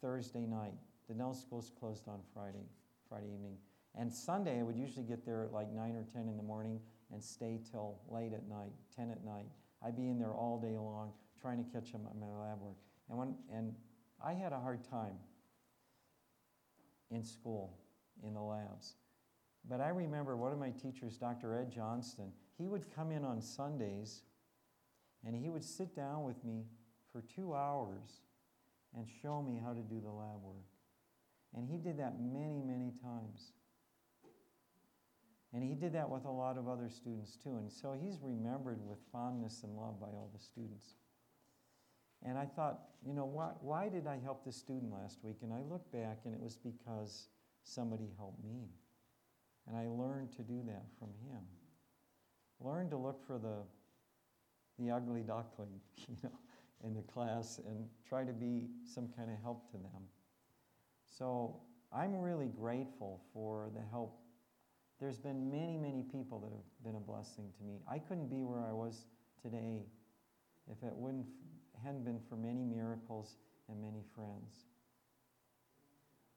Thursday 0.00 0.46
night. 0.46 0.74
The 1.08 1.14
dental 1.14 1.34
school's 1.34 1.70
closed 1.78 2.08
on 2.08 2.20
Friday, 2.32 2.66
Friday 3.08 3.26
evening. 3.34 3.56
And 3.94 4.12
Sunday, 4.12 4.60
I 4.60 4.62
would 4.62 4.76
usually 4.76 5.04
get 5.04 5.24
there 5.24 5.44
at 5.44 5.52
like 5.52 5.70
9 5.70 5.94
or 5.94 6.04
10 6.12 6.28
in 6.28 6.36
the 6.36 6.42
morning 6.42 6.80
and 7.12 7.22
stay 7.22 7.60
till 7.70 8.00
late 8.08 8.32
at 8.32 8.48
night, 8.48 8.72
10 8.96 9.10
at 9.10 9.24
night. 9.24 9.46
I'd 9.84 9.96
be 9.96 10.08
in 10.08 10.18
there 10.18 10.32
all 10.32 10.58
day 10.58 10.76
long 10.78 11.12
trying 11.40 11.62
to 11.62 11.70
catch 11.70 11.94
up 11.94 12.00
on 12.08 12.18
my 12.20 12.26
lab 12.26 12.60
work. 12.60 12.76
And, 13.08 13.18
when, 13.18 13.34
and 13.52 13.74
I 14.24 14.32
had 14.32 14.52
a 14.52 14.60
hard 14.60 14.82
time 14.88 15.16
in 17.10 17.22
school, 17.22 17.76
in 18.24 18.34
the 18.34 18.40
labs. 18.40 18.94
But 19.68 19.80
I 19.80 19.88
remember 19.88 20.36
one 20.36 20.52
of 20.52 20.58
my 20.58 20.70
teachers, 20.70 21.16
Dr. 21.16 21.56
Ed 21.56 21.70
Johnston, 21.72 22.32
he 22.58 22.68
would 22.68 22.94
come 22.94 23.12
in 23.12 23.24
on 23.24 23.40
Sundays 23.40 24.22
and 25.24 25.36
he 25.36 25.48
would 25.48 25.64
sit 25.64 25.94
down 25.94 26.24
with 26.24 26.42
me 26.44 26.64
for 27.12 27.22
two 27.22 27.54
hours 27.54 28.22
and 28.96 29.06
show 29.22 29.40
me 29.40 29.60
how 29.62 29.72
to 29.72 29.80
do 29.80 30.00
the 30.00 30.10
lab 30.10 30.42
work. 30.42 30.66
And 31.54 31.68
he 31.68 31.76
did 31.76 31.98
that 31.98 32.20
many, 32.20 32.60
many 32.62 32.92
times. 33.02 33.52
And 35.52 35.62
he 35.62 35.74
did 35.74 35.92
that 35.92 36.08
with 36.08 36.24
a 36.24 36.30
lot 36.30 36.56
of 36.56 36.66
other 36.66 36.88
students 36.88 37.36
too. 37.36 37.56
And 37.56 37.70
so 37.70 37.94
he's 38.00 38.18
remembered 38.22 38.80
with 38.86 38.98
fondness 39.12 39.62
and 39.62 39.76
love 39.76 40.00
by 40.00 40.06
all 40.06 40.30
the 40.34 40.40
students. 40.40 40.94
And 42.24 42.38
I 42.38 42.46
thought, 42.46 42.80
you 43.04 43.12
know, 43.12 43.26
why, 43.26 43.50
why 43.60 43.88
did 43.88 44.06
I 44.06 44.18
help 44.22 44.44
this 44.44 44.56
student 44.56 44.92
last 44.92 45.18
week? 45.22 45.36
And 45.42 45.52
I 45.52 45.60
looked 45.68 45.92
back 45.92 46.20
and 46.24 46.34
it 46.34 46.40
was 46.40 46.56
because 46.56 47.28
somebody 47.64 48.08
helped 48.16 48.42
me. 48.44 48.70
And 49.66 49.76
I 49.76 49.86
learned 49.86 50.32
to 50.36 50.42
do 50.42 50.60
that 50.66 50.84
from 50.98 51.08
him. 51.28 51.42
Learn 52.60 52.90
to 52.90 52.96
look 52.96 53.24
for 53.26 53.38
the, 53.38 53.62
the 54.78 54.90
ugly 54.90 55.22
duckling, 55.22 55.80
you 56.08 56.16
know, 56.22 56.32
in 56.84 56.94
the 56.94 57.02
class 57.02 57.60
and 57.66 57.86
try 58.08 58.24
to 58.24 58.32
be 58.32 58.68
some 58.84 59.08
kind 59.16 59.30
of 59.30 59.36
help 59.42 59.70
to 59.70 59.76
them. 59.78 60.02
So 61.18 61.60
I'm 61.92 62.16
really 62.16 62.48
grateful 62.48 63.20
for 63.32 63.70
the 63.74 63.82
help 63.90 64.22
there's 65.02 65.18
been 65.18 65.50
many, 65.50 65.76
many 65.76 66.04
people 66.04 66.38
that 66.38 66.52
have 66.52 66.84
been 66.84 66.94
a 66.94 67.04
blessing 67.04 67.50
to 67.58 67.64
me. 67.64 67.80
I 67.90 67.98
couldn't 67.98 68.30
be 68.30 68.44
where 68.44 68.60
I 68.60 68.72
was 68.72 69.06
today 69.42 69.82
if 70.70 70.80
it 70.84 70.94
wouldn't 70.94 71.26
hadn't 71.84 72.04
been 72.04 72.20
for 72.28 72.36
many 72.36 72.62
miracles 72.62 73.34
and 73.68 73.82
many 73.82 74.04
friends. 74.14 74.66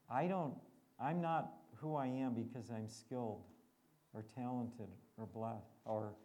I 0.10 0.26
don't 0.26 0.56
I'm 1.00 1.22
not 1.22 1.54
who 1.78 1.96
I 1.96 2.08
am 2.08 2.34
because 2.36 2.72
I'm 2.72 2.88
skilled 2.90 3.44
or 4.14 4.24
talented 4.36 4.90
or 5.18 5.26
blessed 5.28 5.78
or 5.86 6.16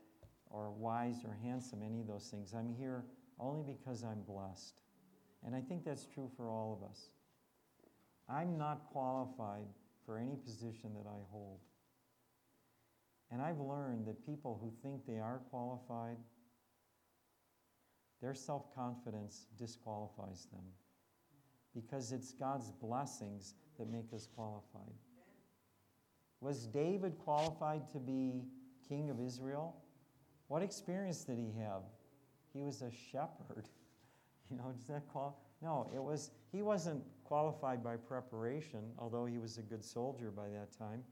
or 0.50 0.70
wise 0.72 1.24
or 1.24 1.36
handsome, 1.42 1.82
any 1.84 2.00
of 2.00 2.08
those 2.08 2.28
things. 2.30 2.54
I'm 2.54 2.72
here 2.74 3.04
only 3.38 3.62
because 3.62 4.04
I'm 4.04 4.22
blessed. 4.22 4.80
And 5.46 5.54
I 5.54 5.60
think 5.60 5.84
that's 5.84 6.06
true 6.06 6.30
for 6.36 6.50
all 6.50 6.78
of 6.82 6.88
us. 6.90 7.10
I'm 8.28 8.58
not 8.58 8.86
qualified 8.92 9.66
for 10.06 10.18
any 10.18 10.36
position 10.36 10.94
that 10.94 11.08
I 11.08 11.18
hold. 11.30 11.60
And 13.30 13.42
I've 13.42 13.60
learned 13.60 14.06
that 14.06 14.24
people 14.26 14.58
who 14.62 14.72
think 14.82 15.06
they 15.06 15.18
are 15.20 15.40
qualified, 15.50 16.18
their 18.22 18.34
self 18.34 18.74
confidence 18.74 19.46
disqualifies 19.58 20.46
them. 20.52 20.64
because 21.74 22.12
it's 22.12 22.32
God's 22.32 22.72
blessings 22.72 23.54
that 23.78 23.90
make 23.90 24.12
us 24.14 24.28
qualified. 24.34 24.94
Was 26.40 26.66
David 26.66 27.18
qualified 27.18 27.88
to 27.92 27.98
be 27.98 28.44
king 28.88 29.10
of 29.10 29.20
Israel? 29.20 29.76
What 30.48 30.62
experience 30.62 31.24
did 31.24 31.38
he 31.38 31.52
have? 31.60 31.82
He 32.52 32.62
was 32.62 32.82
a 32.82 32.90
shepherd. 32.90 33.68
You 34.50 34.56
know, 34.56 34.72
does 34.76 34.88
that 34.88 35.06
qualify? 35.06 35.38
No, 35.62 35.88
it 35.94 36.02
was 36.02 36.32
he 36.50 36.60
wasn't 36.60 37.04
qualified 37.22 37.84
by 37.84 37.94
preparation, 37.94 38.80
although 38.98 39.24
he 39.24 39.38
was 39.38 39.58
a 39.58 39.62
good 39.62 39.84
soldier 39.84 40.32
by 40.32 40.48
that 40.48 40.76
time. 40.76 41.04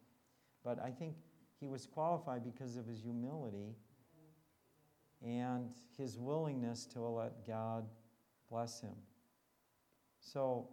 But 0.65 0.81
I 0.83 0.91
think 0.91 1.15
he 1.61 1.69
was 1.69 1.87
qualified 1.87 2.43
because 2.45 2.77
of 2.77 2.85
his 2.85 3.01
humility 3.01 3.77
and 5.25 5.71
his 5.97 6.19
willingness 6.19 6.85
to 6.87 7.01
let 7.01 7.47
God 7.47 7.85
bless 8.51 8.81
him. 8.81 8.95
So 10.21 10.69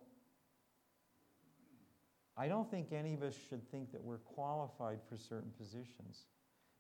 I 2.38 2.48
don't 2.48 2.70
think 2.70 2.92
any 2.92 3.14
of 3.14 3.24
us 3.24 3.36
should 3.50 3.70
think 3.72 3.92
that 3.92 4.04
we're 4.04 4.18
qualified 4.18 5.00
for 5.08 5.16
certain 5.18 5.52
positions. 5.58 6.28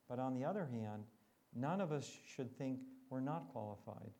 But 0.10 0.20
on 0.20 0.34
the 0.34 0.43
other 0.43 0.66
hand, 0.66 1.03
none 1.56 1.82
of 1.82 1.91
us 1.91 2.12
should 2.36 2.56
think 2.58 2.80
we're 3.10 3.22
not 3.22 3.47
qualified. 3.51 4.12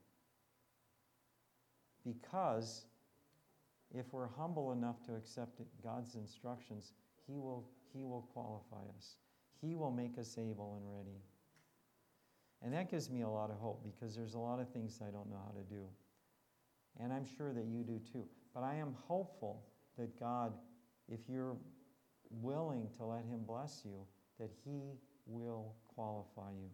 Because 2.06 2.86
if 3.94 4.14
we're 4.14 4.28
humble 4.28 4.72
enough 4.72 5.04
to 5.04 5.16
accept 5.16 5.62
God's 5.84 6.16
instructions, 6.16 6.94
He 7.28 7.40
will, 7.40 7.68
he 7.94 8.04
will 8.04 8.30
qualify 8.34 8.84
us. 8.98 9.16
He 9.62 9.76
will 9.76 9.92
make 9.92 10.18
us 10.18 10.38
able 10.38 10.76
and 10.78 10.90
ready. 10.90 11.20
And 12.62 12.74
that 12.74 12.90
gives 12.90 13.10
me 13.10 13.22
a 13.22 13.30
lot 13.30 13.50
of 13.50 13.58
hope 13.58 13.84
because 13.84 14.16
there's 14.16 14.34
a 14.34 14.40
lot 14.40 14.60
of 14.60 14.70
things 14.70 15.00
I 15.02 15.12
don't 15.12 15.30
know 15.30 15.40
how 15.46 15.52
to 15.52 15.64
do. 15.70 15.86
And 17.00 17.12
I'm 17.12 17.26
sure 17.38 17.54
that 17.54 17.66
you 17.66 17.84
do 17.84 18.00
too. 18.12 18.26
But 18.54 18.64
I 18.64 18.76
am 18.76 18.96
hopeful 19.08 19.64
that 19.98 20.20
God, 20.20 20.54
if 21.10 21.20
you're 21.30 21.56
willing 22.30 22.90
to 22.98 23.06
let 23.06 23.26
Him 23.26 23.42
bless 23.46 23.82
you, 23.86 24.06
that 24.40 24.50
He 24.64 24.94
will 25.26 25.74
qualify 25.94 26.52
you. 26.52 26.70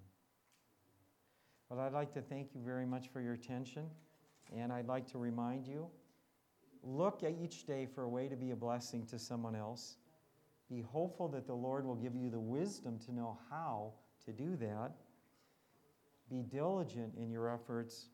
But 1.70 1.80
I'd 1.80 1.94
like 1.94 2.14
to 2.14 2.22
thank 2.22 2.54
you 2.54 2.62
very 2.64 2.86
much 2.86 3.08
for 3.14 3.22
your 3.22 3.34
attention. 3.34 3.86
And 4.56 4.74
I'd 4.74 4.88
like 4.88 5.08
to 5.12 5.18
remind 5.18 5.66
you 5.66 5.88
look 6.84 7.24
at 7.24 7.36
each 7.42 7.66
day 7.66 7.86
for 7.86 8.04
a 8.04 8.10
way 8.10 8.28
to 8.28 8.36
be 8.36 8.52
a 8.52 8.56
blessing 8.56 9.06
to 9.06 9.20
someone 9.20 9.56
else. 9.56 9.98
Be 10.70 10.82
hopeful 10.82 11.28
that 11.30 11.48
the 11.48 11.54
Lord 11.54 11.86
will 11.86 11.96
give 11.96 12.16
you 12.16 12.30
the 12.30 12.40
wisdom 12.40 12.98
to 13.06 13.14
know 13.14 13.38
how 13.50 13.94
to 14.26 14.32
do 14.32 14.56
that. 14.58 14.94
Be 16.30 16.42
diligent 16.42 17.14
in 17.18 17.30
your 17.30 17.50
efforts 17.50 18.08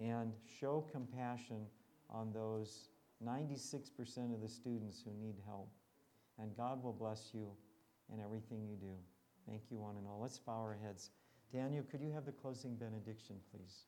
and 0.00 0.32
show 0.58 0.84
compassion 0.90 1.66
on 2.08 2.32
those 2.32 2.88
96% 3.26 4.34
of 4.34 4.40
the 4.40 4.48
students 4.48 5.02
who 5.04 5.12
need 5.12 5.36
help. 5.46 5.70
And 6.38 6.56
God 6.56 6.82
will 6.82 6.92
bless 6.92 7.30
you 7.34 7.48
in 8.12 8.20
everything 8.20 8.66
you 8.66 8.76
do. 8.76 8.94
Thank 9.46 9.62
you, 9.70 9.78
one 9.78 9.96
and 9.96 10.06
all. 10.06 10.20
Let's 10.20 10.38
bow 10.38 10.60
our 10.60 10.78
heads. 10.82 11.10
Daniel, 11.52 11.84
could 11.90 12.00
you 12.00 12.12
have 12.12 12.24
the 12.24 12.32
closing 12.32 12.76
benediction, 12.76 13.36
please? 13.50 13.84